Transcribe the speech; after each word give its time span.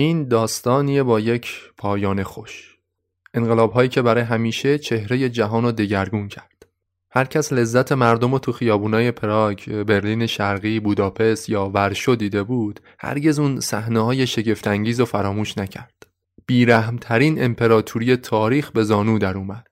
این 0.00 0.28
داستانیه 0.28 1.02
با 1.02 1.20
یک 1.20 1.50
پایان 1.76 2.22
خوش. 2.22 2.76
انقلاب 3.34 3.72
هایی 3.72 3.88
که 3.88 4.02
برای 4.02 4.24
همیشه 4.24 4.78
چهره 4.78 5.28
جهان 5.28 5.64
رو 5.64 5.72
دگرگون 5.72 6.28
کرد. 6.28 6.66
هر 7.10 7.24
کس 7.24 7.52
لذت 7.52 7.92
مردم 7.92 8.32
رو 8.32 8.38
تو 8.38 8.52
خیابونای 8.52 9.10
پراگ، 9.10 9.70
برلین 9.72 10.26
شرقی، 10.26 10.80
بوداپست 10.80 11.48
یا 11.48 11.68
ورشو 11.68 12.14
دیده 12.14 12.42
بود 12.42 12.80
هرگز 12.98 13.38
اون 13.38 13.60
صحنه 13.60 14.00
های 14.00 14.26
شگفتانگیز 14.26 15.00
رو 15.00 15.06
فراموش 15.06 15.58
نکرد. 15.58 16.06
بیرحمترین 16.46 17.44
امپراتوری 17.44 18.16
تاریخ 18.16 18.70
به 18.70 18.84
زانو 18.84 19.18
در 19.18 19.36
اومد. 19.36 19.66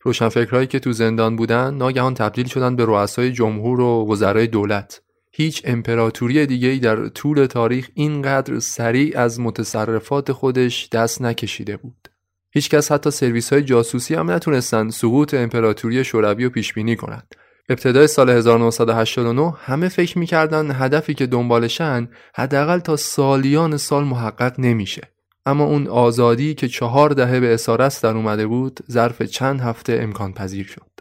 روشنفکرهایی 0.00 0.66
که 0.66 0.78
تو 0.78 0.92
زندان 0.92 1.36
بودن 1.36 1.74
ناگهان 1.74 2.14
تبدیل 2.14 2.46
شدن 2.46 2.76
به 2.76 2.84
رؤسای 2.84 3.32
جمهور 3.32 3.80
و 3.80 4.06
وزرای 4.12 4.46
دولت. 4.46 5.01
هیچ 5.34 5.62
امپراتوری 5.64 6.46
دیگه 6.46 6.68
ای 6.68 6.78
در 6.78 7.08
طول 7.08 7.46
تاریخ 7.46 7.88
اینقدر 7.94 8.58
سریع 8.58 9.18
از 9.18 9.40
متصرفات 9.40 10.32
خودش 10.32 10.88
دست 10.88 11.22
نکشیده 11.22 11.76
بود. 11.76 12.08
هیچکس 12.50 12.92
حتی 12.92 13.10
سرویس 13.10 13.52
های 13.52 13.62
جاسوسی 13.62 14.14
هم 14.14 14.30
نتونستن 14.30 14.90
سقوط 14.90 15.34
امپراتوری 15.34 16.04
شوروی 16.04 16.44
رو 16.44 16.50
پیش 16.50 16.72
بینی 16.72 16.96
کنند. 16.96 17.34
ابتدای 17.68 18.06
سال 18.06 18.30
1989 18.30 19.54
همه 19.58 19.88
فکر 19.88 20.18
می‌کردن 20.18 20.70
هدفی 20.70 21.14
که 21.14 21.26
دنبالشن 21.26 22.08
حداقل 22.34 22.78
تا 22.78 22.96
سالیان 22.96 23.76
سال 23.76 24.04
محقق 24.04 24.60
نمیشه. 24.60 25.02
اما 25.46 25.64
اون 25.64 25.88
آزادی 25.88 26.54
که 26.54 26.68
چهار 26.68 27.10
دهه 27.10 27.40
به 27.40 27.54
اسارت 27.54 28.02
در 28.02 28.16
اومده 28.16 28.46
بود 28.46 28.80
ظرف 28.90 29.22
چند 29.22 29.60
هفته 29.60 29.98
امکان 30.02 30.32
پذیر 30.32 30.66
شد. 30.66 30.91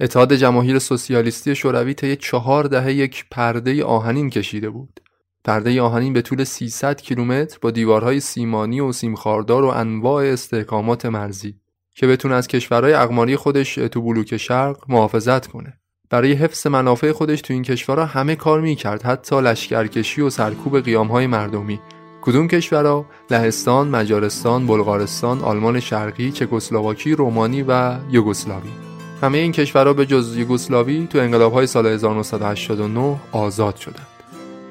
اتحاد 0.00 0.34
جماهیر 0.34 0.78
سوسیالیستی 0.78 1.54
شوروی 1.54 1.94
طی 1.94 2.16
چهار 2.16 2.64
دهه 2.64 2.92
یک 2.92 3.24
پرده 3.30 3.84
آهنین 3.84 4.30
کشیده 4.30 4.70
بود. 4.70 5.00
پرده 5.44 5.82
آهنین 5.82 6.12
به 6.12 6.22
طول 6.22 6.44
300 6.44 7.00
کیلومتر 7.00 7.58
با 7.60 7.70
دیوارهای 7.70 8.20
سیمانی 8.20 8.80
و 8.80 8.92
سیمخاردار 8.92 9.64
و 9.64 9.68
انواع 9.68 10.24
استحکامات 10.24 11.06
مرزی 11.06 11.54
که 11.94 12.06
بتونه 12.06 12.34
از 12.34 12.48
کشورهای 12.48 12.92
اقماری 12.92 13.36
خودش 13.36 13.74
تو 13.74 14.02
بلوک 14.02 14.36
شرق 14.36 14.84
محافظت 14.88 15.46
کنه. 15.46 15.78
برای 16.10 16.32
حفظ 16.32 16.66
منافع 16.66 17.12
خودش 17.12 17.40
تو 17.40 17.52
این 17.52 17.62
کشورها 17.62 18.04
همه 18.04 18.36
کار 18.36 18.60
می‌کرد 18.60 19.02
حتی 19.02 19.40
لشکرکشی 19.40 20.20
و 20.20 20.30
سرکوب 20.30 20.80
قیامهای 20.80 21.26
مردمی 21.26 21.80
کدوم 22.22 22.48
کشورها 22.48 23.06
لهستان 23.30 23.88
مجارستان 23.88 24.66
بلغارستان 24.66 25.40
آلمان 25.40 25.80
شرقی 25.80 26.32
چکسلواکی 26.32 27.12
رومانی 27.12 27.62
و 27.62 27.96
یوگسلاوی 28.10 28.93
همه 29.24 29.38
این 29.38 29.52
کشورها 29.52 29.92
به 29.92 30.06
جز 30.06 30.36
یوگسلاوی 30.36 31.06
تو 31.10 31.18
انقلاب‌های 31.18 31.66
سال 31.66 31.86
1989 31.86 33.16
آزاد 33.32 33.76
شدند. 33.76 34.06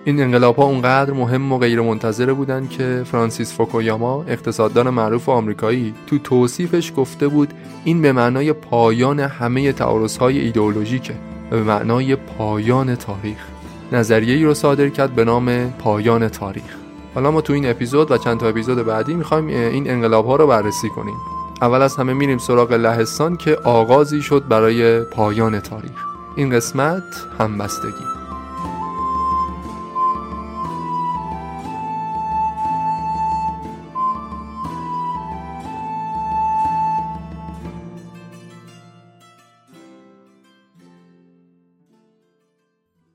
این 0.06 0.22
انقلاب‌ها 0.22 0.64
اونقدر 0.64 1.14
مهم 1.14 1.52
و 1.52 1.58
غیر 1.58 1.82
منتظره 1.82 2.34
بودند 2.34 2.70
که 2.70 3.04
فرانسیس 3.06 3.54
فوکویاما 3.54 4.24
اقتصاددان 4.28 4.90
معروف 4.90 5.30
آمریکایی 5.30 5.94
تو 6.08 6.18
توصیفش 6.18 6.94
گفته 6.98 7.28
بود 7.28 7.54
این 7.84 8.02
به 8.02 8.12
معنای 8.12 8.54
پایان 8.54 9.20
همه 9.20 9.72
تعارض‌های 9.72 10.40
ایدئولوژیکه 10.40 11.14
و 11.52 11.56
به 11.56 11.64
معنای 11.64 12.16
پایان 12.16 12.96
تاریخ. 12.96 13.48
نظریه 13.92 14.36
ای 14.36 14.44
رو 14.44 14.54
صادر 14.54 14.90
کرد 14.90 15.16
به 15.16 15.26
نام 15.26 15.74
پایان 15.80 16.28
تاریخ. 16.28 16.76
حالا 17.16 17.32
ما 17.32 17.42
تو 17.42 17.54
این 17.54 17.70
اپیزود 17.70 18.12
و 18.12 18.18
چند 18.18 18.40
تا 18.40 18.48
اپیزود 18.48 18.86
بعدی 18.86 19.14
می‌خوایم 19.14 19.48
این 19.48 19.90
انقلاب 19.90 20.26
ها 20.26 20.36
رو 20.36 20.48
بررسی 20.48 20.90
کنیم 20.90 21.16
اول 21.62 21.82
از 21.82 21.96
همه 21.96 22.14
میریم 22.14 22.38
سراغ 22.38 22.74
لهستان 22.74 23.38
که 23.38 23.56
آغازی 23.56 24.22
شد 24.22 24.48
برای 24.48 25.02
پایان 25.04 25.60
تاریخ 25.60 26.06
این 26.36 26.50
قسمت 26.50 27.04
همبستگی 27.40 28.14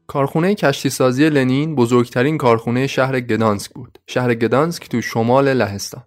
کارخونه 0.07 0.55
کشتی 0.55 0.91
سازی 0.91 1.31
لنین 1.31 1.75
بزرگترین 1.75 2.39
کارخونه 2.39 2.87
شهر 2.87 3.21
گدانسک 3.21 3.71
بود. 3.73 3.99
شهر 4.07 4.35
گدانسک 4.35 4.89
تو 4.89 5.01
شمال 5.01 5.53
لهستان. 5.53 6.03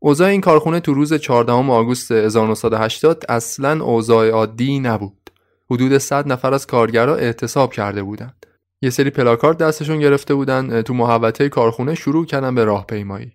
اوضاع 0.00 0.28
این 0.28 0.40
کارخونه 0.40 0.80
تو 0.80 0.94
روز 0.94 1.14
14 1.14 1.52
آگوست 1.52 2.12
1980 2.12 3.24
اصلا 3.28 3.84
اوضاع 3.84 4.30
عادی 4.30 4.78
نبود. 4.78 5.30
حدود 5.70 5.98
100 5.98 6.28
نفر 6.28 6.54
از 6.54 6.66
کارگرها 6.66 7.14
اعتصاب 7.14 7.72
کرده 7.72 8.02
بودند. 8.02 8.46
یه 8.82 8.90
سری 8.90 9.10
پلاکارد 9.10 9.58
دستشون 9.58 10.00
گرفته 10.00 10.34
بودن 10.34 10.82
تو 10.82 10.94
محوطه 10.94 11.48
کارخونه 11.48 11.94
شروع 11.94 12.26
کردن 12.26 12.54
به 12.54 12.64
راهپیمایی. 12.64 13.32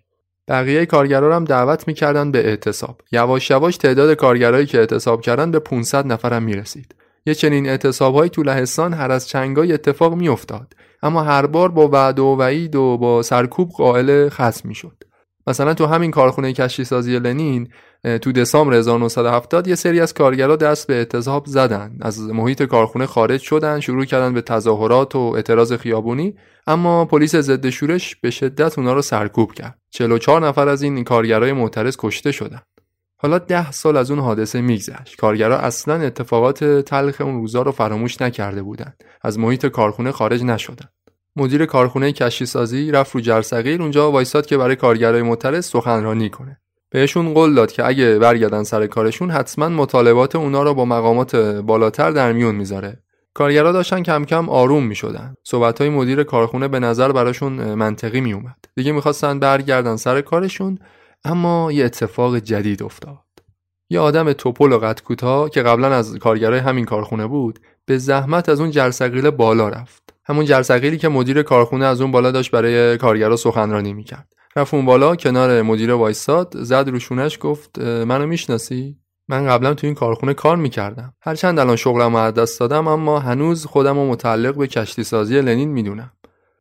بقیه 0.48 0.86
کارگرا 0.86 1.36
هم 1.36 1.44
دعوت 1.44 1.88
می‌کردن 1.88 2.30
به 2.30 2.46
اعتصاب. 2.48 3.00
یواش 3.12 3.50
یواش 3.50 3.76
تعداد 3.76 4.14
کارگرایی 4.14 4.66
که 4.66 4.78
اعتصاب 4.78 5.20
کردن 5.20 5.50
به 5.50 5.58
500 5.58 6.06
نفر 6.06 6.32
هم 6.32 6.42
می‌رسید. 6.42 6.94
یه 7.26 7.34
چنین 7.34 7.68
اعتصابهایی 7.68 8.30
تو 8.30 8.42
لهستان 8.42 8.94
هر 8.94 9.10
از 9.10 9.28
چنگای 9.28 9.72
اتفاق 9.72 10.14
میافتاد 10.14 10.74
اما 11.02 11.22
هر 11.22 11.46
بار 11.46 11.68
با 11.68 11.88
وعد 11.88 12.18
و 12.18 12.36
وعید 12.38 12.76
و 12.76 12.98
با 12.98 13.22
سرکوب 13.22 13.70
قائل 13.70 14.28
خصم 14.28 14.68
می‌شد 14.68 15.04
مثلا 15.46 15.74
تو 15.74 15.86
همین 15.86 16.10
کارخونه 16.10 16.52
کشتی 16.52 16.84
سازی 16.84 17.18
لنین 17.18 17.68
تو 18.22 18.32
دسامبر 18.32 18.74
1970 18.74 19.68
یه 19.68 19.74
سری 19.74 20.00
از 20.00 20.14
کارگرا 20.14 20.56
دست 20.56 20.86
به 20.86 20.94
اعتصاب 20.94 21.46
زدن. 21.46 21.98
از 22.00 22.20
محیط 22.20 22.62
کارخونه 22.62 23.06
خارج 23.06 23.40
شدن 23.40 23.80
شروع 23.80 24.04
کردن 24.04 24.34
به 24.34 24.40
تظاهرات 24.40 25.16
و 25.16 25.18
اعتراض 25.18 25.72
خیابونی 25.72 26.34
اما 26.66 27.04
پلیس 27.04 27.36
ضد 27.36 27.68
شورش 27.68 28.16
به 28.16 28.30
شدت 28.30 28.78
اونا 28.78 28.92
رو 28.92 29.02
سرکوب 29.02 29.52
کرد. 29.52 29.78
44 29.90 30.46
نفر 30.46 30.68
از 30.68 30.82
این 30.82 31.04
کارگرای 31.04 31.52
معترض 31.52 31.96
کشته 31.98 32.32
شدن. 32.32 32.60
حالا 33.16 33.38
ده 33.38 33.70
سال 33.70 33.96
از 33.96 34.10
اون 34.10 34.20
حادثه 34.20 34.60
میگذشت. 34.60 35.16
کارگرا 35.16 35.58
اصلا 35.58 35.94
اتفاقات 35.94 36.64
تلخ 36.64 37.20
اون 37.20 37.34
روزا 37.34 37.62
رو 37.62 37.72
فراموش 37.72 38.22
نکرده 38.22 38.62
بودند. 38.62 39.04
از 39.22 39.38
محیط 39.38 39.66
کارخونه 39.66 40.12
خارج 40.12 40.44
نشدن. 40.44 40.88
مدیر 41.36 41.66
کارخونه 41.66 42.12
کشتی 42.12 42.46
سازی 42.46 42.90
رفت 42.90 43.14
رو 43.14 43.20
جرثقیل 43.20 43.82
اونجا 43.82 44.10
وایساد 44.10 44.46
که 44.46 44.56
برای 44.56 44.76
کارگرای 44.76 45.22
معترض 45.22 45.66
سخنرانی 45.66 46.30
کنه 46.30 46.60
بهشون 46.90 47.34
قول 47.34 47.54
داد 47.54 47.72
که 47.72 47.86
اگه 47.86 48.18
برگردن 48.18 48.62
سر 48.62 48.86
کارشون 48.86 49.30
حتما 49.30 49.68
مطالبات 49.68 50.36
اونا 50.36 50.62
رو 50.62 50.74
با 50.74 50.84
مقامات 50.84 51.36
بالاتر 51.36 52.10
در 52.10 52.32
میون 52.32 52.54
می‌ذاره 52.54 53.02
کارگرا 53.34 53.72
داشتن 53.72 54.02
کم 54.02 54.24
کم 54.24 54.48
آروم 54.48 54.86
می 54.86 54.94
شدن. 54.94 55.34
صحبت 55.44 55.80
های 55.80 55.90
مدیر 55.90 56.22
کارخونه 56.22 56.68
به 56.68 56.78
نظر 56.80 57.12
براشون 57.12 57.74
منطقی 57.74 58.20
می 58.20 58.32
اومد. 58.32 58.64
دیگه 58.76 58.92
می‌خواستن 58.92 59.38
برگردن 59.38 59.96
سر 59.96 60.20
کارشون 60.20 60.78
اما 61.24 61.72
یه 61.72 61.84
اتفاق 61.84 62.38
جدید 62.38 62.82
افتاد. 62.82 63.18
یه 63.90 64.00
آدم 64.00 64.32
توپل 64.32 64.72
و 64.72 64.78
قد 64.78 65.00
کوتاه 65.02 65.50
که 65.50 65.62
قبلا 65.62 65.94
از 65.94 66.18
کارگرای 66.18 66.58
همین 66.58 66.84
کارخونه 66.84 67.26
بود 67.26 67.58
به 67.86 67.98
زحمت 67.98 68.48
از 68.48 68.60
اون 68.60 68.70
جرثقیل 68.70 69.30
بالا 69.30 69.68
رفت. 69.68 70.11
همون 70.32 70.44
جرثقیلی 70.44 70.98
که 70.98 71.08
مدیر 71.08 71.42
کارخونه 71.42 71.84
از 71.84 72.00
اون 72.00 72.10
بالا 72.10 72.30
داشت 72.30 72.50
برای 72.50 72.98
کارگرا 72.98 73.36
سخنرانی 73.36 73.92
می‌کرد. 73.92 74.32
رفت 74.56 74.74
اون 74.74 74.84
بالا 74.84 75.16
کنار 75.16 75.62
مدیر 75.62 75.92
وایساد 75.92 76.54
زد 76.56 76.88
روشونش 76.88 77.38
گفت 77.40 77.78
منو 77.78 78.26
می‌شناسی؟ 78.26 78.96
من 79.28 79.46
قبلا 79.46 79.74
تو 79.74 79.86
این 79.86 79.94
کارخونه 79.94 80.34
کار 80.34 80.56
می‌کردم. 80.56 81.14
هرچند 81.20 81.58
الان 81.58 81.76
شغلم 81.76 82.14
از 82.14 82.34
دست 82.34 82.60
دادم 82.60 82.88
اما 82.88 83.18
هنوز 83.18 83.66
خودم 83.66 83.98
رو 83.98 84.10
متعلق 84.10 84.54
به 84.54 84.66
کشتی 84.66 85.04
سازی 85.04 85.40
لنین 85.40 85.68
می‌دونم. 85.68 86.12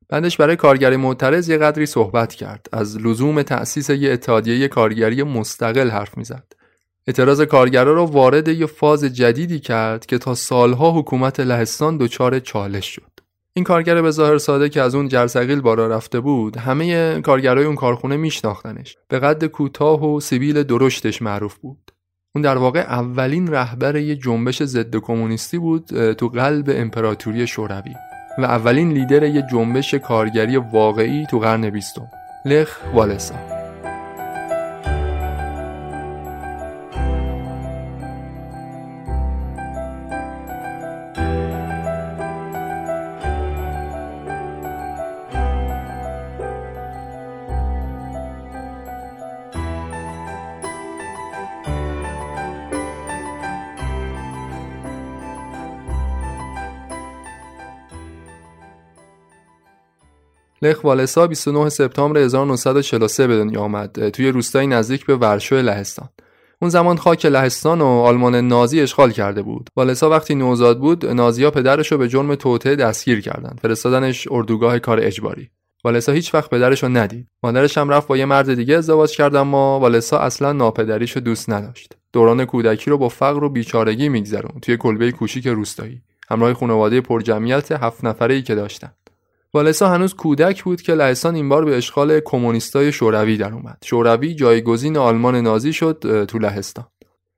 بعدش 0.09 0.37
برای 0.37 0.55
کارگری 0.55 0.95
معترض 0.95 1.49
یه 1.49 1.57
قدری 1.57 1.85
صحبت 1.85 2.33
کرد. 2.33 2.67
از 2.71 2.97
لزوم 2.97 3.41
تأسیس 3.41 3.89
یه 3.89 4.11
اتحادیه 4.11 4.67
کارگری 4.67 5.23
مستقل 5.23 5.89
حرف 5.89 6.17
می‌زد. 6.17 6.53
اعتراض 7.07 7.41
کارگرا 7.41 7.93
رو 7.93 8.05
وارد 8.05 8.47
یه 8.47 8.65
فاز 8.65 9.03
جدیدی 9.03 9.59
کرد 9.59 10.05
که 10.05 10.17
تا 10.17 10.35
سالها 10.35 10.91
حکومت 10.91 11.39
لهستان 11.39 11.97
دچار 11.97 12.39
چالش 12.39 12.85
شد. 12.85 13.11
این 13.55 13.65
کارگر 13.65 14.01
به 14.01 14.11
ظاهر 14.11 14.37
ساده 14.37 14.69
که 14.69 14.81
از 14.81 14.95
اون 14.95 15.07
جرثقیل 15.07 15.61
بالا 15.61 15.87
رفته 15.87 16.19
بود 16.19 16.57
همه 16.57 17.21
کارگرای 17.21 17.65
اون 17.65 17.75
کارخونه 17.75 18.17
میشناختنش. 18.17 18.97
به 19.07 19.19
قد 19.19 19.45
کوتاه 19.45 20.05
و 20.05 20.19
سیبیل 20.19 20.63
درشتش 20.63 21.21
معروف 21.21 21.57
بود. 21.57 21.91
اون 22.35 22.41
در 22.41 22.57
واقع 22.57 22.79
اولین 22.79 23.47
رهبر 23.47 23.95
یه 23.95 24.15
جنبش 24.15 24.63
ضد 24.63 24.95
کمونیستی 24.95 25.57
بود 25.57 26.13
تو 26.13 26.27
قلب 26.27 26.65
امپراتوری 26.69 27.47
شوروی. 27.47 27.93
و 28.37 28.41
اولین 28.41 28.91
لیدر 28.91 29.23
یه 29.23 29.43
جنبش 29.51 29.93
کارگری 29.93 30.57
واقعی 30.57 31.25
تو 31.25 31.39
قرن 31.39 31.69
بیستم. 31.69 32.07
لخ 32.45 32.79
والسا. 32.93 33.50
لخ 60.61 60.83
والسا 60.83 61.27
29 61.27 61.69
سپتامبر 61.69 62.19
1943 62.19 63.27
به 63.27 63.37
دنیا 63.37 63.61
آمد 63.61 64.09
توی 64.09 64.31
روستایی 64.31 64.67
نزدیک 64.67 65.05
به 65.05 65.15
ورشو 65.15 65.55
لهستان 65.55 66.09
اون 66.61 66.69
زمان 66.69 66.97
خاک 66.97 67.25
لهستان 67.25 67.81
و 67.81 67.85
آلمان 67.85 68.35
نازی 68.35 68.81
اشغال 68.81 69.11
کرده 69.11 69.41
بود. 69.41 69.69
والسا 69.75 70.09
وقتی 70.09 70.35
نوزاد 70.35 70.79
بود، 70.79 71.05
نازیا 71.05 71.51
پدرش 71.51 71.91
رو 71.91 71.97
به 71.97 72.07
جرم 72.07 72.35
توطئه 72.35 72.75
دستگیر 72.75 73.21
کردند. 73.21 73.59
فرستادنش 73.61 74.27
اردوگاه 74.31 74.79
کار 74.79 74.99
اجباری. 74.99 75.49
والسا 75.83 76.11
هیچ 76.11 76.33
وقت 76.33 76.49
پدرش 76.49 76.83
رو 76.83 76.89
ندید. 76.89 77.27
مادرش 77.43 77.77
هم 77.77 77.89
رفت 77.89 78.07
با 78.07 78.17
یه 78.17 78.25
مرد 78.25 78.53
دیگه 78.53 78.77
ازدواج 78.77 79.17
کرد 79.17 79.35
اما 79.35 79.79
والسا 79.79 80.17
اصلا 80.17 80.51
ناپدریش 80.51 81.11
رو 81.11 81.21
دوست 81.21 81.49
نداشت. 81.49 81.93
دوران 82.13 82.45
کودکی 82.45 82.89
رو 82.89 82.97
با 82.97 83.09
فقر 83.09 83.43
و 83.43 83.49
بیچارگی 83.49 84.09
میگذرون 84.09 84.59
توی 84.61 84.77
کلبه 84.77 85.11
کوچیک 85.11 85.47
روستایی. 85.47 86.01
همراه 86.29 86.53
خانواده 86.53 87.01
پرجمعیت 87.01 87.71
هفت 87.71 88.05
نفره 88.05 88.41
که 88.41 88.55
داشتن. 88.55 88.91
والسا 89.53 89.89
هنوز 89.89 90.13
کودک 90.13 90.63
بود 90.63 90.81
که 90.81 90.93
لهستان 90.93 91.35
این 91.35 91.49
بار 91.49 91.65
به 91.65 91.77
اشغال 91.77 92.19
کمونیستای 92.19 92.91
شوروی 92.91 93.37
در 93.37 93.53
اومد. 93.53 93.77
شوروی 93.85 94.35
جایگزین 94.35 94.97
آلمان 94.97 95.35
نازی 95.35 95.73
شد 95.73 96.25
تو 96.25 96.39
لهستان. 96.39 96.85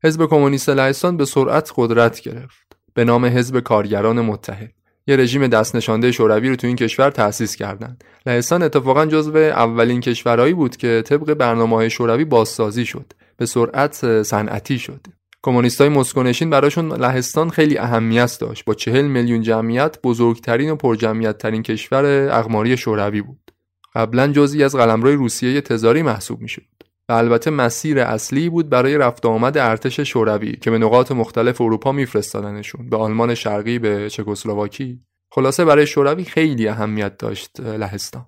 حزب 0.04 0.25
کمونیست 0.25 0.69
لهستان 0.69 1.18
به 1.18 1.25
سرعت 1.25 1.71
قدرت 1.75 2.21
گرفت 2.21 2.77
به 2.94 3.04
نام 3.04 3.25
حزب 3.25 3.60
کارگران 3.60 4.21
متحد. 4.21 4.71
یه 5.07 5.15
رژیم 5.15 5.48
دست 5.48 5.75
نشانده 5.75 6.12
شوروی 6.12 6.50
رو 6.50 6.56
تو 6.56 6.68
این 6.68 6.75
کشور 6.75 7.10
تأسیس 7.10 7.56
کردند. 7.56 8.04
لهستان 8.25 8.63
اتفاقا 8.63 9.06
جزو 9.06 9.38
اولین 9.38 10.01
کشورهایی 10.01 10.54
بود 10.54 10.77
که 10.77 11.04
طبق 11.06 11.33
برنامه 11.33 11.89
شوروی 11.89 12.25
بازسازی 12.25 12.86
شد. 12.86 13.13
به 13.38 13.45
سرعت 13.45 14.24
صنعتی 14.24 14.80
شد. 14.80 15.07
کمونیستای 15.45 15.89
مسکونشین 15.89 16.49
براشون 16.49 16.91
لهستان 16.91 17.49
خیلی 17.49 17.77
اهمیت 17.77 18.37
داشت. 18.39 18.65
با 18.65 18.73
چهل 18.73 19.05
میلیون 19.05 19.41
جمعیت 19.41 19.97
بزرگترین 20.03 20.71
و 20.71 20.75
پرجمعیت 20.75 21.37
ترین 21.37 21.63
کشور 21.63 22.05
اقماری 22.31 22.77
شوروی 22.77 23.21
بود. 23.21 23.51
قبلا 23.95 24.27
جزئی 24.27 24.63
از 24.63 24.75
قلمرو 24.75 25.15
روسیه 25.15 25.61
تزاری 25.61 26.01
محسوب 26.01 26.41
می‌شد. 26.41 26.61
و 27.09 27.13
البته 27.13 27.51
مسیر 27.51 27.99
اصلی 27.99 28.49
بود 28.49 28.69
برای 28.69 28.97
رفت 28.97 29.25
آمد 29.25 29.57
ارتش 29.57 29.99
شوروی 29.99 30.55
که 30.55 30.71
به 30.71 30.77
نقاط 30.77 31.11
مختلف 31.11 31.61
اروپا 31.61 31.91
میفرستادنشون. 31.91 32.89
به 32.89 32.97
آلمان 32.97 33.35
شرقی 33.35 33.79
به 33.79 34.09
چکسلواکی. 34.09 34.99
خلاصه 35.31 35.65
برای 35.65 35.87
شوروی 35.87 36.23
خیلی 36.23 36.67
اهمیت 36.67 37.17
داشت 37.17 37.59
لهستان. 37.59 38.25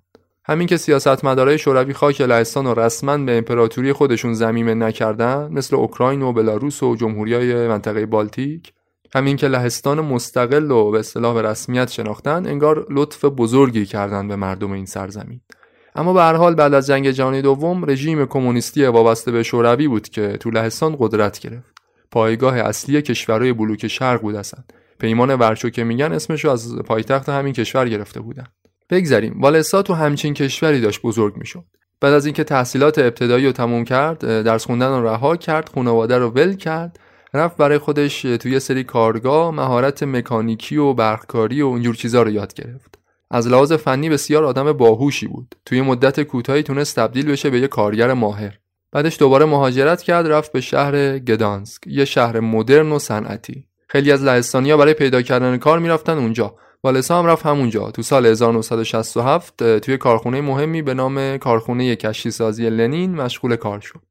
همین 0.47 0.67
که 0.67 0.77
سیاستمدارای 0.77 1.57
شوروی 1.57 1.93
خاک 1.93 2.21
لهستان 2.21 2.65
و 2.65 2.73
رسما 2.73 3.17
به 3.17 3.37
امپراتوری 3.37 3.93
خودشون 3.93 4.33
زمیمه 4.33 4.73
نکردن 4.73 5.47
مثل 5.51 5.75
اوکراین 5.75 6.21
و 6.21 6.33
بلاروس 6.33 6.83
و 6.83 6.95
جمهوریای 6.95 7.67
منطقه 7.67 8.05
بالتیک 8.05 8.73
همین 9.15 9.37
که 9.37 9.47
لهستان 9.47 10.01
مستقل 10.01 10.71
و 10.71 10.91
به 10.91 10.99
اصطلاح 10.99 11.33
به 11.33 11.41
رسمیت 11.41 11.91
شناختن 11.91 12.47
انگار 12.47 12.87
لطف 12.89 13.25
بزرگی 13.25 13.85
کردن 13.85 14.27
به 14.27 14.35
مردم 14.35 14.71
این 14.71 14.85
سرزمین. 14.85 15.41
اما 15.95 16.13
به 16.13 16.21
هر 16.21 16.33
حال 16.33 16.55
بعد 16.55 16.73
از 16.73 16.87
جنگ 16.87 17.11
جهانی 17.11 17.41
دوم 17.41 17.85
رژیم 17.85 18.25
کمونیستی 18.25 18.85
وابسته 18.85 19.31
به 19.31 19.43
شوروی 19.43 19.87
بود 19.87 20.09
که 20.09 20.37
تو 20.37 20.51
لهستان 20.51 20.95
قدرت 20.99 21.39
گرفت. 21.39 21.75
پایگاه 22.11 22.57
اصلی 22.57 23.01
کشورهای 23.01 23.53
بلوک 23.53 23.87
شرق 23.87 24.21
بود 24.21 24.35
هستند 24.35 24.73
پیمان 24.99 25.35
ورشو 25.35 25.69
که 25.69 25.83
میگن 25.83 26.11
اسمشو 26.11 26.49
از 26.49 26.75
پایتخت 26.75 27.29
همین 27.29 27.53
کشور 27.53 27.89
گرفته 27.89 28.19
بودن. 28.19 28.45
بگذریم. 28.89 29.41
والسا 29.41 29.81
تو 29.81 29.93
همچین 29.93 30.33
کشوری 30.33 30.81
داشت 30.81 31.01
بزرگ 31.01 31.37
می‌شد. 31.37 31.65
بعد 32.01 32.13
از 32.13 32.25
اینکه 32.25 32.43
تحصیلات 32.43 32.99
ابتدایی 32.99 33.45
رو 33.45 33.51
تموم 33.51 33.83
کرد 33.83 34.19
درس 34.43 34.65
خوندن 34.65 34.87
رو 34.87 35.07
رها 35.07 35.35
کرد 35.35 35.69
خانواده 35.75 36.17
رو 36.17 36.29
ول 36.29 36.55
کرد 36.55 36.99
رفت 37.33 37.57
برای 37.57 37.77
خودش 37.77 38.21
توی 38.21 38.51
یه 38.51 38.59
سری 38.59 38.83
کارگاه 38.83 39.51
مهارت 39.51 40.03
مکانیکی 40.03 40.77
و 40.77 40.93
برقکاری 40.93 41.61
و 41.61 41.67
اینجور 41.67 41.95
چیزا 41.95 42.23
رو 42.23 42.29
یاد 42.31 42.53
گرفت. 42.53 42.99
از 43.31 43.47
لحاظ 43.47 43.73
فنی 43.73 44.09
بسیار 44.09 44.43
آدم 44.43 44.73
باهوشی 44.73 45.27
بود. 45.27 45.55
توی 45.65 45.81
مدت 45.81 46.21
کوتاهی 46.21 46.63
تونست 46.63 46.95
تبدیل 46.95 47.31
بشه 47.31 47.49
به 47.49 47.59
یه 47.59 47.67
کارگر 47.67 48.13
ماهر. 48.13 48.57
بعدش 48.91 49.19
دوباره 49.19 49.45
مهاجرت 49.45 50.01
کرد 50.01 50.27
رفت 50.27 50.51
به 50.51 50.61
شهر 50.61 51.19
گدانسک 51.19 51.87
یه 51.87 52.05
شهر 52.05 52.39
مدرن 52.39 52.91
و 52.91 52.99
صنعتی. 52.99 53.65
خیلی 53.87 54.11
از 54.11 54.23
لهستانیا 54.23 54.77
برای 54.77 54.93
پیدا 54.93 55.21
کردن 55.21 55.57
کار 55.57 55.79
می‌رفتن 55.79 56.17
اونجا. 56.17 56.55
والسا 56.85 57.19
هم 57.19 57.25
رفت 57.25 57.45
همونجا. 57.45 57.91
تو 57.91 58.01
سال 58.01 58.25
1967 58.25 59.77
توی 59.79 59.97
کارخونه 59.97 60.41
مهمی 60.41 60.81
به 60.81 60.93
نام 60.93 61.37
کارخونه 61.37 61.95
کشتی 61.95 62.31
سازی 62.31 62.69
لنین 62.69 63.15
مشغول 63.15 63.55
کار 63.55 63.79
شد. 63.79 64.01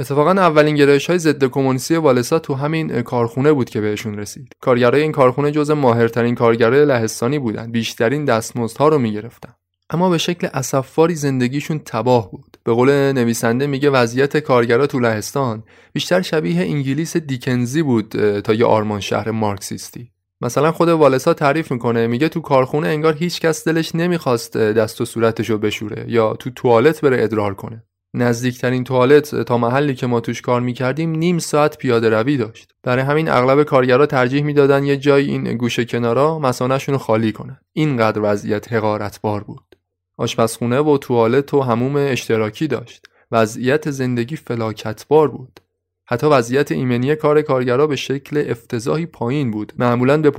اتفاقا 0.00 0.30
اولین 0.30 0.76
گرایش 0.76 1.06
های 1.06 1.18
ضد 1.18 1.44
کمونیستی 1.44 1.96
والسا 1.96 2.38
تو 2.38 2.54
همین 2.54 3.02
کارخونه 3.02 3.52
بود 3.52 3.70
که 3.70 3.80
بهشون 3.80 4.18
رسید. 4.18 4.48
کارگرای 4.60 5.02
این 5.02 5.12
کارخونه 5.12 5.50
جز 5.50 5.70
ماهرترین 5.70 6.34
کارگرای 6.34 6.84
لهستانی 6.84 7.38
بودن. 7.38 7.72
بیشترین 7.72 8.24
دستمزدها 8.24 8.88
رو 8.88 8.98
می‌گرفتن. 8.98 9.52
اما 9.90 10.10
به 10.10 10.18
شکل 10.18 10.48
اسفاری 10.54 11.14
زندگیشون 11.14 11.78
تباه 11.78 12.30
بود. 12.30 12.56
به 12.64 12.72
قول 12.72 12.90
نویسنده 12.90 13.66
میگه 13.66 13.90
وضعیت 13.90 14.36
کارگرا 14.36 14.86
تو 14.86 15.00
لهستان 15.00 15.62
بیشتر 15.92 16.22
شبیه 16.22 16.60
انگلیس 16.60 17.16
دیکنزی 17.16 17.82
بود 17.82 18.40
تا 18.40 18.54
یه 18.54 18.64
آرمان 18.66 19.00
شهر 19.00 19.30
مارکسیستی. 19.30 20.10
مثلا 20.40 20.72
خود 20.72 20.88
والسا 20.88 21.34
تعریف 21.34 21.72
می‌کنه 21.72 22.06
میگه 22.06 22.28
تو 22.28 22.40
کارخونه 22.40 22.88
انگار 22.88 23.14
هیچ 23.14 23.40
کس 23.40 23.68
دلش 23.68 23.94
نمی‌خواست 23.94 24.56
دست 24.56 25.00
و 25.00 25.04
صورتشو 25.04 25.58
بشوره 25.58 26.04
یا 26.08 26.34
تو 26.34 26.50
توالت 26.50 27.00
بره 27.00 27.24
ادرار 27.24 27.54
کنه. 27.54 27.84
نزدیکترین 28.14 28.84
توالت 28.84 29.42
تا 29.42 29.58
محلی 29.58 29.94
که 29.94 30.06
ما 30.06 30.20
توش 30.20 30.42
کار 30.42 30.60
می‌کردیم 30.60 31.10
نیم 31.10 31.38
ساعت 31.38 31.78
پیاده 31.78 32.10
روی 32.10 32.36
داشت. 32.36 32.74
برای 32.82 33.02
همین 33.02 33.28
اغلب 33.28 33.62
کارگرا 33.62 34.06
ترجیح 34.06 34.42
می‌دادن 34.42 34.84
یه 34.84 34.96
جای 34.96 35.30
این 35.30 35.56
گوشه 35.56 35.84
کنارا 35.84 36.38
مسانهشون 36.38 36.96
خالی 36.96 37.32
کنن. 37.32 37.60
اینقدر 37.72 38.20
وضعیت 38.22 38.72
حقارتبار 38.72 39.44
بود. 39.44 39.76
آشپزخونه 40.16 40.80
و 40.80 40.98
توالت 40.98 41.54
و 41.54 41.60
هموم 41.60 41.96
اشتراکی 41.96 42.66
داشت. 42.66 43.06
وضعیت 43.32 43.90
زندگی 43.90 44.36
فلاکتبار 44.36 45.28
بود. 45.28 45.60
حتی 46.10 46.26
وضعیت 46.26 46.72
ایمنی 46.72 47.16
کار 47.16 47.42
کارگرا 47.42 47.86
به 47.86 47.96
شکل 47.96 48.44
افتضاحی 48.48 49.06
پایین 49.06 49.50
بود. 49.50 49.72
معمولا 49.78 50.16
به 50.16 50.32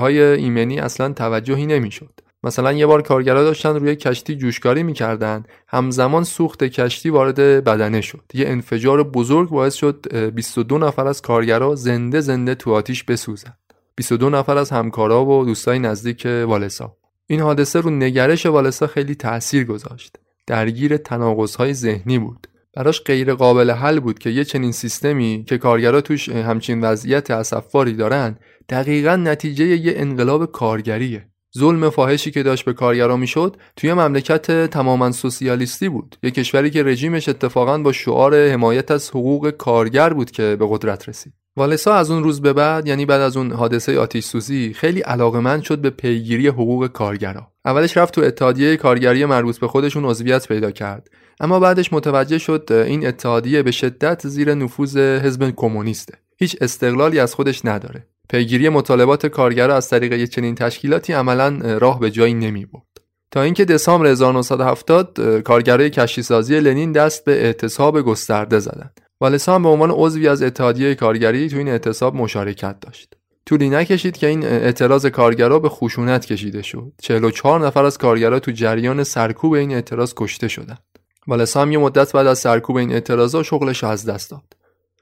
های 0.00 0.20
ایمنی 0.20 0.78
اصلا 0.78 1.12
توجهی 1.12 1.66
نمی‌شد. 1.66 2.20
مثلا 2.42 2.72
یه 2.72 2.86
بار 2.86 3.02
کارگرا 3.02 3.44
داشتن 3.44 3.74
روی 3.74 3.96
کشتی 3.96 4.36
جوشکاری 4.36 4.82
می‌کردن. 4.82 5.44
همزمان 5.68 6.24
سوخت 6.24 6.64
کشتی 6.64 7.10
وارد 7.10 7.40
بدنه 7.40 8.00
شد. 8.00 8.22
یه 8.34 8.48
انفجار 8.48 9.02
بزرگ 9.02 9.50
باعث 9.50 9.74
شد 9.74 10.30
22 10.34 10.78
نفر 10.78 11.06
از 11.06 11.22
کارگرا 11.22 11.74
زنده 11.74 12.20
زنده 12.20 12.54
تو 12.54 12.72
آتیش 12.72 13.04
بسوزن 13.04 13.56
22 13.96 14.30
نفر 14.30 14.56
از 14.56 14.70
همکارا 14.70 15.24
و 15.24 15.44
دوستای 15.44 15.78
نزدیک 15.78 16.26
والسا. 16.26 16.96
این 17.26 17.40
حادثه 17.40 17.80
رو 17.80 17.90
نگرش 17.90 18.46
والسا 18.46 18.86
خیلی 18.86 19.14
تأثیر 19.14 19.64
گذاشت. 19.64 20.16
درگیر 20.46 20.96
تناقض‌های 20.96 21.74
ذهنی 21.74 22.18
بود. 22.18 22.46
براش 22.76 23.02
غیر 23.02 23.34
قابل 23.34 23.70
حل 23.70 24.00
بود 24.00 24.18
که 24.18 24.30
یه 24.30 24.44
چنین 24.44 24.72
سیستمی 24.72 25.44
که 25.46 25.58
کارگرا 25.58 26.00
توش 26.00 26.28
همچین 26.28 26.80
وضعیت 26.80 27.30
اسفاری 27.30 27.92
دارن 27.92 28.38
دقیقا 28.68 29.16
نتیجه 29.16 29.64
یه 29.64 29.92
انقلاب 29.96 30.52
کارگریه. 30.52 31.26
ظلم 31.58 31.90
فاحشی 31.90 32.30
که 32.30 32.42
داشت 32.42 32.64
به 32.64 32.72
کارگرا 32.72 33.16
می‌شد 33.16 33.56
توی 33.76 33.92
مملکت 33.92 34.70
تماما 34.70 35.12
سوسیالیستی 35.12 35.88
بود. 35.88 36.16
یه 36.22 36.30
کشوری 36.30 36.70
که 36.70 36.82
رژیمش 36.82 37.28
اتفاقا 37.28 37.78
با 37.78 37.92
شعار 37.92 38.48
حمایت 38.48 38.90
از 38.90 39.10
حقوق 39.10 39.50
کارگر 39.50 40.12
بود 40.12 40.30
که 40.30 40.56
به 40.58 40.66
قدرت 40.70 41.08
رسید. 41.08 41.32
والسا 41.56 41.94
از 41.94 42.10
اون 42.10 42.22
روز 42.22 42.42
به 42.42 42.52
بعد 42.52 42.86
یعنی 42.86 43.06
بعد 43.06 43.20
از 43.20 43.36
اون 43.36 43.52
حادثه 43.52 43.98
آتیش 43.98 44.24
سوزی 44.24 44.72
خیلی 44.72 45.00
علاقمند 45.00 45.62
شد 45.62 45.78
به 45.78 45.90
پیگیری 45.90 46.48
حقوق 46.48 46.86
کارگرا. 46.86 47.46
اولش 47.64 47.96
رفت 47.96 48.14
تو 48.14 48.20
اتحادیه 48.20 48.76
کارگری 48.76 49.24
مربوط 49.24 49.58
به 49.58 49.68
خودشون 49.68 50.04
عضویت 50.04 50.48
پیدا 50.48 50.70
کرد. 50.70 51.08
اما 51.40 51.60
بعدش 51.60 51.92
متوجه 51.92 52.38
شد 52.38 52.68
این 52.72 53.06
اتحادیه 53.06 53.62
به 53.62 53.70
شدت 53.70 54.28
زیر 54.28 54.54
نفوذ 54.54 54.96
حزب 54.96 55.50
کمونیسته. 55.56 56.14
هیچ 56.36 56.56
استقلالی 56.60 57.18
از 57.18 57.34
خودش 57.34 57.64
نداره. 57.64 58.06
پیگیری 58.28 58.68
مطالبات 58.68 59.26
کارگرا 59.26 59.76
از 59.76 59.88
طریق 59.88 60.24
چنین 60.24 60.54
تشکیلاتی 60.54 61.12
عملا 61.12 61.78
راه 61.78 62.00
به 62.00 62.10
جایی 62.10 62.34
نمی 62.34 62.66
برد. 62.66 62.82
تا 63.30 63.42
اینکه 63.42 63.64
دسامبر 63.64 64.06
1970 64.06 65.40
کارگرای 65.40 65.90
کشتیسازی 65.90 66.60
لنین 66.60 66.92
دست 66.92 67.24
به 67.24 67.44
اعتصاب 67.44 68.02
گسترده 68.02 68.58
زدند. 68.58 69.00
والسا 69.20 69.54
هم 69.54 69.62
به 69.62 69.68
عنوان 69.68 69.90
عضوی 69.90 70.28
از 70.28 70.42
اتحادیه 70.42 70.94
کارگری 70.94 71.48
تو 71.48 71.56
این 71.56 71.68
اعتصاب 71.68 72.14
مشارکت 72.14 72.80
داشت. 72.80 73.14
طولی 73.46 73.70
نکشید 73.70 74.16
که 74.16 74.26
این 74.26 74.44
اعتراض 74.44 75.06
کارگرا 75.06 75.58
به 75.58 75.68
خشونت 75.68 76.26
کشیده 76.26 76.62
شد. 76.62 76.92
44 77.02 77.66
نفر 77.66 77.84
از 77.84 77.98
کارگرا 77.98 78.40
تو 78.40 78.50
جریان 78.50 79.04
سرکوب 79.04 79.52
این 79.52 79.72
اعتراض 79.72 80.14
کشته 80.16 80.48
شدند. 80.48 80.95
والسا 81.28 81.62
هم 81.62 81.72
یه 81.72 81.78
مدت 81.78 82.12
بعد 82.12 82.26
از 82.26 82.38
سرکوب 82.38 82.76
این 82.76 82.92
اعتراضا 82.92 83.42
شغلش 83.42 83.84
از 83.84 84.04
دست 84.04 84.30
داد 84.30 84.56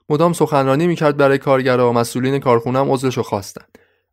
مدام 0.08 0.32
سخنرانی 0.32 0.86
می‌کرد 0.86 1.16
برای 1.16 1.38
کارگرا 1.38 1.90
و 1.90 1.92
مسئولین 1.92 2.38
کارخونه 2.38 2.78
هم 2.78 2.90
عذرشو 2.90 3.22
خواستن 3.22 3.64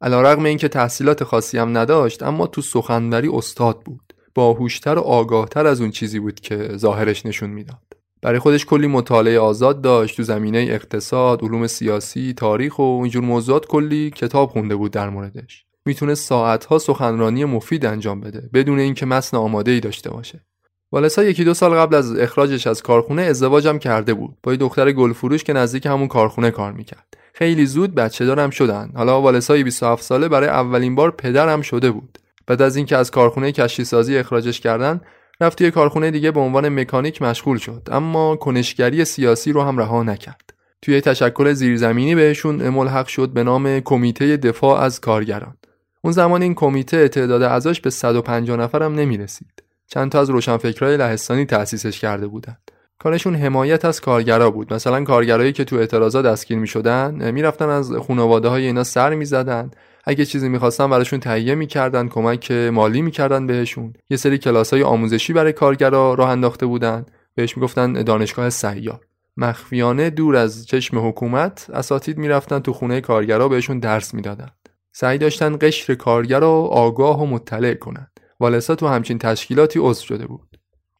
علیرغم 0.02 0.46
اینکه 0.46 0.68
تحصیلات 0.68 1.24
خاصی 1.24 1.58
هم 1.58 1.78
نداشت 1.78 2.24
اما 2.24 2.48
تو 2.48 2.62
سخنوری 2.62 3.28
استاد 3.28 3.80
بود 3.80 4.14
باهوشتر 4.36 4.98
و 4.98 5.02
آگاهتر 5.02 5.68
از 5.68 5.82
اون 5.82 5.92
چیزی 5.92 6.20
بود 6.20 6.40
که 6.40 6.70
ظاهرش 6.78 7.26
نشون 7.26 7.50
می‌داد 7.50 7.78
برای 8.22 8.40
خودش 8.40 8.66
کلی 8.66 8.88
مطالعه 8.88 9.40
آزاد 9.40 9.82
داشت 9.82 10.18
تو 10.18 10.24
زمینه 10.24 10.58
اقتصاد، 10.70 11.44
علوم 11.44 11.68
سیاسی، 11.68 12.34
تاریخ 12.34 12.80
و 12.80 12.82
اینجور 12.82 13.24
موضوعات 13.24 13.66
کلی 13.66 14.10
کتاب 14.10 14.50
خونده 14.50 14.76
بود 14.76 14.92
در 14.92 15.10
موردش. 15.10 15.66
می‌تونه 15.86 16.16
ساعتها 16.16 16.80
سخنرانی 16.80 17.46
مفید 17.46 17.86
انجام 17.86 18.22
بده 18.22 18.50
بدون 18.54 18.80
اینکه 18.80 19.06
متن 19.06 19.38
آماده 19.38 19.72
ای 19.72 19.80
داشته 19.80 20.10
باشه. 20.10 20.46
والسا 20.92 21.24
یکی 21.24 21.44
دو 21.44 21.54
سال 21.54 21.72
قبل 21.72 21.96
از 21.96 22.20
اخراجش 22.20 22.68
از 22.68 22.82
کارخونه 22.82 23.22
ازدواجم 23.22 23.78
کرده 23.78 24.14
بود 24.14 24.38
با 24.44 24.52
یه 24.52 24.58
دختر 24.58 24.92
گلفروش 24.92 25.44
که 25.44 25.54
نزدیک 25.54 25.86
همون 25.86 26.08
کارخونه 26.08 26.52
کار 26.52 26.72
می‌کرد. 26.72 27.18
خیلی 27.34 27.66
زود 27.66 27.96
بچه 27.96 28.26
دارم 28.26 28.50
شدن. 28.50 28.92
حالا 28.96 29.22
والسا 29.22 29.54
27 29.54 30.04
ساله 30.04 30.28
برای 30.28 30.50
اولین 30.50 30.96
بار 30.96 31.12
پدرم 31.12 31.62
شده 31.62 31.92
بود. 31.92 32.18
بعد 32.48 32.62
از 32.62 32.76
اینکه 32.76 32.98
از 32.98 33.12
کارخونه 33.12 33.52
کشتی 33.52 33.84
سازی 33.84 34.18
اخراجش 34.18 34.60
کردن 34.60 35.02
رفت 35.42 35.58
توی 35.58 35.72
کارخونه 35.72 36.12
دیگه 36.12 36.32
به 36.32 36.40
عنوان 36.40 36.70
مکانیک 36.70 37.22
مشغول 37.22 37.58
شد 37.58 37.88
اما 37.92 38.36
کنشگری 38.36 39.06
سیاسی 39.06 39.52
رو 39.52 39.62
هم 39.62 39.78
رها 39.78 40.04
نکرد 40.04 40.54
توی 40.82 41.02
تشکل 41.02 41.54
زیرزمینی 41.54 42.16
بهشون 42.16 42.70
ملحق 42.70 43.08
شد 43.08 43.30
به 43.30 43.44
نام 43.44 43.80
کمیته 43.80 44.38
دفاع 44.38 44.80
از 44.80 45.02
کارگران 45.02 45.58
اون 46.02 46.14
زمان 46.14 46.42
این 46.42 46.56
کمیته 46.56 47.08
تعداد 47.08 47.42
اعضاش 47.42 47.82
به 47.82 47.90
150 47.90 48.58
نفر 48.58 48.84
هم 48.84 48.96
نمی 48.96 49.18
رسید 49.18 49.64
چند 49.94 50.12
تا 50.12 50.20
از 50.20 50.30
روشنفکرای 50.30 50.98
لهستانی 50.98 51.46
تأسیسش 51.46 52.00
کرده 52.00 52.28
بودند. 52.28 52.72
کارشون 53.00 53.36
حمایت 53.36 53.86
از 53.86 54.02
کارگرا 54.02 54.52
بود. 54.52 54.74
مثلا 54.74 55.04
کارگرایی 55.04 55.54
که 55.54 55.64
تو 55.64 55.76
اعتراضات 55.76 56.26
دستگیر 56.26 56.58
می 56.58 56.68
شدن 56.68 57.32
می‌رفتن 57.32 57.70
از 57.70 57.94
خانواده 57.94 58.48
های 58.48 58.66
اینا 58.66 58.84
سر 58.84 59.16
می 59.16 59.26
زدن 59.26 59.72
اگه 60.04 60.26
چیزی 60.26 60.50
می‌خواستن 60.50 60.90
براشون 60.90 61.20
تهیه 61.20 61.56
می‌کردن 61.56 62.08
کمک 62.08 62.52
مالی 62.52 63.02
می‌کردن 63.02 63.48
بهشون. 63.48 63.94
یه 64.10 64.18
سری 64.18 64.38
کلاس 64.38 64.74
های 64.74 64.84
آموزشی 64.84 65.34
برای 65.34 65.54
کارگرا 65.54 66.14
راه 66.14 66.30
انداخته 66.30 66.66
بودن. 66.66 67.06
بهش 67.36 67.58
می‌گفتن 67.58 67.94
دانشگاه 67.94 68.50
سیار. 68.50 69.00
مخفیانه 69.38 70.10
دور 70.10 70.36
از 70.36 70.66
چشم 70.66 71.08
حکومت 71.08 71.70
اساتید 71.74 72.18
می‌رفتن 72.18 72.60
تو 72.60 72.74
خونه 72.74 73.02
کارگرا 73.02 73.50
بهشون 73.50 73.80
درس 73.80 74.14
می‌دادن. 74.14 74.50
سعی 74.92 75.18
داشتن 75.18 75.58
قشر 75.62 75.96
کارگر 75.96 76.44
آگاه 76.44 77.22
و 77.22 77.26
مطلع 77.26 77.74
کنن. 77.74 78.11
والسا 78.42 78.76
تو 78.76 78.88
همچین 78.88 79.18
تشکیلاتی 79.18 79.80
عضو 79.80 80.06
شده 80.06 80.28
بود. 80.28 80.58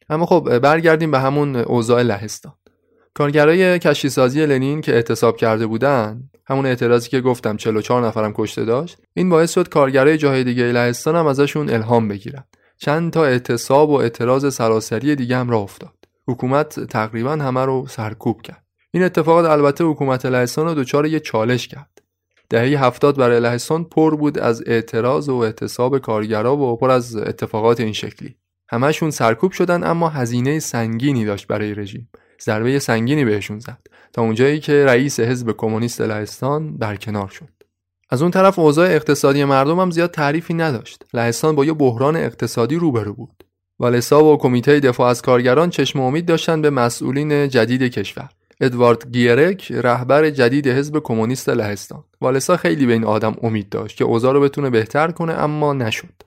اما 0.08 0.26
خب 0.26 0.58
برگردیم 0.58 1.10
به 1.10 1.18
همون 1.18 1.56
اوضاع 1.56 2.02
لهستان. 2.02 2.52
کارگرای 3.14 3.78
کشتیسازی 3.78 4.46
لنین 4.46 4.80
که 4.80 4.94
اعتصاب 4.94 5.36
کرده 5.36 5.66
بودن 5.66 6.30
همون 6.46 6.66
اعتراضی 6.66 7.08
که 7.08 7.20
گفتم 7.20 7.56
44 7.56 8.06
نفرم 8.06 8.32
کشته 8.32 8.64
داشت 8.64 8.98
این 9.14 9.28
باعث 9.28 9.52
شد 9.52 9.68
کارگرای 9.68 10.18
جاهای 10.18 10.44
دیگه 10.44 10.64
لهستان 10.64 11.16
هم 11.16 11.26
ازشون 11.26 11.70
الهام 11.70 12.08
بگیرن. 12.08 12.44
چند 12.78 13.12
تا 13.12 13.24
اعتصاب 13.24 13.90
و 13.90 13.94
اعتراض 13.94 14.54
سراسری 14.54 15.16
دیگه 15.16 15.36
هم 15.36 15.50
راه 15.50 15.62
افتاد. 15.62 15.94
حکومت 16.28 16.80
تقریبا 16.80 17.32
همه 17.32 17.64
رو 17.64 17.86
سرکوب 17.88 18.42
کرد. 18.42 18.64
این 18.90 19.02
اتفاقات 19.02 19.50
البته 19.50 19.84
حکومت 19.84 20.26
لهستان 20.26 20.66
رو 20.66 20.74
دچار 20.74 21.06
یه 21.06 21.20
چالش 21.20 21.68
کرد. 21.68 22.01
دهه 22.52 22.84
هفتاد 22.84 23.16
برای 23.16 23.40
لهستان 23.40 23.84
پر 23.84 24.16
بود 24.16 24.38
از 24.38 24.62
اعتراض 24.66 25.28
و 25.28 25.34
اعتصاب 25.34 25.98
کارگرا 25.98 26.56
و 26.56 26.76
پر 26.76 26.90
از 26.90 27.16
اتفاقات 27.16 27.80
این 27.80 27.92
شکلی. 27.92 28.36
همشون 28.68 29.10
سرکوب 29.10 29.52
شدن 29.52 29.84
اما 29.84 30.08
هزینه 30.08 30.58
سنگینی 30.58 31.24
داشت 31.24 31.46
برای 31.46 31.74
رژیم. 31.74 32.08
ضربه 32.42 32.78
سنگینی 32.78 33.24
بهشون 33.24 33.58
زد 33.58 33.78
تا 34.12 34.22
اونجایی 34.22 34.60
که 34.60 34.84
رئیس 34.84 35.20
حزب 35.20 35.52
کمونیست 35.52 36.00
لهستان 36.00 36.78
برکنار 36.78 37.28
شد. 37.28 37.48
از 38.10 38.22
اون 38.22 38.30
طرف 38.30 38.58
اوضاع 38.58 38.88
اقتصادی 38.88 39.44
مردم 39.44 39.80
هم 39.80 39.90
زیاد 39.90 40.10
تعریفی 40.10 40.54
نداشت. 40.54 41.04
لهستان 41.14 41.56
با 41.56 41.64
یه 41.64 41.72
بحران 41.72 42.16
اقتصادی 42.16 42.76
روبرو 42.76 43.14
بود. 43.14 43.44
والسا 43.78 44.24
و 44.24 44.36
کمیته 44.38 44.80
دفاع 44.80 45.10
از 45.10 45.22
کارگران 45.22 45.70
چشم 45.70 46.00
امید 46.00 46.26
داشتن 46.26 46.62
به 46.62 46.70
مسئولین 46.70 47.48
جدید 47.48 47.82
کشور. 47.82 48.28
ادوارد 48.64 49.12
گیرک 49.12 49.72
رهبر 49.72 50.30
جدید 50.30 50.68
حزب 50.68 50.98
کمونیست 50.98 51.48
لهستان. 51.48 52.04
والسا 52.20 52.56
خیلی 52.56 52.86
به 52.86 52.92
این 52.92 53.04
آدم 53.04 53.36
امید 53.42 53.68
داشت 53.68 53.96
که 53.96 54.04
اوضاع 54.04 54.32
رو 54.32 54.40
بتونه 54.40 54.70
بهتر 54.70 55.10
کنه 55.10 55.32
اما 55.32 55.72
نشد. 55.72 56.22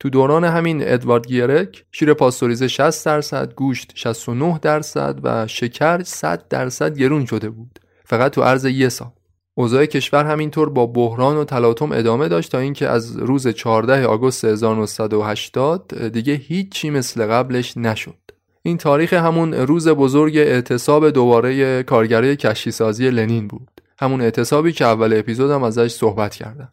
تو 0.00 0.10
دوران 0.10 0.44
همین 0.44 0.82
ادوارد 0.82 1.26
گیرک 1.26 1.84
شیر 1.92 2.14
پاستوریزه 2.14 2.68
60 2.68 3.06
درصد 3.06 3.54
گوشت 3.54 3.92
69 3.94 4.58
درصد 4.62 5.18
و 5.22 5.46
شکر 5.46 6.02
100 6.02 6.48
درصد 6.48 6.98
گرون 6.98 7.26
شده 7.26 7.50
بود. 7.50 7.78
فقط 8.04 8.32
تو 8.32 8.42
عرض 8.42 8.64
یه 8.64 8.88
سال. 8.88 9.10
اوضاع 9.54 9.86
کشور 9.86 10.24
همینطور 10.24 10.68
با 10.70 10.86
بحران 10.86 11.36
و 11.36 11.44
تلاطم 11.44 11.92
ادامه 11.92 12.28
داشت 12.28 12.52
تا 12.52 12.58
اینکه 12.58 12.88
از 12.88 13.16
روز 13.16 13.48
14 13.48 14.06
آگوست 14.06 14.44
1980 14.44 16.08
دیگه 16.12 16.34
هیچی 16.34 16.90
مثل 16.90 17.26
قبلش 17.26 17.76
نشد. 17.76 18.27
این 18.62 18.78
تاریخ 18.78 19.12
همون 19.12 19.54
روز 19.54 19.88
بزرگ 19.88 20.36
اعتصاب 20.36 21.10
دوباره 21.10 21.82
کارگرای 21.82 22.36
کشتیسازی 22.36 23.10
لنین 23.10 23.48
بود 23.48 23.68
همون 24.00 24.20
اعتصابی 24.20 24.72
که 24.72 24.84
اول 24.84 25.18
اپیزودم 25.18 25.62
ازش 25.62 25.92
صحبت 25.92 26.34
کردم 26.34 26.72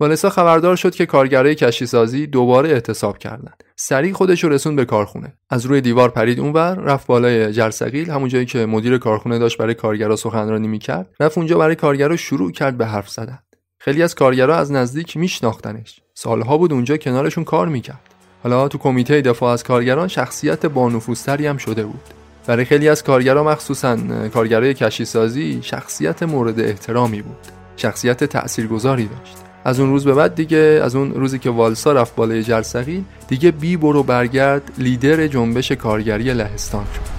والسا 0.00 0.30
خبردار 0.30 0.76
شد 0.76 0.94
که 0.94 1.06
کارگرای 1.06 1.54
کشتیسازی 1.54 2.26
دوباره 2.26 2.68
اعتصاب 2.68 3.18
کردند. 3.18 3.64
سریع 3.76 4.12
خودش 4.12 4.44
رو 4.44 4.50
رسون 4.50 4.76
به 4.76 4.84
کارخونه. 4.84 5.32
از 5.50 5.66
روی 5.66 5.80
دیوار 5.80 6.08
پرید 6.08 6.40
اونور، 6.40 6.74
رفت 6.74 7.06
بالای 7.06 7.52
جرثقیل، 7.52 8.10
همون 8.10 8.28
جایی 8.28 8.46
که 8.46 8.66
مدیر 8.66 8.98
کارخونه 8.98 9.38
داشت 9.38 9.58
برای 9.58 9.74
کارگرا 9.74 10.16
سخنرانی 10.16 10.68
می‌کرد. 10.68 11.14
رفت 11.20 11.38
اونجا 11.38 11.58
برای 11.58 11.74
کارگرا 11.74 12.16
شروع 12.16 12.52
کرد 12.52 12.78
به 12.78 12.86
حرف 12.86 13.08
زدن. 13.08 13.38
خیلی 13.80 14.02
از 14.02 14.14
کارگرا 14.14 14.56
از 14.56 14.72
نزدیک 14.72 15.16
میشناختنش. 15.16 16.00
سالها 16.14 16.58
بود 16.58 16.72
اونجا 16.72 16.96
کنارشون 16.96 17.44
کار 17.44 17.68
می‌کرد. 17.68 18.15
حالا 18.46 18.68
تو 18.68 18.78
کمیته 18.78 19.20
دفاع 19.20 19.52
از 19.52 19.64
کارگران 19.64 20.08
شخصیت 20.08 20.66
بانفوذتری 20.66 21.46
هم 21.46 21.56
شده 21.56 21.84
بود. 21.84 22.00
برای 22.46 22.64
خیلی 22.64 22.88
از 22.88 23.02
کارگرا 23.02 23.44
مخصوصا 23.44 23.96
کارگرای 24.34 24.74
کشتیسازی 24.74 25.58
شخصیت 25.62 26.22
مورد 26.22 26.60
احترامی 26.60 27.22
بود. 27.22 27.36
شخصیت 27.76 28.24
تاثیرگذاری 28.24 29.08
داشت. 29.08 29.36
از 29.64 29.80
اون 29.80 29.90
روز 29.90 30.04
به 30.04 30.14
بعد 30.14 30.34
دیگه 30.34 30.80
از 30.84 30.96
اون 30.96 31.14
روزی 31.14 31.38
که 31.38 31.50
والسا 31.50 31.92
رفت 31.92 32.14
بالای 32.14 32.42
جرسقی 32.42 33.04
دیگه 33.28 33.50
بی 33.50 33.76
برو 33.76 34.02
برگرد 34.02 34.62
لیدر 34.78 35.26
جنبش 35.26 35.72
کارگری 35.72 36.34
لهستان 36.34 36.84
شد 36.94 37.15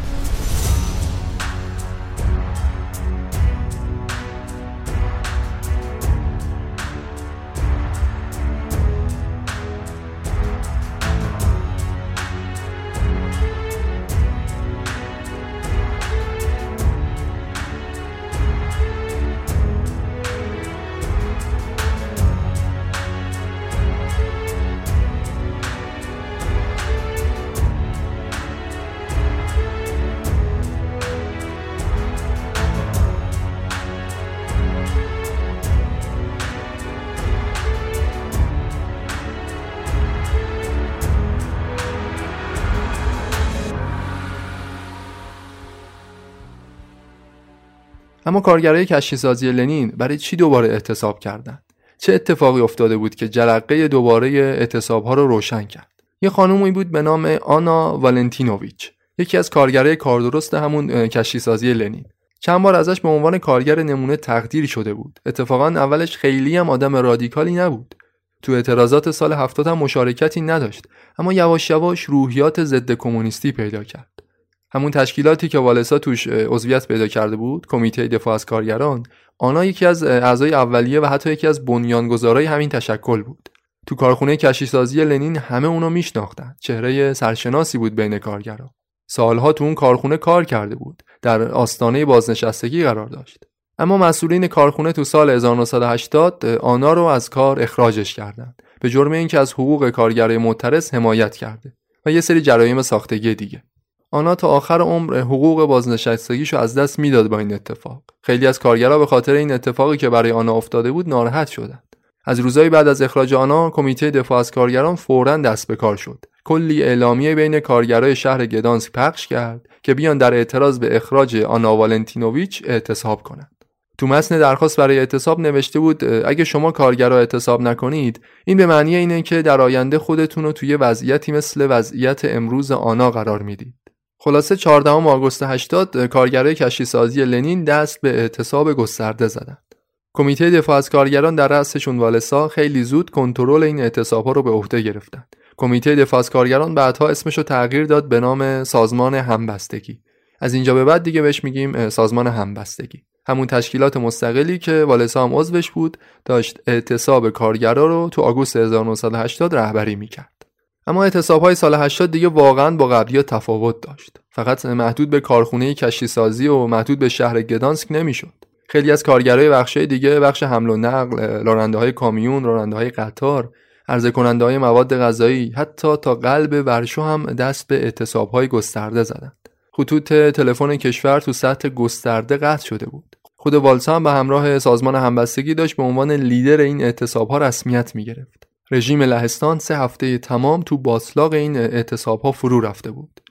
کارگرای 48.47 48.85
کشتیسازی 48.85 49.51
لنین 49.51 49.87
برای 49.87 50.17
چی 50.17 50.35
دوباره 50.35 50.67
اعتصاب 50.67 51.19
کردند؟ 51.19 51.63
چه 51.97 52.13
اتفاقی 52.13 52.61
افتاده 52.61 52.97
بود 52.97 53.15
که 53.15 53.29
جرقه 53.29 53.87
دوباره 53.87 54.27
اعتصاب 54.29 55.05
ها 55.05 55.13
رو 55.13 55.27
روشن 55.27 55.63
کرد؟ 55.63 55.91
یه 56.21 56.29
خانومی 56.29 56.71
بود 56.71 56.91
به 56.91 57.01
نام 57.01 57.25
آنا 57.25 57.97
والنتینوویچ 57.97 58.91
یکی 59.17 59.37
از 59.37 59.49
کارگرای 59.49 59.95
کاردرست 59.95 60.53
همون 60.53 61.07
کشتیسازی 61.07 61.73
لنین. 61.73 62.05
چند 62.39 62.61
بار 62.61 62.75
ازش 62.75 63.01
به 63.01 63.09
عنوان 63.09 63.37
کارگر 63.37 63.83
نمونه 63.83 64.17
تقدیر 64.17 64.65
شده 64.65 64.93
بود. 64.93 65.19
اتفاقا 65.25 65.67
اولش 65.67 66.17
خیلی 66.17 66.57
هم 66.57 66.69
آدم 66.69 66.95
رادیکالی 66.95 67.55
نبود. 67.55 67.95
تو 68.41 68.51
اعتراضات 68.51 69.11
سال 69.11 69.33
هفتاد 69.33 69.67
هم 69.67 69.77
مشارکتی 69.77 70.41
نداشت 70.41 70.85
اما 71.19 71.33
یواش 71.33 71.69
یواش 71.69 72.03
روحیات 72.03 72.63
ضد 72.63 72.91
کمونیستی 72.91 73.51
پیدا 73.51 73.83
کرد. 73.83 74.26
همون 74.71 74.91
تشکیلاتی 74.91 75.47
که 75.47 75.59
والسا 75.59 75.99
توش 75.99 76.27
عضویت 76.27 76.87
پیدا 76.87 77.07
کرده 77.07 77.35
بود 77.35 77.67
کمیته 77.67 78.07
دفاع 78.07 78.33
از 78.33 78.45
کارگران 78.45 79.03
آنها 79.39 79.65
یکی 79.65 79.85
از 79.85 80.03
اعضای 80.03 80.53
اولیه 80.53 80.99
و 80.99 81.05
حتی 81.05 81.31
یکی 81.31 81.47
از 81.47 81.65
بنیانگذارای 81.65 82.45
همین 82.45 82.69
تشکل 82.69 83.23
بود. 83.23 83.49
تو 83.87 83.95
کارخونه 83.95 84.37
کشیسازی 84.37 85.05
لنین 85.05 85.37
همه 85.37 85.67
اونو 85.67 85.89
میشناختن. 85.89 86.55
چهره 86.61 87.13
سرشناسی 87.13 87.77
بود 87.77 87.95
بین 87.95 88.19
کارگران 88.19 88.69
سالها 89.09 89.53
تو 89.53 89.63
اون 89.63 89.75
کارخونه 89.75 90.17
کار 90.17 90.43
کرده 90.43 90.75
بود. 90.75 91.03
در 91.21 91.41
آستانه 91.41 92.05
بازنشستگی 92.05 92.83
قرار 92.83 93.07
داشت. 93.07 93.43
اما 93.79 93.97
مسئولین 93.97 94.47
کارخونه 94.47 94.91
تو 94.91 95.03
سال 95.03 95.29
1980 95.29 96.45
آنا 96.45 96.93
رو 96.93 97.03
از 97.03 97.29
کار 97.29 97.61
اخراجش 97.61 98.13
کردند 98.13 98.61
به 98.81 98.89
جرم 98.89 99.11
اینکه 99.11 99.39
از 99.39 99.53
حقوق 99.53 99.89
کارگرای 99.89 100.37
معترض 100.37 100.93
حمایت 100.93 101.35
کرده. 101.35 101.73
و 102.05 102.11
یه 102.11 102.21
سری 102.21 102.41
جرایم 102.41 102.81
ساختگی 102.81 103.35
دیگه. 103.35 103.63
آنا 104.11 104.35
تا 104.35 104.47
آخر 104.47 104.81
عمر 104.81 105.17
حقوق 105.17 105.65
بازنشستگیشو 105.65 106.57
از 106.57 106.77
دست 106.77 106.99
می‌داد 106.99 107.27
با 107.27 107.39
این 107.39 107.53
اتفاق. 107.53 108.03
خیلی 108.23 108.47
از 108.47 108.59
کارگرها 108.59 108.99
به 108.99 109.05
خاطر 109.05 109.33
این 109.33 109.51
اتفاقی 109.51 109.97
که 109.97 110.09
برای 110.09 110.31
آنا 110.31 110.53
افتاده 110.53 110.91
بود 110.91 111.09
ناراحت 111.09 111.47
شدند. 111.47 111.83
از 112.25 112.39
روزهای 112.39 112.69
بعد 112.69 112.87
از 112.87 113.01
اخراج 113.01 113.33
آنا 113.33 113.69
کمیته 113.69 114.11
دفاع 114.11 114.39
از 114.39 114.51
کارگران 114.51 114.95
فورا 114.95 115.37
دست 115.37 115.67
به 115.67 115.75
کار 115.75 115.95
شد. 115.95 116.25
کلی 116.45 116.83
اعلامیه 116.83 117.35
بین 117.35 117.59
کارگرای 117.59 118.15
شهر 118.15 118.45
گدانسک 118.45 118.91
پخش 118.91 119.27
کرد 119.27 119.65
که 119.83 119.93
بیان 119.93 120.17
در 120.17 120.33
اعتراض 120.33 120.79
به 120.79 120.95
اخراج 120.95 121.35
آنا 121.35 121.75
والنتینوویچ 121.75 122.63
اعتصاب 122.65 123.23
کنند. 123.23 123.51
تو 123.97 124.07
متن 124.07 124.39
درخواست 124.39 124.77
برای 124.77 124.99
اعتصاب 124.99 125.39
نوشته 125.39 125.79
بود 125.79 126.03
اگه 126.03 126.43
شما 126.43 126.71
کارگرا 126.71 127.17
اعتصاب 127.17 127.61
نکنید 127.61 128.21
این 128.45 128.57
به 128.57 128.65
معنی 128.65 128.95
اینه 128.95 129.21
که 129.21 129.41
در 129.41 129.61
آینده 129.61 129.99
خودتون 129.99 130.43
رو 130.43 130.51
توی 130.51 130.75
وضعیتی 130.75 131.31
مثل 131.31 131.67
وضعیت 131.69 132.25
امروز 132.25 132.71
آنا 132.71 133.11
قرار 133.11 133.41
می‌دید. 133.41 133.73
خلاصه 134.19 134.55
14 134.55 134.89
آگوست 134.89 135.43
80 135.43 136.05
کارگرای 136.05 136.55
کشتیسازی 136.55 137.25
لنین 137.25 137.63
دست 137.63 138.01
به 138.01 138.09
اعتصاب 138.09 138.73
گسترده 138.73 139.27
زدند. 139.27 139.75
کمیته 140.13 140.49
دفاع 140.49 140.77
از 140.77 140.89
کارگران 140.89 141.35
در 141.35 141.47
رأسشون 141.47 141.97
والسا 141.97 142.47
خیلی 142.47 142.83
زود 142.83 143.09
کنترل 143.09 143.63
این 143.63 143.79
اعتصابها 143.79 144.31
رو 144.31 144.43
به 144.43 144.49
عهده 144.49 144.81
گرفتند. 144.81 145.35
کمیته 145.57 145.95
دفاع 145.95 146.19
از 146.19 146.29
کارگران 146.29 146.75
بعدها 146.75 147.09
اسمش 147.09 147.37
رو 147.37 147.43
تغییر 147.43 147.85
داد 147.85 148.09
به 148.09 148.19
نام 148.19 148.63
سازمان 148.63 149.15
همبستگی. 149.15 149.99
از 150.39 150.53
اینجا 150.53 150.73
به 150.73 150.85
بعد 150.85 151.03
دیگه 151.03 151.21
بهش 151.21 151.43
میگیم 151.43 151.89
سازمان 151.89 152.27
همبستگی. 152.27 153.03
همون 153.27 153.47
تشکیلات 153.47 153.97
مستقلی 153.97 154.59
که 154.59 154.83
والسا 154.83 155.23
هم 155.23 155.35
عضوش 155.35 155.71
بود 155.71 155.97
داشت 156.25 156.59
اعتصاب 156.67 157.29
کارگرا 157.29 157.87
رو 157.87 158.09
تو 158.09 158.21
آگوست 158.21 158.55
1980 158.55 159.55
رهبری 159.55 159.95
می‌کرد. 159.95 160.46
اما 160.87 161.03
اعتصاب 161.03 161.41
های 161.41 161.55
سال 161.55 161.75
80 161.75 162.11
دیگه 162.11 162.27
واقعا 162.27 162.75
با 162.75 162.87
قبلی 162.87 163.21
تفاوت 163.21 163.81
داشت. 163.81 164.19
فقط 164.31 164.65
محدود 164.65 165.09
به 165.09 165.19
کارخونه 165.19 165.73
کشتی 165.73 166.07
سازی 166.07 166.47
و 166.47 166.67
محدود 166.67 166.99
به 166.99 167.09
شهر 167.09 167.41
گدانسک 167.41 167.91
نمی‌شد. 167.91 168.33
خیلی 168.69 168.91
از 168.91 169.03
کارگرای 169.03 169.49
بخش 169.49 169.77
دیگه 169.77 170.19
بخش 170.19 170.43
حمل 170.43 170.69
و 170.69 170.77
نقل 170.77 171.17
راننده 171.45 171.77
های 171.77 171.91
کامیون 171.91 172.43
راننده 172.43 172.75
های 172.75 172.89
قطار 172.89 173.49
عرضه 173.87 174.11
کننده 174.11 174.45
های 174.45 174.57
مواد 174.57 174.99
غذایی 174.99 175.53
حتی 175.55 175.97
تا 175.97 176.15
قلب 176.15 176.63
ورشو 176.65 177.01
هم 177.01 177.23
دست 177.25 177.67
به 177.67 177.83
اعتصاب 177.83 178.29
های 178.29 178.47
گسترده 178.47 179.03
زدند. 179.03 179.49
خطوط 179.77 180.13
تلفن 180.13 180.75
کشور 180.75 181.19
تو 181.19 181.33
سطح 181.33 181.69
گسترده 181.69 182.37
قطع 182.37 182.65
شده 182.65 182.85
بود. 182.85 183.15
خود 183.35 183.53
والسا 183.53 183.95
هم 183.95 184.03
به 184.03 184.11
همراه 184.11 184.59
سازمان 184.59 184.95
همبستگی 184.95 185.53
داشت 185.53 185.75
به 185.75 185.83
عنوان 185.83 186.11
لیدر 186.11 186.61
این 186.61 186.83
اعتصاب 186.83 187.29
ها 187.29 187.37
رسمیت 187.37 187.95
می 187.95 188.05
گرفت 188.05 188.46
رژیم 188.71 189.03
لهستان 189.03 189.59
سه 189.59 189.77
هفته 189.77 190.17
تمام 190.17 190.61
تو 190.61 190.77
باطلاق 190.77 191.33
این 191.33 191.57
اعتصاب 191.57 192.21
ها 192.21 192.31
فرو 192.31 192.61
رفته 192.61 192.91
بود. 192.91 193.21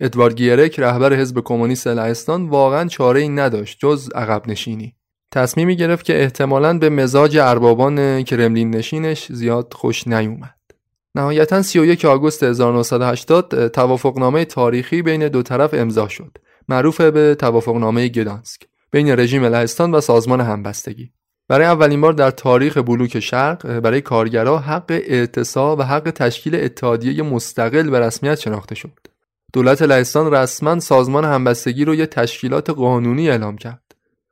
ادوارد 0.00 0.34
گیرک 0.34 0.80
رهبر 0.80 1.14
حزب 1.14 1.40
کمونیست 1.40 1.86
لهستان 1.86 2.48
واقعا 2.48 2.88
چاره 2.88 3.20
ای 3.20 3.28
نداشت 3.28 3.78
جز 3.80 4.10
عقب 4.14 4.48
نشینی. 4.48 4.96
تصمیمی 5.30 5.76
گرفت 5.76 6.04
که 6.04 6.22
احتمالاً 6.22 6.78
به 6.78 6.88
مزاج 6.88 7.36
اربابان 7.36 8.22
کرملین 8.22 8.70
نشینش 8.70 9.32
زیاد 9.32 9.72
خوش 9.74 10.08
نیومد. 10.08 10.54
نهایتا 11.14 11.62
31 11.62 12.04
آگوست 12.04 12.42
1980 12.42 13.68
توافقنامه 13.68 14.44
تاریخی 14.44 15.02
بین 15.02 15.28
دو 15.28 15.42
طرف 15.42 15.74
امضا 15.74 16.08
شد. 16.08 16.38
معروف 16.68 17.00
به 17.00 17.34
توافقنامه 17.34 18.08
گدانسک 18.08 18.60
بین 18.90 19.08
رژیم 19.08 19.44
لهستان 19.44 19.94
و 19.94 20.00
سازمان 20.00 20.40
همبستگی. 20.40 21.12
برای 21.52 21.66
اولین 21.66 22.00
بار 22.00 22.12
در 22.12 22.30
تاریخ 22.30 22.78
بلوک 22.78 23.20
شرق 23.20 23.78
برای 23.78 24.00
کارگرها 24.00 24.58
حق 24.58 24.90
اعتصاب 24.90 25.78
و 25.78 25.82
حق 25.82 26.10
تشکیل 26.10 26.54
اتحادیه 26.54 27.22
مستقل 27.22 27.90
به 27.90 28.00
رسمیت 28.00 28.38
شناخته 28.40 28.74
شد. 28.74 28.98
دولت 29.52 29.82
لهستان 29.82 30.34
رسما 30.34 30.80
سازمان 30.80 31.24
همبستگی 31.24 31.84
رو 31.84 31.94
یه 31.94 32.06
تشکیلات 32.06 32.70
قانونی 32.70 33.30
اعلام 33.30 33.56
کرد. 33.56 33.82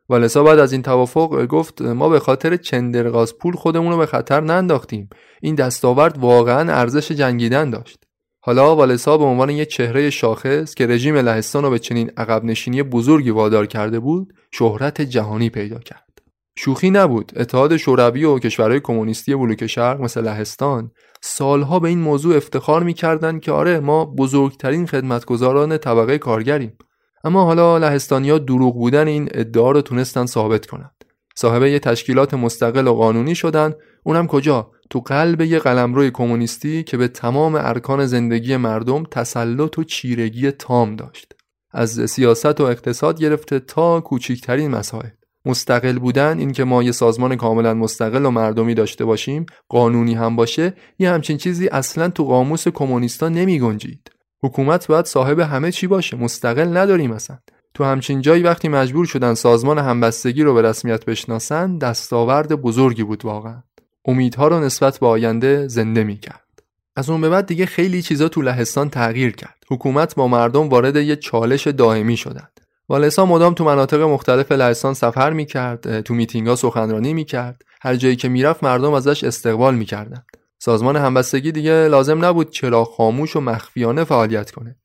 والسا 0.08 0.42
بعد 0.42 0.58
از 0.58 0.72
این 0.72 0.82
توافق 0.82 1.46
گفت 1.46 1.82
ما 1.82 2.08
به 2.08 2.20
خاطر 2.20 2.56
چندرغاز 2.56 3.38
پول 3.38 3.54
خودمون 3.54 3.92
رو 3.92 3.98
به 3.98 4.06
خطر 4.06 4.40
ننداختیم. 4.40 5.10
این 5.40 5.54
دستاورد 5.54 6.18
واقعا 6.18 6.72
ارزش 6.72 7.12
جنگیدن 7.12 7.70
داشت. 7.70 7.98
حالا 8.40 8.76
والسا 8.76 9.18
به 9.18 9.24
عنوان 9.24 9.50
یک 9.50 9.68
چهره 9.68 10.10
شاخص 10.10 10.74
که 10.74 10.86
رژیم 10.86 11.16
لهستان 11.16 11.64
رو 11.64 11.70
به 11.70 11.78
چنین 11.78 12.10
عقب 12.16 12.44
نشینی 12.44 12.82
بزرگی 12.82 13.30
وادار 13.30 13.66
کرده 13.66 14.00
بود، 14.00 14.32
شهرت 14.50 15.00
جهانی 15.00 15.50
پیدا 15.50 15.78
کرد. 15.78 16.09
شوخی 16.56 16.90
نبود. 16.90 17.32
اتحاد 17.36 17.76
شوروی 17.76 18.24
و 18.24 18.38
کشورهای 18.38 18.80
کمونیستی 18.80 19.34
بلوک 19.34 19.66
شرق 19.66 20.00
مثل 20.00 20.22
لهستان 20.22 20.90
سالها 21.20 21.78
به 21.78 21.88
این 21.88 21.98
موضوع 21.98 22.36
افتخار 22.36 22.82
می‌کردند 22.82 23.40
که 23.40 23.52
آره 23.52 23.80
ما 23.80 24.04
بزرگترین 24.04 24.86
خدمتگزاران 24.86 25.78
طبقه 25.78 26.18
کارگریم. 26.18 26.78
اما 27.24 27.44
حالا 27.44 27.78
لهستانیا 27.78 28.38
دروغ 28.38 28.74
بودن 28.74 29.08
این 29.08 29.28
ادعا 29.34 29.70
رو 29.70 29.82
تونستن 29.82 30.26
ثابت 30.26 30.66
کنند. 30.66 31.04
صاحب 31.36 31.62
یه 31.62 31.78
تشکیلات 31.78 32.34
مستقل 32.34 32.88
و 32.88 32.94
قانونی 32.94 33.34
شدن. 33.34 33.74
اونم 34.02 34.26
کجا؟ 34.26 34.70
تو 34.90 35.00
قلب 35.00 35.40
یه 35.40 35.58
قلمرو 35.58 36.10
کمونیستی 36.10 36.82
که 36.82 36.96
به 36.96 37.08
تمام 37.08 37.54
ارکان 37.54 38.06
زندگی 38.06 38.56
مردم 38.56 39.04
تسلط 39.04 39.78
و 39.78 39.84
چیرگی 39.84 40.50
تام 40.50 40.96
داشت. 40.96 41.32
از 41.72 42.10
سیاست 42.10 42.60
و 42.60 42.64
اقتصاد 42.64 43.20
گرفته 43.20 43.58
تا 43.58 44.00
کوچکترین 44.00 44.70
مسائل. 44.70 45.10
مستقل 45.44 45.98
بودن 45.98 46.38
اینکه 46.38 46.64
ما 46.64 46.82
یه 46.82 46.92
سازمان 46.92 47.36
کاملا 47.36 47.74
مستقل 47.74 48.26
و 48.26 48.30
مردمی 48.30 48.74
داشته 48.74 49.04
باشیم 49.04 49.46
قانونی 49.68 50.14
هم 50.14 50.36
باشه 50.36 50.74
یه 50.98 51.10
همچین 51.10 51.36
چیزی 51.36 51.68
اصلا 51.68 52.08
تو 52.08 52.24
قاموس 52.24 52.68
کمونیستا 52.68 53.28
نمی 53.28 53.60
گنجید. 53.60 54.10
حکومت 54.42 54.86
باید 54.86 55.04
صاحب 55.04 55.38
همه 55.38 55.72
چی 55.72 55.86
باشه 55.86 56.16
مستقل 56.16 56.76
نداریم 56.76 57.10
مثلا 57.10 57.38
تو 57.74 57.84
همچین 57.84 58.20
جایی 58.20 58.42
وقتی 58.42 58.68
مجبور 58.68 59.06
شدن 59.06 59.34
سازمان 59.34 59.78
همبستگی 59.78 60.42
رو 60.42 60.54
به 60.54 60.62
رسمیت 60.62 61.04
بشناسن 61.04 61.78
دستاورد 61.78 62.54
بزرگی 62.54 63.02
بود 63.02 63.24
واقعا. 63.24 63.62
امیدها 64.04 64.48
رو 64.48 64.60
نسبت 64.60 64.98
به 64.98 65.06
آینده 65.06 65.68
زنده 65.68 66.04
می 66.04 66.16
کرد. 66.16 66.62
از 66.96 67.10
اون 67.10 67.20
به 67.20 67.28
بعد 67.28 67.46
دیگه 67.46 67.66
خیلی 67.66 68.02
چیزا 68.02 68.28
تو 68.28 68.42
لهستان 68.42 68.90
تغییر 68.90 69.36
کرد. 69.36 69.64
حکومت 69.70 70.14
با 70.14 70.28
مردم 70.28 70.68
وارد 70.68 70.96
یه 70.96 71.16
چالش 71.16 71.66
دائمی 71.66 72.16
شدند 72.16 72.60
والسا 72.90 73.26
مدام 73.26 73.54
تو 73.54 73.64
مناطق 73.64 74.00
مختلف 74.00 74.52
لهستان 74.52 74.94
سفر 74.94 75.32
می‌کرد 75.32 76.00
تو 76.00 76.14
میتینگا 76.14 76.56
سخنرانی 76.56 77.14
می‌کرد. 77.14 77.62
هر 77.82 77.96
جایی 77.96 78.16
که 78.16 78.28
می‌رفت 78.28 78.64
مردم 78.64 78.92
ازش 78.92 79.24
استقبال 79.24 79.74
می‌کردن 79.74 80.22
سازمان 80.58 80.96
همبستگی 80.96 81.52
دیگه 81.52 81.88
لازم 81.88 82.24
نبود 82.24 82.50
چرا 82.50 82.84
خاموش 82.84 83.36
و 83.36 83.40
مخفیانه 83.40 84.04
فعالیت 84.04 84.50
کنه. 84.50 84.76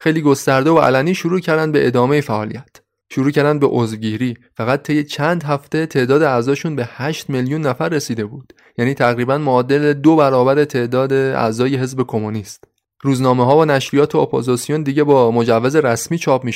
خیلی 0.00 0.20
گسترده 0.20 0.70
و 0.70 0.78
علنی 0.78 1.14
شروع 1.14 1.40
کردن 1.40 1.72
به 1.72 1.86
ادامه 1.86 2.20
فعالیت. 2.20 2.80
شروع 3.10 3.30
کردن 3.30 3.58
به 3.58 3.66
عضوگیری. 3.66 4.36
فقط 4.56 4.82
طی 4.82 5.04
چند 5.04 5.42
هفته 5.42 5.86
تعداد 5.86 6.22
اعضاشون 6.22 6.76
به 6.76 6.88
8 6.90 7.30
میلیون 7.30 7.60
نفر 7.60 7.88
رسیده 7.88 8.24
بود. 8.24 8.52
یعنی 8.78 8.94
تقریبا 8.94 9.38
معادل 9.38 9.92
دو 9.92 10.16
برابر 10.16 10.64
تعداد 10.64 11.12
اعضای 11.12 11.76
حزب 11.76 12.02
کمونیست. 12.06 12.64
روزنامه 13.04 13.44
ها 13.44 13.58
و 13.58 13.64
نشریات 13.64 14.14
و 14.14 14.18
اپوزیسیون 14.18 14.82
دیگه 14.82 15.04
با 15.04 15.30
مجوز 15.30 15.76
رسمی 15.76 16.18
چاپ 16.18 16.44
می. 16.44 16.52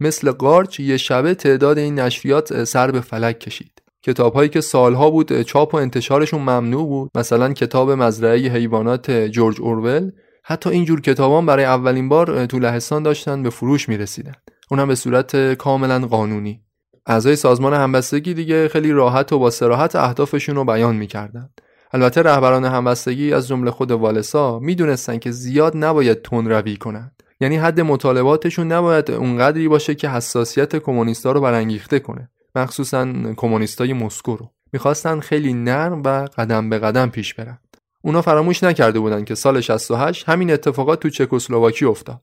مثل 0.00 0.30
قارچ 0.30 0.80
یه 0.80 0.96
شبه 0.96 1.34
تعداد 1.34 1.78
این 1.78 1.98
نشریات 1.98 2.64
سر 2.64 2.90
به 2.90 3.00
فلک 3.00 3.40
کشید. 3.40 3.82
کتاب 4.02 4.34
هایی 4.34 4.48
که 4.48 4.60
سالها 4.60 5.10
بود 5.10 5.42
چاپ 5.42 5.74
و 5.74 5.76
انتشارشون 5.76 6.40
ممنوع 6.40 6.86
بود 6.86 7.10
مثلا 7.14 7.52
کتاب 7.52 7.90
مزرعه 7.90 8.38
حیوانات 8.38 9.10
جورج 9.10 9.60
اورول 9.60 10.10
حتی 10.44 10.70
اینجور 10.70 11.00
کتابان 11.00 11.46
برای 11.46 11.64
اولین 11.64 12.08
بار 12.08 12.46
تو 12.46 12.58
لهستان 12.58 13.02
داشتن 13.02 13.42
به 13.42 13.50
فروش 13.50 13.88
می 13.88 13.96
رسیدن. 13.96 14.34
اونم 14.70 14.88
به 14.88 14.94
صورت 14.94 15.54
کاملا 15.54 15.98
قانونی 15.98 16.60
اعضای 17.06 17.36
سازمان 17.36 17.74
همبستگی 17.74 18.34
دیگه 18.34 18.68
خیلی 18.68 18.92
راحت 18.92 19.32
و 19.32 19.38
با 19.38 19.50
سراحت 19.50 19.96
اهدافشون 19.96 20.56
رو 20.56 20.64
بیان 20.64 20.96
می‌کردن 20.96 21.50
البته 21.92 22.22
رهبران 22.22 22.64
همبستگی 22.64 23.32
از 23.32 23.48
جمله 23.48 23.70
خود 23.70 23.90
والسا 23.90 24.58
می‌دونستن 24.58 25.18
که 25.18 25.30
زیاد 25.30 25.72
نباید 25.76 26.22
تون 26.22 26.48
روی 26.48 26.76
کنند. 26.76 27.22
یعنی 27.40 27.56
حد 27.56 27.80
مطالباتشون 27.80 28.72
نباید 28.72 29.10
اونقدری 29.10 29.68
باشه 29.68 29.94
که 29.94 30.08
حساسیت 30.08 30.76
کمونیستا 30.76 31.32
رو 31.32 31.40
برانگیخته 31.40 31.98
کنه. 31.98 32.30
مخصوصا 32.54 33.12
کمونیستای 33.36 33.92
مسکو 33.92 34.36
رو. 34.36 34.50
می‌خواستن 34.72 35.20
خیلی 35.20 35.52
نرم 35.52 36.02
و 36.02 36.28
قدم 36.38 36.70
به 36.70 36.78
قدم 36.78 37.10
پیش 37.10 37.34
برن. 37.34 37.58
اونا 38.02 38.22
فراموش 38.22 38.64
نکرده 38.64 39.00
بودن 39.00 39.24
که 39.24 39.34
سال 39.34 39.60
68 39.60 40.28
همین 40.28 40.50
اتفاقات 40.50 41.00
تو 41.00 41.10
چکسلواکی 41.10 41.84
افتاد. 41.84 42.20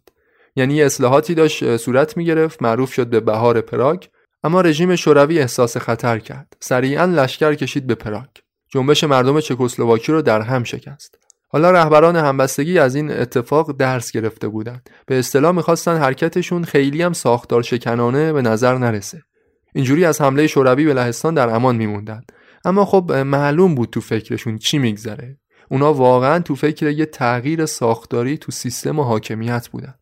یعنی 0.55 0.81
اصلاحاتی 0.81 1.35
داشت 1.35 1.77
صورت 1.77 2.17
می‌گرفت 2.17 2.61
معروف 2.61 2.93
شد 2.93 3.07
به 3.07 3.19
بهار 3.19 3.61
پراگ 3.61 4.03
اما 4.43 4.61
رژیم 4.61 4.95
شوروی 4.95 5.39
احساس 5.39 5.77
خطر 5.77 6.19
کرد. 6.19 6.57
سریعا 6.59 7.05
لشکر 7.05 7.53
کشید 7.53 7.87
به 7.87 7.95
پراگ. 7.95 8.27
جنبش 8.69 9.03
مردم 9.03 9.39
چکسلواکی 9.39 10.11
رو 10.11 10.21
در 10.21 10.41
هم 10.41 10.63
شکست. 10.63 11.17
حالا 11.47 11.71
رهبران 11.71 12.15
همبستگی 12.15 12.79
از 12.79 12.95
این 12.95 13.11
اتفاق 13.11 13.71
درس 13.71 14.11
گرفته 14.11 14.47
بودند. 14.47 14.89
به 15.05 15.19
اصطلاح 15.19 15.51
می‌خواستن 15.51 15.97
حرکتشون 15.97 16.63
خیلی 16.63 17.01
هم 17.01 17.13
ساختار 17.13 17.61
شکنانه 17.61 18.33
به 18.33 18.41
نظر 18.41 18.77
نرسه. 18.77 19.21
اینجوری 19.75 20.05
از 20.05 20.21
حمله 20.21 20.47
شوروی 20.47 20.85
به 20.85 20.93
لهستان 20.93 21.33
در 21.33 21.49
امان 21.49 21.75
میموندن 21.75 22.21
اما 22.65 22.85
خب 22.85 23.11
معلوم 23.11 23.75
بود 23.75 23.89
تو 23.89 24.01
فکرشون 24.01 24.57
چی 24.57 24.77
میگذره. 24.77 25.37
اونا 25.69 25.93
واقعا 25.93 26.39
تو 26.39 26.55
فکر 26.55 26.89
یه 26.89 27.05
تغییر 27.05 27.65
ساختاری 27.65 28.37
تو 28.37 28.51
سیستم 28.51 28.99
حاکمیت 28.99 29.67
بودن 29.67 29.95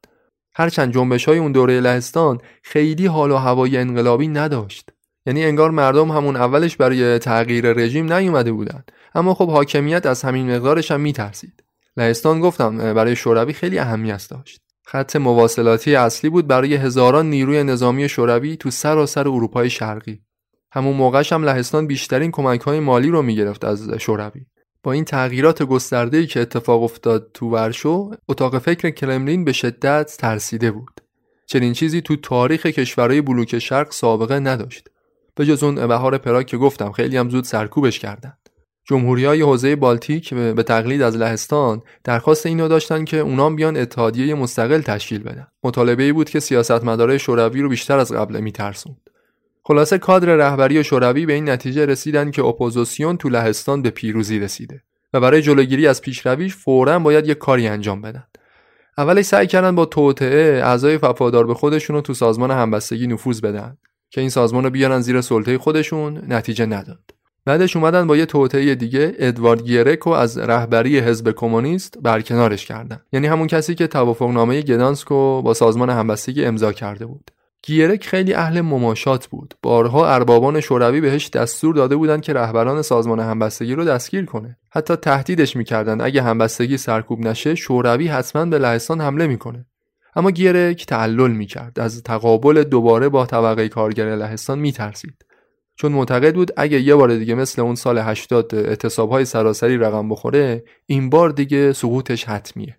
هرچند 0.56 0.94
جنبش 0.94 1.26
های 1.26 1.38
اون 1.38 1.52
دوره 1.52 1.80
لهستان 1.80 2.38
خیلی 2.64 3.06
حال 3.06 3.32
و 3.32 3.36
هوای 3.36 3.78
انقلابی 3.78 4.28
نداشت. 4.28 4.90
یعنی 5.26 5.44
انگار 5.44 5.72
مردم 5.72 6.12
همون 6.12 6.36
اولش 6.36 6.78
برای 6.78 7.20
تغییر 7.20 7.74
رژیم 7.74 8.14
نیومده 8.14 8.52
بودن. 8.52 8.84
اما 9.16 9.34
خب 9.34 9.50
حاکمیت 9.50 10.06
از 10.06 10.22
همین 10.22 10.56
مقدارش 10.56 10.92
هم 10.92 11.02
میترسید. 11.02 11.64
لهستان 11.98 12.40
گفتم 12.40 12.94
برای 12.94 13.16
شوروی 13.16 13.54
خیلی 13.54 13.80
اهمیت 13.80 14.28
داشت. 14.30 14.62
خط 14.86 15.16
مواصلاتی 15.16 15.96
اصلی 15.96 16.30
بود 16.30 16.48
برای 16.48 16.76
هزاران 16.76 17.30
نیروی 17.30 17.64
نظامی 17.64 18.10
شوروی 18.10 18.58
تو 18.58 18.72
سراسر 18.72 19.28
اروپای 19.28 19.70
شرقی. 19.70 20.20
همون 20.72 20.96
موقعش 20.96 21.34
هم 21.34 21.44
لهستان 21.44 21.88
بیشترین 21.88 22.32
کمک 22.32 22.62
های 22.62 22.80
مالی 22.80 23.10
رو 23.10 23.22
می‌گرفت 23.22 23.66
از 23.66 23.90
شوروی. 23.90 24.46
با 24.84 24.92
این 24.92 25.06
تغییرات 25.06 25.64
گسترده 25.64 26.26
که 26.26 26.40
اتفاق 26.40 26.84
افتاد 26.84 27.32
تو 27.34 27.50
ورشو 27.50 28.12
اتاق 28.30 28.60
فکر 28.60 28.90
کرملین 28.90 29.46
به 29.46 29.52
شدت 29.52 30.18
ترسیده 30.20 30.72
بود. 30.72 31.02
چنین 31.46 31.74
چیزی 31.74 32.02
تو 32.02 32.16
تاریخ 32.16 32.66
کشورهای 32.66 33.22
بلوک 33.22 33.60
شرق 33.60 33.92
سابقه 33.92 34.40
نداشت. 34.40 34.90
به 35.36 35.46
جز 35.46 35.64
اون 35.64 35.88
بهار 35.88 36.18
پراگ 36.18 36.46
که 36.46 36.58
گفتم 36.58 36.92
خیلی 36.92 37.18
هم 37.18 37.30
زود 37.30 37.44
سرکوبش 37.44 38.00
کردن. 38.00 38.34
جمهوری 38.86 39.26
های 39.26 39.42
حوزه 39.42 39.76
بالتیک 39.76 40.34
به 40.34 40.64
تقلید 40.64 41.02
از 41.02 41.18
لهستان 41.18 41.82
درخواست 42.04 42.46
اینو 42.46 42.68
داشتن 42.68 43.06
که 43.06 43.18
اونام 43.18 43.56
بیان 43.56 43.78
اتحادیه 43.78 44.36
مستقل 44.36 44.82
تشکیل 44.82 45.24
بدن. 45.24 45.48
مطالبه 45.64 46.04
ای 46.04 46.12
بود 46.12 46.30
که 46.30 46.40
سیاستمدارای 46.40 47.20
شوروی 47.20 47.62
رو 47.62 47.70
بیشتر 47.70 47.98
از 47.98 48.12
قبل 48.12 48.40
میترسوند. 48.40 48.98
خلاصه 49.66 49.98
کادر 49.98 50.36
رهبری 50.36 50.84
شوروی 50.84 51.26
به 51.26 51.34
این 51.34 51.50
نتیجه 51.50 51.86
رسیدن 51.86 52.32
که 52.32 52.44
اپوزیسیون 52.44 53.18
تو 53.18 53.30
لهستان 53.30 53.82
به 53.82 53.90
پیروزی 53.90 54.40
رسیده 54.40 54.84
و 55.14 55.20
برای 55.20 55.42
جلوگیری 55.42 55.88
از 55.88 56.02
پیشرویش 56.02 56.56
فورا 56.56 57.00
باید 57.00 57.28
یک 57.28 57.38
کاری 57.38 57.68
انجام 57.68 58.02
بدن. 58.02 58.24
اولش 58.98 59.26
سعی 59.26 59.48
کردن 59.48 59.76
با 59.76 59.86
توطئه 59.86 60.64
اعضای 60.64 60.98
وفادار 60.98 61.48
به 61.48 61.54
خودشون 61.54 61.96
رو 61.96 62.02
تو 62.02 62.14
سازمان 62.14 62.52
همبستگی 62.52 63.08
نفوذ 63.08 63.42
بدن. 63.42 63.78
که 64.14 64.22
این 64.22 64.30
سازمان 64.30 64.64
رو 64.64 64.70
بیارن 64.70 65.00
زیر 65.00 65.22
سلطه 65.22 65.58
خودشون 65.58 66.22
نتیجه 66.28 66.66
نداد. 66.66 67.00
بعدش 67.46 67.76
اومدن 67.76 68.08
با 68.08 68.18
یه 68.18 68.26
توطئه 68.26 68.76
دیگه 68.76 69.14
ادوارد 69.20 69.64
گیرک 69.64 69.97
رو 69.97 70.10
از 70.10 70.38
رهبری 70.38 71.00
حزب 71.00 71.32
کمونیست 71.32 71.98
برکنارش 72.02 72.66
کردن. 72.66 73.00
یعنی 73.14 73.28
همون 73.28 73.48
کسی 73.48 73.76
که 73.76 73.88
توافقنامه 73.88 74.62
گدانسکو 74.62 75.42
با 75.42 75.54
سازمان 75.54 75.90
همبستگی 75.90 76.46
امضا 76.46 76.74
کرده 76.74 77.06
بود. 77.06 77.32
گیرک 77.64 78.06
خیلی 78.06 78.34
اهل 78.34 78.62
مماشات 78.62 79.28
بود. 79.28 79.54
بارها 79.62 80.14
اربابان 80.14 80.60
شوروی 80.60 81.02
بهش 81.02 81.30
دستور 81.30 81.76
داده 81.76 81.96
بودند 81.96 82.22
که 82.22 82.34
رهبران 82.34 82.82
سازمان 82.82 83.20
همبستگی 83.20 83.76
رو 83.76 83.86
دستگیر 83.86 84.26
کنه. 84.26 84.58
حتی 84.72 84.96
تهدیدش 84.96 85.56
می‌کردند 85.56 86.02
اگه 86.02 86.22
همبستگی 86.22 86.78
سرکوب 86.78 87.20
نشه 87.20 87.56
شوروی 87.56 88.08
حتما 88.08 88.46
به 88.46 88.58
لهستان 88.58 89.02
حمله 89.02 89.28
می‌کنه. 89.28 89.66
اما 90.16 90.32
گیرک 90.32 90.86
تعلل 90.86 91.32
می‌کرد. 91.32 91.80
از 91.80 92.04
تقابل 92.04 92.64
دوباره 92.64 93.10
با 93.10 93.26
طبقه 93.26 93.70
کارگر 93.70 94.16
لهستان 94.16 94.60
میترسید. 94.60 95.26
چون 95.76 95.92
معتقد 95.92 96.36
بود 96.36 96.52
اگه 96.58 96.82
یه 96.82 96.96
بار 96.96 97.18
دیگه 97.18 97.36
مثل 97.36 97.62
اون 97.62 97.76
سال 97.76 97.98
80 97.98 98.56
اعتصابهای 98.56 99.26
سراسری 99.26 99.78
رقم 99.78 100.10
بخوره 100.10 100.64
این 100.86 101.10
بار 101.10 101.30
دیگه 101.30 101.74
سقوطش 101.74 102.26
حتمیه. 102.26 102.78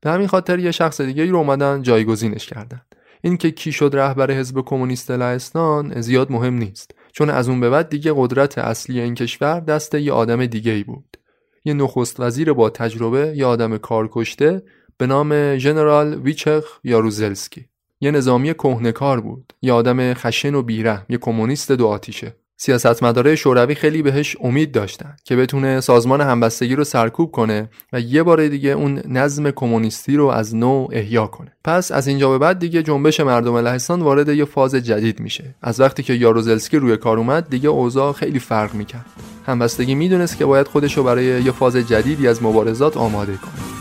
به 0.00 0.10
همین 0.10 0.26
خاطر 0.26 0.58
یه 0.58 0.70
شخص 0.70 1.00
دیگه 1.00 1.26
رو 1.26 1.36
اومدن 1.36 1.82
جایگزینش 1.82 2.46
کردن. 2.46 2.80
اینکه 3.22 3.50
کی 3.50 3.72
شد 3.72 3.90
رهبر 3.94 4.30
حزب 4.30 4.60
کمونیست 4.60 5.10
لهستان 5.10 6.00
زیاد 6.00 6.32
مهم 6.32 6.54
نیست. 6.54 6.90
چون 7.12 7.30
از 7.30 7.48
اون 7.48 7.60
به 7.60 7.70
بعد 7.70 7.88
دیگه 7.88 8.12
قدرت 8.16 8.58
اصلی 8.58 9.00
این 9.00 9.14
کشور 9.14 9.60
دست 9.60 9.94
یه 9.94 10.12
آدم 10.12 10.46
دیگه 10.46 10.72
ای 10.72 10.84
بود. 10.84 11.16
یه 11.64 11.74
نخست 11.74 12.20
وزیر 12.20 12.52
با 12.52 12.70
تجربه 12.70 13.32
یه 13.36 13.46
آدم 13.46 13.78
کارکشته 13.78 14.62
به 14.98 15.06
نام 15.06 15.56
ژنرال 15.56 16.14
ویچخ 16.14 16.64
یاروزلسکی. 16.84 17.68
یه 18.00 18.10
نظامی 18.10 18.54
کهنکار 18.54 19.20
بود. 19.20 19.52
یه 19.62 19.72
آدم 19.72 20.14
خشن 20.14 20.54
و 20.54 20.62
بیرحم. 20.62 21.06
یه 21.08 21.18
کمونیست 21.18 21.72
دو 21.72 21.86
آتیشه. 21.86 22.36
سیاستمدارای 22.56 23.36
شوروی 23.36 23.74
خیلی 23.74 24.02
بهش 24.02 24.36
امید 24.40 24.72
داشتن 24.72 25.16
که 25.24 25.36
بتونه 25.36 25.80
سازمان 25.80 26.20
همبستگی 26.20 26.74
رو 26.74 26.84
سرکوب 26.84 27.30
کنه 27.30 27.70
و 27.92 28.00
یه 28.00 28.22
بار 28.22 28.48
دیگه 28.48 28.70
اون 28.70 29.02
نظم 29.08 29.50
کمونیستی 29.50 30.16
رو 30.16 30.26
از 30.26 30.56
نو 30.56 30.88
احیا 30.92 31.26
کنه. 31.26 31.52
پس 31.64 31.92
از 31.92 32.06
اینجا 32.06 32.30
به 32.30 32.38
بعد 32.38 32.58
دیگه 32.58 32.82
جنبش 32.82 33.20
مردم 33.20 33.56
لهستان 33.56 34.02
وارد 34.02 34.28
یه 34.28 34.44
فاز 34.44 34.74
جدید 34.74 35.20
میشه. 35.20 35.54
از 35.62 35.80
وقتی 35.80 36.02
که 36.02 36.14
یاروزلسکی 36.14 36.76
روی 36.76 36.96
کار 36.96 37.18
اومد 37.18 37.50
دیگه 37.50 37.68
اوضاع 37.68 38.12
خیلی 38.12 38.38
فرق 38.38 38.74
می‌کرد. 38.74 39.06
همبستگی 39.46 39.94
می‌دونست 39.94 40.38
که 40.38 40.44
باید 40.44 40.68
خودش 40.68 40.96
رو 40.96 41.02
برای 41.02 41.24
یه 41.24 41.52
فاز 41.52 41.76
جدیدی 41.76 42.28
از 42.28 42.42
مبارزات 42.42 42.96
آماده 42.96 43.36
کنه. 43.36 43.73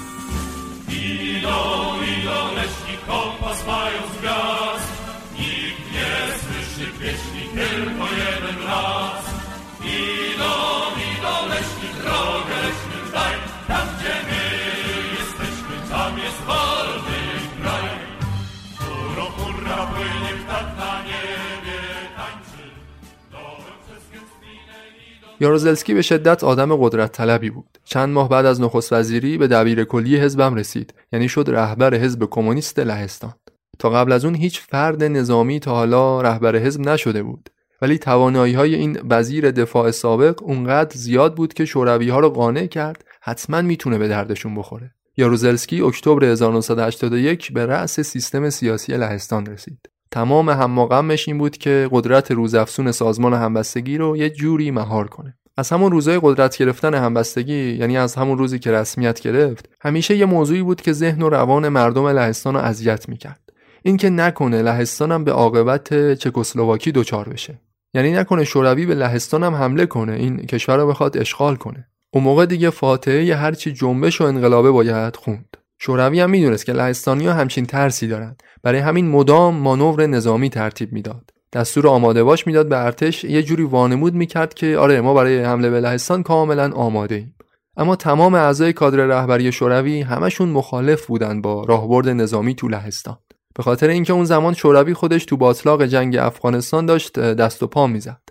یاروزلسکی 25.43 25.93
به 25.93 26.01
شدت 26.01 26.43
آدم 26.43 26.75
قدرت 26.75 27.11
طلبی 27.11 27.49
بود. 27.49 27.77
چند 27.85 28.09
ماه 28.09 28.29
بعد 28.29 28.45
از 28.45 28.61
نخست 28.61 28.93
وزیری 28.93 29.37
به 29.37 29.47
دبیر 29.47 29.83
کلی 29.83 30.17
حزبم 30.17 30.55
رسید. 30.55 30.93
یعنی 31.11 31.29
شد 31.29 31.45
رهبر 31.47 31.93
حزب 31.95 32.25
کمونیست 32.29 32.79
لهستان. 32.79 33.33
تا 33.79 33.89
قبل 33.89 34.11
از 34.11 34.25
اون 34.25 34.35
هیچ 34.35 34.61
فرد 34.61 35.03
نظامی 35.03 35.59
تا 35.59 35.71
حالا 35.71 36.21
رهبر 36.21 36.55
حزب 36.55 36.81
نشده 36.89 37.23
بود. 37.23 37.49
ولی 37.81 37.97
توانایی 37.97 38.53
های 38.53 38.75
این 38.75 38.99
وزیر 39.09 39.51
دفاع 39.51 39.91
سابق 39.91 40.43
اونقدر 40.43 40.97
زیاد 40.97 41.35
بود 41.35 41.53
که 41.53 41.65
شوروی 41.65 42.09
ها 42.09 42.19
رو 42.19 42.29
قانع 42.29 42.65
کرد 42.65 43.05
حتما 43.21 43.61
می‌تونه 43.61 43.97
به 43.97 44.07
دردشون 44.07 44.55
بخوره. 44.55 44.91
یاروزلسکی 45.17 45.81
اکتبر 45.81 46.25
1981 46.25 47.53
به 47.53 47.65
رأس 47.65 47.99
سیستم 47.99 48.49
سیاسی 48.49 48.97
لهستان 48.97 49.45
رسید. 49.45 49.92
تمام 50.13 50.49
هم 50.49 50.85
غمش 50.85 51.27
این 51.27 51.37
بود 51.37 51.57
که 51.57 51.89
قدرت 51.91 52.31
روزافزون 52.31 52.91
سازمان 52.91 53.33
همبستگی 53.33 53.97
رو 53.97 54.17
یه 54.17 54.29
جوری 54.29 54.71
مهار 54.71 55.07
کنه. 55.07 55.37
از 55.57 55.69
همون 55.69 55.91
روزای 55.91 56.19
قدرت 56.21 56.57
گرفتن 56.57 56.93
همبستگی 56.93 57.71
یعنی 57.71 57.97
از 57.97 58.15
همون 58.15 58.37
روزی 58.37 58.59
که 58.59 58.71
رسمیت 58.71 59.19
گرفت 59.19 59.69
همیشه 59.81 60.15
یه 60.15 60.25
موضوعی 60.25 60.61
بود 60.61 60.81
که 60.81 60.93
ذهن 60.93 61.21
و 61.21 61.29
روان 61.29 61.69
مردم 61.69 62.07
لهستان 62.07 62.53
رو 62.53 62.59
اذیت 62.59 63.09
می‌کرد. 63.09 63.39
اینکه 63.83 64.09
نکنه 64.09 64.61
لهستان 64.61 65.11
هم 65.11 65.23
به 65.23 65.31
عاقبت 65.31 66.13
چکسلواکی 66.13 66.91
دچار 66.91 67.29
بشه. 67.29 67.61
یعنی 67.93 68.11
نکنه 68.11 68.43
شوروی 68.43 68.85
به 68.85 68.95
لهستان 68.95 69.43
هم 69.43 69.55
حمله 69.55 69.85
کنه 69.85 70.13
این 70.13 70.37
کشور 70.37 70.77
رو 70.77 70.87
بخواد 70.87 71.17
اشغال 71.17 71.55
کنه. 71.55 71.87
اون 72.13 72.23
موقع 72.23 72.45
دیگه 72.45 72.69
فاتحه 72.69 73.35
هرچی 73.35 73.71
جنبش 73.71 74.21
و 74.21 74.23
انقلابه 74.23 74.71
باید 74.71 75.15
خوند. 75.15 75.57
شوروی 75.85 76.19
هم 76.19 76.29
می‌دونست 76.29 76.65
که 76.65 76.73
لهستانیا 76.73 77.33
همچین 77.33 77.65
ترسی 77.65 78.07
دارند 78.07 78.43
برای 78.63 78.79
همین 78.79 79.07
مدام 79.07 79.55
مانور 79.55 80.05
نظامی 80.05 80.49
ترتیب 80.49 80.93
می‌داد. 80.93 81.29
دستور 81.53 81.87
آماده 81.87 82.23
باش 82.23 82.47
می‌داد 82.47 82.69
به 82.69 82.85
ارتش 82.85 83.23
یه 83.23 83.43
جوری 83.43 83.63
وانمود 83.63 84.13
می‌کرد 84.13 84.53
که 84.53 84.77
آره 84.77 85.01
ما 85.01 85.13
برای 85.13 85.43
حمله 85.43 85.69
به 85.69 85.79
لهستان 85.79 86.23
کاملا 86.23 86.71
آماده 86.71 87.15
ایم. 87.15 87.35
اما 87.77 87.95
تمام 87.95 88.33
اعضای 88.33 88.73
کادر 88.73 88.97
رهبری 88.97 89.51
شوروی 89.51 90.01
همشون 90.01 90.49
مخالف 90.49 91.05
بودن 91.05 91.41
با 91.41 91.63
راهبرد 91.63 92.09
نظامی 92.09 92.55
تو 92.55 92.67
لهستان. 92.67 93.17
به 93.55 93.63
خاطر 93.63 93.87
اینکه 93.87 94.13
اون 94.13 94.25
زمان 94.25 94.53
شوروی 94.53 94.93
خودش 94.93 95.25
تو 95.25 95.37
باطلاق 95.37 95.85
جنگ 95.85 96.17
افغانستان 96.17 96.85
داشت 96.85 97.19
دست 97.19 97.63
و 97.63 97.67
پا 97.67 97.87
می‌زد. 97.87 98.21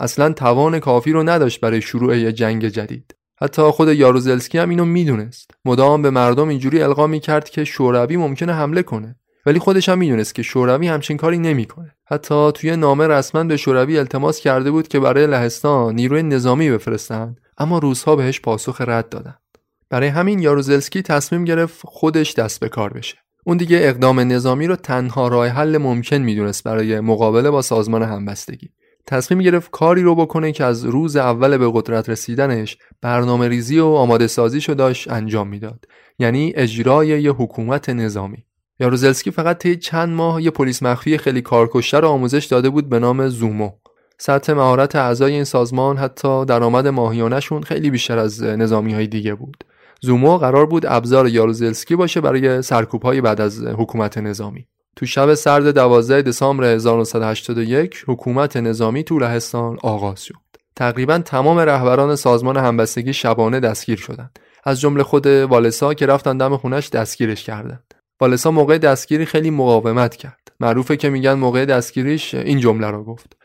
اصلا 0.00 0.32
توان 0.32 0.78
کافی 0.78 1.12
رو 1.12 1.22
نداشت 1.22 1.60
برای 1.60 1.80
شروع 1.80 2.18
یه 2.18 2.32
جنگ 2.32 2.68
جدید. 2.68 3.15
حتی 3.40 3.62
خود 3.62 3.88
یاروزلسکی 3.88 4.58
هم 4.58 4.68
اینو 4.68 4.84
می‌دونست. 4.84 5.50
مدام 5.64 6.02
به 6.02 6.10
مردم 6.10 6.48
اینجوری 6.48 6.82
القا 6.82 7.06
می‌کرد 7.06 7.48
که 7.48 7.64
شوروی 7.64 8.16
ممکنه 8.16 8.52
حمله 8.52 8.82
کنه. 8.82 9.16
ولی 9.46 9.58
خودش 9.58 9.88
هم 9.88 9.98
می‌دونست 9.98 10.34
که 10.34 10.42
شوروی 10.42 10.88
همچین 10.88 11.16
کاری 11.16 11.38
نمی‌کنه. 11.38 11.94
حتی 12.04 12.52
توی 12.52 12.76
نامه 12.76 13.06
رسما 13.06 13.44
به 13.44 13.56
شوروی 13.56 13.98
التماس 13.98 14.40
کرده 14.40 14.70
بود 14.70 14.88
که 14.88 15.00
برای 15.00 15.26
لهستان 15.26 15.94
نیروی 15.94 16.22
نظامی 16.22 16.70
بفرستند 16.70 17.40
اما 17.58 17.78
روزها 17.78 18.16
بهش 18.16 18.40
پاسخ 18.40 18.80
رد 18.80 19.08
دادن 19.08 19.34
برای 19.90 20.08
همین 20.08 20.38
یاروزلسکی 20.38 21.02
تصمیم 21.02 21.44
گرفت 21.44 21.80
خودش 21.84 22.34
دست 22.34 22.60
به 22.60 22.68
کار 22.68 22.92
بشه. 22.92 23.16
اون 23.44 23.56
دیگه 23.56 23.78
اقدام 23.82 24.20
نظامی 24.20 24.66
رو 24.66 24.76
تنها 24.76 25.28
راه 25.28 25.46
حل 25.46 25.78
ممکن 25.78 26.16
می‌دونست 26.16 26.64
برای 26.64 27.00
مقابله 27.00 27.50
با 27.50 27.62
سازمان 27.62 28.02
همبستگی. 28.02 28.70
تصمیم 29.06 29.40
گرفت 29.40 29.70
کاری 29.70 30.02
رو 30.02 30.14
بکنه 30.14 30.52
که 30.52 30.64
از 30.64 30.84
روز 30.84 31.16
اول 31.16 31.56
به 31.56 31.70
قدرت 31.74 32.08
رسیدنش 32.08 32.78
برنامه 33.02 33.48
ریزی 33.48 33.78
و 33.78 33.86
آماده 33.86 34.26
سازیشو 34.26 34.74
داشت 34.74 35.10
انجام 35.10 35.48
می‌داد. 35.48 35.84
یعنی 36.18 36.52
اجرای 36.56 37.08
یه 37.22 37.30
حکومت 37.32 37.88
نظامی. 37.88 38.44
یاروزلسکی 38.80 39.30
فقط 39.30 39.58
طی 39.58 39.76
چند 39.76 40.08
ماه 40.08 40.42
یه 40.42 40.50
پلیس 40.50 40.82
مخفی 40.82 41.18
خیلی 41.18 41.42
کارکشته 41.42 42.00
رو 42.00 42.08
آموزش 42.08 42.44
داده 42.44 42.70
بود 42.70 42.88
به 42.88 42.98
نام 42.98 43.28
زومو. 43.28 43.70
سطح 44.18 44.52
مهارت 44.52 44.96
اعضای 44.96 45.32
این 45.32 45.44
سازمان 45.44 45.96
حتی 45.96 46.44
درآمد 46.44 46.88
ماهیانهشون 46.88 47.62
خیلی 47.62 47.90
بیشتر 47.90 48.18
از 48.18 48.42
نظامی 48.42 48.94
های 48.94 49.06
دیگه 49.06 49.34
بود. 49.34 49.64
زومو 50.00 50.38
قرار 50.38 50.66
بود 50.66 50.86
ابزار 50.86 51.28
یاروزلسکی 51.28 51.96
باشه 51.96 52.20
برای 52.20 52.62
سرکوب 52.62 53.02
های 53.02 53.20
بعد 53.20 53.40
از 53.40 53.64
حکومت 53.64 54.18
نظامی. 54.18 54.66
تو 54.96 55.06
شب 55.06 55.34
سرد 55.34 55.70
12 55.70 56.22
دسامبر 56.22 56.64
1981 56.64 58.04
حکومت 58.06 58.56
نظامی 58.56 59.04
تو 59.04 59.18
لهستان 59.18 59.78
آغاز 59.82 60.22
شد. 60.22 60.34
تقریبا 60.76 61.18
تمام 61.18 61.58
رهبران 61.58 62.16
سازمان 62.16 62.56
همبستگی 62.56 63.12
شبانه 63.12 63.60
دستگیر 63.60 63.98
شدند. 63.98 64.38
از 64.64 64.80
جمله 64.80 65.02
خود 65.02 65.26
والسا 65.26 65.94
که 65.94 66.06
رفتن 66.06 66.38
دم 66.38 66.56
خونش 66.56 66.88
دستگیرش 66.88 67.44
کردند. 67.44 67.94
والسا 68.20 68.50
موقع 68.50 68.78
دستگیری 68.78 69.26
خیلی 69.26 69.50
مقاومت 69.50 70.16
کرد. 70.16 70.52
معروفه 70.60 70.96
که 70.96 71.10
میگن 71.10 71.34
موقع 71.34 71.64
دستگیریش 71.64 72.34
این 72.34 72.60
جمله 72.60 72.86
رو 72.86 73.04
گفت. 73.04 73.36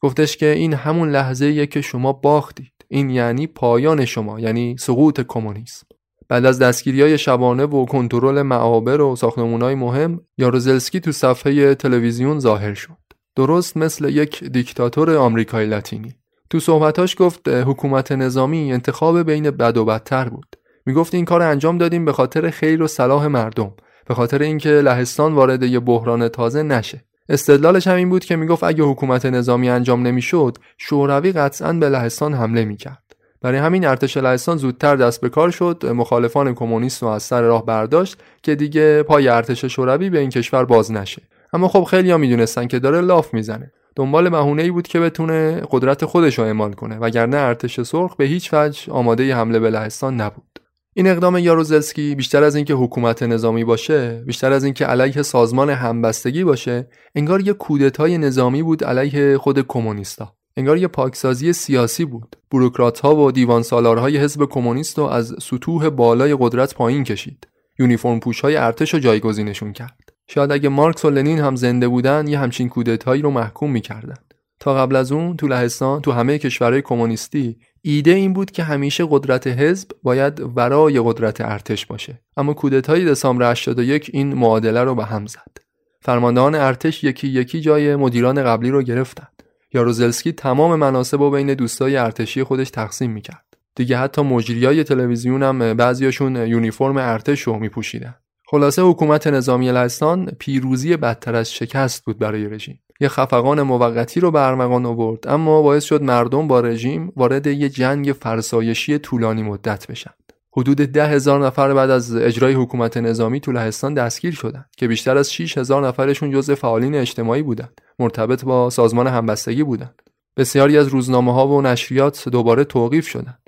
گفتش 0.00 0.36
که 0.36 0.46
این 0.46 0.74
همون 0.74 1.10
لحظه 1.10 1.66
که 1.66 1.80
شما 1.80 2.12
باختید. 2.12 2.72
این 2.88 3.10
یعنی 3.10 3.46
پایان 3.46 4.04
شما 4.04 4.40
یعنی 4.40 4.76
سقوط 4.78 5.20
کمونیسم. 5.20 5.86
بعد 6.30 6.44
از 6.44 6.58
دستگیری 6.58 7.02
های 7.02 7.18
شبانه 7.18 7.64
و 7.64 7.84
کنترل 7.84 8.42
معابر 8.42 9.00
و 9.00 9.16
های 9.60 9.74
مهم 9.74 10.20
یاروزلسکی 10.38 11.00
تو 11.00 11.12
صفحه 11.12 11.74
تلویزیون 11.74 12.38
ظاهر 12.38 12.74
شد. 12.74 12.96
درست 13.36 13.76
مثل 13.76 14.08
یک 14.08 14.44
دیکتاتور 14.44 15.16
آمریکای 15.16 15.66
لاتینی. 15.66 16.14
تو 16.50 16.60
صحبتاش 16.60 17.16
گفت 17.18 17.48
حکومت 17.48 18.12
نظامی 18.12 18.72
انتخاب 18.72 19.22
بین 19.22 19.50
بد 19.50 19.76
و 19.76 19.84
بدتر 19.84 20.28
بود. 20.28 20.56
می‌گفت 20.86 21.14
این 21.14 21.24
کار 21.24 21.42
انجام 21.42 21.78
دادیم 21.78 22.04
به 22.04 22.12
خاطر 22.12 22.50
خیر 22.50 22.82
و 22.82 22.86
صلاح 22.86 23.26
مردم 23.26 23.72
به 24.06 24.14
خاطر 24.14 24.42
اینکه 24.42 24.70
لهستان 24.70 25.34
وارد 25.34 25.62
یه 25.62 25.80
بحران 25.80 26.28
تازه 26.28 26.62
نشه. 26.62 27.04
استدلالش 27.28 27.86
هم 27.86 27.96
این 27.96 28.08
بود 28.08 28.24
که 28.24 28.36
می‌گفت 28.36 28.64
اگه 28.64 28.84
حکومت 28.84 29.26
نظامی 29.26 29.68
انجام 29.68 30.06
نمی‌شد 30.06 30.58
شوروی 30.78 31.32
قطعا 31.32 31.72
به 31.72 31.88
لهستان 31.88 32.34
حمله 32.34 32.64
می‌کرد. 32.64 33.09
برای 33.42 33.58
همین 33.58 33.86
ارتش 33.86 34.16
لهستان 34.16 34.56
زودتر 34.56 34.96
دست 34.96 35.20
به 35.20 35.28
کار 35.28 35.50
شد. 35.50 35.86
مخالفان 35.86 36.54
کمونیست 36.54 37.02
رو 37.02 37.08
از 37.08 37.22
سر 37.22 37.42
راه 37.42 37.66
برداشت 37.66 38.16
که 38.42 38.54
دیگه 38.54 39.02
پای 39.02 39.28
ارتش 39.28 39.64
شوروی 39.64 40.10
به 40.10 40.18
این 40.18 40.30
کشور 40.30 40.64
باز 40.64 40.92
نشه. 40.92 41.22
اما 41.52 41.68
خب 41.68 41.84
خیلی 41.84 42.10
ها 42.10 42.16
می‌دونستن 42.16 42.66
که 42.66 42.78
داره 42.78 43.00
لاف 43.00 43.34
می‌زنه. 43.34 43.72
دنبال 43.96 44.28
مهونه 44.28 44.62
ای 44.62 44.70
بود 44.70 44.88
که 44.88 45.00
بتونه 45.00 45.62
قدرت 45.70 46.04
خودش 46.04 46.38
رو 46.38 46.44
اعمال 46.44 46.72
کنه 46.72 46.98
وگرنه 46.98 47.36
ارتش 47.36 47.80
سرخ 47.80 48.16
به 48.16 48.24
هیچ 48.24 48.50
وجه 48.52 48.92
آماده 48.92 49.34
حمله 49.34 49.58
به 49.58 49.70
لهستان 49.70 50.20
نبود. 50.20 50.60
این 50.94 51.06
اقدام 51.06 51.38
یاروزلسکی 51.38 52.14
بیشتر 52.14 52.44
از 52.44 52.56
اینکه 52.56 52.74
حکومت 52.74 53.22
نظامی 53.22 53.64
باشه 53.64 54.22
بیشتر 54.26 54.52
از 54.52 54.64
اینکه 54.64 54.84
علیه 54.84 55.22
سازمان 55.22 55.70
همبستگی 55.70 56.44
باشه 56.44 56.88
انگار 57.14 57.40
یه 57.40 57.52
کودتای 57.52 58.18
نظامی 58.18 58.62
بود 58.62 58.84
علیه 58.84 59.38
خود 59.38 59.66
کمونیستا. 59.66 60.32
انگار 60.56 60.78
یه 60.78 60.88
پاکسازی 60.88 61.52
سیاسی 61.52 62.04
بود. 62.04 62.36
بوروکرات 62.50 63.00
ها 63.00 63.16
و 63.16 63.32
دیوان 63.32 63.62
سالارهای 63.62 64.18
حزب 64.18 64.44
کمونیست 64.44 64.98
رو 64.98 65.04
از 65.04 65.34
سطوح 65.42 65.88
بالای 65.88 66.36
قدرت 66.40 66.74
پایین 66.74 67.04
کشید. 67.04 67.48
یونیفرم 67.78 68.20
پوش 68.20 68.40
های 68.40 68.56
ارتش 68.56 68.94
رو 68.94 69.00
جایگزینشون 69.00 69.72
کرد. 69.72 70.12
شاید 70.26 70.52
اگه 70.52 70.68
مارکس 70.68 71.04
و 71.04 71.10
لنین 71.10 71.38
هم 71.38 71.56
زنده 71.56 71.88
بودن 71.88 72.26
یه 72.28 72.38
همچین 72.38 72.68
کودتایی 72.68 73.22
رو 73.22 73.30
محکوم 73.30 73.70
می‌کردن. 73.70 74.16
تا 74.60 74.74
قبل 74.74 74.96
از 74.96 75.12
اون 75.12 75.36
تو 75.36 75.48
لهستان 75.48 76.02
تو 76.02 76.12
همه 76.12 76.38
کشورهای 76.38 76.82
کمونیستی 76.82 77.56
ایده 77.82 78.10
این 78.10 78.32
بود 78.32 78.50
که 78.50 78.62
همیشه 78.62 79.06
قدرت 79.10 79.46
حزب 79.46 79.90
باید 80.02 80.40
ورای 80.56 81.00
قدرت 81.00 81.40
ارتش 81.40 81.86
باشه. 81.86 82.20
اما 82.36 82.54
کودتای 82.54 83.04
دسامبر 83.04 83.50
81 83.50 84.10
این 84.12 84.34
معادله 84.34 84.84
رو 84.84 84.94
به 84.94 85.04
هم 85.04 85.26
زد. 85.26 85.58
فرماندهان 86.02 86.54
ارتش 86.54 87.04
یکی 87.04 87.28
یکی 87.28 87.60
جای 87.60 87.96
مدیران 87.96 88.44
قبلی 88.44 88.70
رو 88.70 88.82
گرفتند 88.82 89.42
یاروزلسکی 89.74 90.32
تمام 90.32 90.78
مناسب 90.78 91.20
و 91.20 91.30
بین 91.30 91.54
دوستای 91.54 91.96
ارتشی 91.96 92.42
خودش 92.42 92.70
تقسیم 92.70 93.10
می‌کرد. 93.10 93.44
دیگه 93.74 93.98
حتی 93.98 94.22
مجریای 94.22 94.84
تلویزیون 94.84 95.42
هم 95.42 95.74
بعضیاشون 95.74 96.36
یونیفرم 96.36 96.96
ارتش 96.96 97.40
رو 97.40 97.58
میپوشیدن. 97.58 98.14
خلاصه 98.46 98.82
حکومت 98.82 99.26
نظامی 99.26 99.72
لهستان 99.72 100.26
پیروزی 100.38 100.96
بدتر 100.96 101.34
از 101.34 101.52
شکست 101.52 102.04
بود 102.04 102.18
برای 102.18 102.48
رژیم. 102.48 102.80
یه 103.00 103.08
خفقان 103.08 103.62
موقتی 103.62 104.20
رو 104.20 104.30
به 104.30 104.40
ارمغان 104.46 104.86
آورد 104.86 105.28
اما 105.28 105.62
باعث 105.62 105.84
شد 105.84 106.02
مردم 106.02 106.48
با 106.48 106.60
رژیم 106.60 107.12
وارد 107.16 107.46
یه 107.46 107.68
جنگ 107.68 108.12
فرسایشی 108.20 108.98
طولانی 108.98 109.42
مدت 109.42 109.86
بشن. 109.86 110.10
حدود 110.56 110.76
ده 110.76 111.06
هزار 111.06 111.46
نفر 111.46 111.74
بعد 111.74 111.90
از 111.90 112.16
اجرای 112.16 112.52
حکومت 112.52 112.96
نظامی 112.96 113.40
تو 113.40 113.52
لهستان 113.52 113.94
دستگیر 113.94 114.34
شدند 114.34 114.68
که 114.76 114.88
بیشتر 114.88 115.16
از 115.16 115.32
6 115.32 115.58
هزار 115.58 115.86
نفرشون 115.86 116.30
جزء 116.30 116.54
فعالین 116.54 116.94
اجتماعی 116.94 117.42
بودند. 117.42 117.80
مرتبط 117.98 118.44
با 118.44 118.70
سازمان 118.70 119.06
همبستگی 119.06 119.62
بودند. 119.62 120.02
بسیاری 120.36 120.78
از 120.78 120.88
روزنامه 120.88 121.34
ها 121.34 121.48
و 121.48 121.62
نشریات 121.62 122.28
دوباره 122.28 122.64
توقیف 122.64 123.08
شدند. 123.08 123.38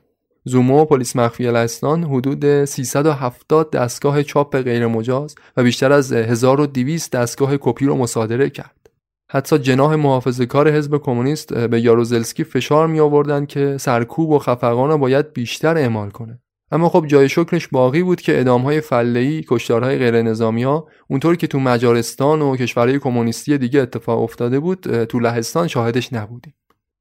زومو 0.44 0.84
پلیس 0.84 1.16
مخفی 1.16 1.44
لهستان 1.44 2.04
حدود 2.04 2.64
370 2.64 3.70
دستگاه 3.70 4.22
چاپ 4.22 4.56
غیرمجاز 4.56 5.34
و 5.56 5.62
بیشتر 5.62 5.92
از 5.92 6.12
1200 6.12 7.10
دستگاه 7.10 7.56
کپی 7.60 7.86
رو 7.86 7.96
مصادره 7.96 8.50
کرد. 8.50 8.90
حتی 9.30 9.58
جناح 9.58 9.94
محافظه 9.94 10.46
کار 10.46 10.70
حزب 10.70 10.98
کمونیست 10.98 11.54
به 11.54 11.80
یاروزلسکی 11.80 12.44
فشار 12.44 12.86
می 12.86 13.00
آوردن 13.00 13.46
که 13.46 13.76
سرکوب 13.78 14.30
و 14.30 14.38
خفقان 14.38 14.88
را 14.88 14.96
باید 14.96 15.32
بیشتر 15.32 15.76
اعمال 15.76 16.10
کنه. 16.10 16.40
اما 16.72 16.88
خب 16.88 17.06
جای 17.06 17.28
شکرش 17.28 17.68
باقی 17.68 18.02
بود 18.02 18.20
که 18.20 18.40
ادامهای 18.40 18.80
فلهی 18.80 19.44
کشتارهای 19.48 19.98
غیر 19.98 20.22
نظامی 20.22 20.62
ها 20.62 20.88
اونطور 21.08 21.36
که 21.36 21.46
تو 21.46 21.60
مجارستان 21.60 22.42
و 22.42 22.56
کشورهای 22.56 22.98
کمونیستی 22.98 23.58
دیگه 23.58 23.80
اتفاق 23.80 24.22
افتاده 24.22 24.60
بود 24.60 25.04
تو 25.04 25.18
لهستان 25.18 25.68
شاهدش 25.68 26.12
نبودیم. 26.12 26.54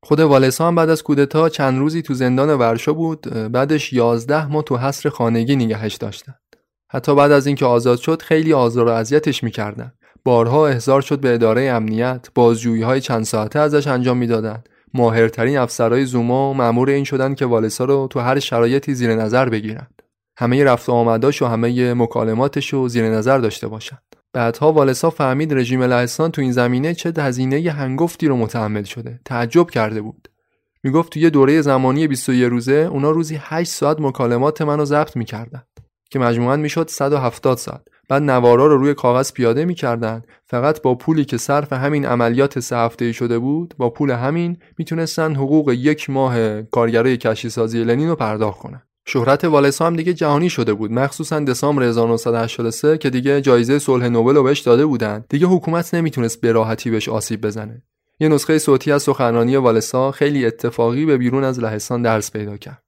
خود 0.03 0.19
والسا 0.19 0.67
هم 0.67 0.75
بعد 0.75 0.89
از 0.89 1.03
کودتا 1.03 1.49
چند 1.49 1.79
روزی 1.79 2.01
تو 2.01 2.13
زندان 2.13 2.49
ورشا 2.49 2.93
بود 2.93 3.21
بعدش 3.51 3.93
11 3.93 4.47
ماه 4.47 4.63
تو 4.63 4.77
حصر 4.77 5.09
خانگی 5.09 5.55
نگهش 5.55 5.95
داشتن. 5.95 6.35
حتی 6.91 7.15
بعد 7.15 7.31
از 7.31 7.47
اینکه 7.47 7.65
آزاد 7.65 7.97
شد 7.97 8.21
خیلی 8.21 8.53
آزار 8.53 8.85
و 8.85 8.89
اذیتش 8.89 9.43
می‌کردن. 9.43 9.93
بارها 10.23 10.67
احضار 10.67 11.01
شد 11.01 11.19
به 11.19 11.33
اداره 11.33 11.61
امنیت 11.61 12.27
بازجویی 12.35 12.81
های 12.81 13.01
چند 13.01 13.23
ساعته 13.23 13.59
ازش 13.59 13.87
انجام 13.87 14.17
می‌دادند 14.17 14.69
ماهرترین 14.93 15.57
افسرهای 15.57 16.05
زوما 16.05 16.53
مأمور 16.53 16.89
این 16.89 17.03
شدن 17.03 17.35
که 17.35 17.45
والسا 17.45 17.85
رو 17.85 18.07
تو 18.11 18.19
هر 18.19 18.39
شرایطی 18.39 18.93
زیر 18.93 19.15
نظر 19.15 19.49
بگیرند. 19.49 20.01
همه 20.37 20.63
رفت 20.63 20.89
و 20.89 20.91
آمداش 20.91 21.41
و 21.41 21.45
همه 21.45 21.93
مکالماتش 21.93 22.73
رو 22.73 22.87
زیر 22.87 23.09
نظر 23.09 23.37
داشته 23.37 23.67
باشند. 23.67 24.03
بعدها 24.33 24.73
والسا 24.73 25.09
فهمید 25.09 25.53
رژیم 25.53 25.83
لهستان 25.83 26.31
تو 26.31 26.41
این 26.41 26.51
زمینه 26.51 26.93
چه 26.93 27.13
هزینه 27.17 27.71
هنگفتی 27.71 28.27
رو 28.27 28.37
متحمل 28.37 28.83
شده. 28.83 29.19
تعجب 29.25 29.69
کرده 29.69 30.01
بود. 30.01 30.27
می‌گفت 30.83 31.11
تو 31.11 31.19
یه 31.19 31.29
دوره 31.29 31.61
زمانی 31.61 32.07
21 32.07 32.43
روزه 32.43 32.89
اونا 32.91 33.11
روزی 33.11 33.37
8 33.41 33.71
ساعت 33.71 33.99
مکالمات 33.99 34.61
منو 34.61 34.85
ضبط 34.85 35.17
می‌کردن. 35.17 35.63
که 36.11 36.19
مجموعاً 36.19 36.55
می‌شد 36.55 36.89
170 36.89 37.57
ساعت. 37.57 37.81
بعد 38.09 38.21
نوارا 38.21 38.67
رو 38.67 38.77
روی 38.77 38.93
کاغذ 38.93 39.31
پیاده 39.31 39.65
می‌کردن. 39.65 40.21
فقط 40.45 40.81
با 40.81 40.95
پولی 40.95 41.25
که 41.25 41.37
صرف 41.37 41.73
همین 41.73 42.05
عملیات 42.05 42.59
سه 42.59 42.77
هفته 42.77 43.11
شده 43.11 43.39
بود 43.39 43.73
با 43.77 43.89
پول 43.89 44.11
همین 44.11 44.57
می‌تونستن 44.77 45.35
حقوق 45.35 45.71
یک 45.71 46.09
ماه 46.09 46.61
کارگرای 46.61 47.17
کشی 47.17 47.49
سازی 47.49 47.83
لنین 47.83 48.09
رو 48.09 48.15
پرداخت 48.15 48.59
کنن. 48.59 48.81
شهرت 49.05 49.45
والسا 49.45 49.87
هم 49.87 49.95
دیگه 49.95 50.13
جهانی 50.13 50.49
شده 50.49 50.73
بود. 50.73 50.91
مخصوصا 50.91 51.39
دسامبر 51.39 51.83
1983 51.83 52.97
که 52.97 53.09
دیگه 53.09 53.41
جایزه 53.41 53.79
صلح 53.79 54.07
نوبل 54.07 54.35
رو 54.35 54.43
بهش 54.43 54.59
داده 54.59 54.85
بودن. 54.85 55.25
دیگه 55.29 55.47
حکومت 55.47 55.93
نمی‌تونست 55.93 56.41
به 56.41 56.51
راحتی 56.51 56.91
بهش 56.91 57.09
آسیب 57.09 57.41
بزنه. 57.41 57.81
یه 58.19 58.27
نسخه 58.27 58.59
صوتی 58.59 58.91
از 58.91 59.03
سخنرانی 59.03 59.55
والسا 59.55 60.11
خیلی 60.11 60.45
اتفاقی 60.45 61.05
به 61.05 61.17
بیرون 61.17 61.43
از 61.43 61.59
لهستان 61.59 62.01
درس 62.01 62.31
پیدا 62.31 62.57
کرد. 62.57 62.80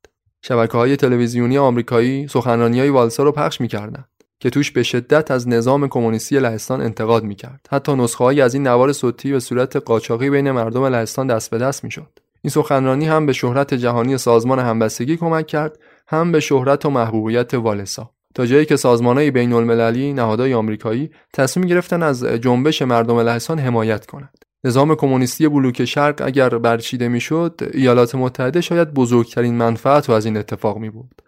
شبکه 0.45 0.77
های 0.77 0.95
تلویزیونی 0.95 1.57
آمریکایی 1.57 2.27
سخنرانی 2.27 2.79
های 2.79 2.89
والسا 2.89 3.23
رو 3.23 3.31
پخش 3.31 3.61
می‌کردن 3.61 4.05
که 4.39 4.49
توش 4.49 4.71
به 4.71 4.83
شدت 4.83 5.31
از 5.31 5.47
نظام 5.47 5.87
کمونیستی 5.87 6.39
لهستان 6.39 6.81
انتقاد 6.81 7.23
می‌کرد. 7.23 7.67
حتی 7.71 7.95
نسخه 7.95 8.23
از 8.23 8.53
این 8.53 8.67
نوار 8.67 8.93
صوتی 8.93 9.31
به 9.31 9.39
صورت 9.39 9.75
قاچاقی 9.75 10.29
بین 10.29 10.51
مردم 10.51 10.85
لهستان 10.85 11.27
دست 11.27 11.51
به 11.51 11.57
دست 11.57 11.83
می‌شد. 11.83 12.19
این 12.41 12.51
سخنرانی 12.51 13.05
هم 13.05 13.25
به 13.25 13.33
شهرت 13.33 13.73
جهانی 13.73 14.17
سازمان 14.17 14.59
همبستگی 14.59 15.17
کمک 15.17 15.47
کرد 15.47 15.79
هم 16.07 16.31
به 16.31 16.39
شهرت 16.39 16.85
و 16.85 16.89
محبوبیت 16.89 17.53
والسا. 17.53 18.09
تا 18.35 18.45
جایی 18.45 18.65
که 18.65 18.75
های 18.75 19.31
بین 19.31 19.53
المللی 19.53 20.13
نهادهای 20.13 20.53
آمریکایی 20.53 21.11
تصمیم 21.33 21.67
گرفتن 21.67 22.03
از 22.03 22.23
جنبش 22.23 22.81
مردم 22.81 23.19
لهستان 23.19 23.59
حمایت 23.59 24.05
کنند. 24.05 24.45
نظام 24.63 24.95
کمونیستی 24.95 25.47
بلوک 25.47 25.85
شرق 25.85 26.21
اگر 26.25 26.49
برچیده 26.49 27.07
می‌شد 27.07 27.61
ایالات 27.73 28.15
متحده 28.15 28.61
شاید 28.61 28.93
بزرگترین 28.93 29.55
منفعت 29.55 30.09
رو 30.09 30.15
از 30.15 30.25
این 30.25 30.37
اتفاق 30.37 30.77
می 30.77 30.89
بود. 30.89 31.21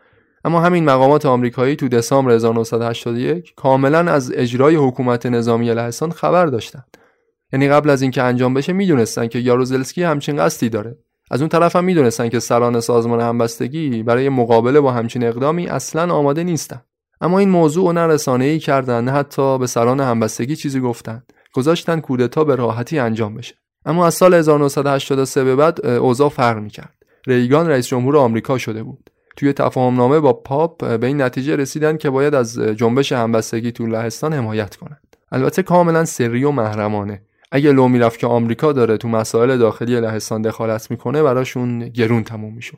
اما 0.46 0.62
همین 0.62 0.86
مقامات 0.86 1.26
آمریکایی 1.26 1.76
تو 1.76 1.88
دسامبر 1.88 2.32
1981 2.32 3.54
کاملا 3.56 4.00
از 4.00 4.32
اجرای 4.36 4.76
حکومت 4.76 5.26
نظامی 5.26 5.74
لهستان 5.74 6.12
خبر 6.12 6.46
داشتند. 6.46 6.98
یعنی 7.54 7.70
قبل 7.70 7.90
از 7.90 8.02
اینکه 8.02 8.24
انجام 8.24 8.54
بشه 8.54 8.74
می‌دونستن 8.74 9.28
که 9.28 9.40
یاروزلسکی 9.40 10.04
همچین 10.04 10.38
قصدی 10.38 10.70
داره. 10.70 10.98
از 11.32 11.42
اون 11.42 11.50
طرف 11.50 11.76
هم 11.76 11.84
می‌دونستن 11.84 12.30
که 12.30 12.40
سران 12.40 12.80
سازمان 12.80 13.22
همبستگی 13.22 14.04
برای 14.04 14.30
مقابله 14.30 14.80
با 14.80 14.92
همچین 14.92 15.24
اقدامی 15.24 15.68
اصلا 15.68 16.14
آماده 16.14 16.44
نیستن. 16.44 16.82
اما 17.22 17.40
این 17.40 17.50
موضوع 17.50 17.94
نه 17.94 18.08
رسانه 18.08 18.46
ای 18.46 18.60
کردن 18.60 19.10
حتی 19.10 19.58
به 19.58 19.68
سران 19.68 20.00
همبستگی 20.00 20.56
چیزی 20.56 20.80
گفتن. 20.80 21.24
گذاشتن 21.56 22.00
کودتا 22.00 22.44
به 22.44 22.56
راحتی 22.56 23.00
انجام 23.00 23.36
بشه. 23.36 23.56
اما 23.86 24.08
از 24.08 24.14
سال 24.14 24.34
1983 24.34 25.44
به 25.44 25.56
بعد 25.56 25.86
اوضاع 25.86 26.30
فرق 26.30 26.58
می‌کرد. 26.58 26.96
ریگان 27.28 27.68
رئیس 27.68 27.88
جمهور 27.88 28.18
آمریکا 28.18 28.58
شده 28.58 28.84
بود. 28.84 29.10
توی 29.38 29.54
تفاهمنامه 29.54 30.20
با 30.20 30.34
پاپ 30.34 30.98
به 30.98 31.08
این 31.08 31.22
نتیجه 31.22 31.56
رسیدن 31.56 31.98
که 31.98 32.10
باید 32.10 32.36
از 32.36 32.60
جنبش 32.60 33.12
همبستگی 33.12 33.72
تو 33.72 33.86
لهستان 33.86 34.34
حمایت 34.34 34.76
کنند. 34.76 35.16
البته 35.32 35.64
کاملا 35.64 36.06
سری 36.06 36.44
و 36.44 36.52
محرمانه. 36.52 37.22
اگه 37.52 37.72
لو 37.72 37.88
می‌رفت 37.88 38.20
که 38.20 38.28
آمریکا 38.28 38.74
داره 38.74 38.98
تو 38.98 39.08
مسائل 39.08 39.58
داخلی 39.58 40.02
لهستان 40.02 40.42
دخالت 40.42 40.92
می‌کنه 40.92 41.24
براشون 41.24 41.90
گرون 41.90 42.24
تموم 42.24 42.54
می‌شد. 42.54 42.78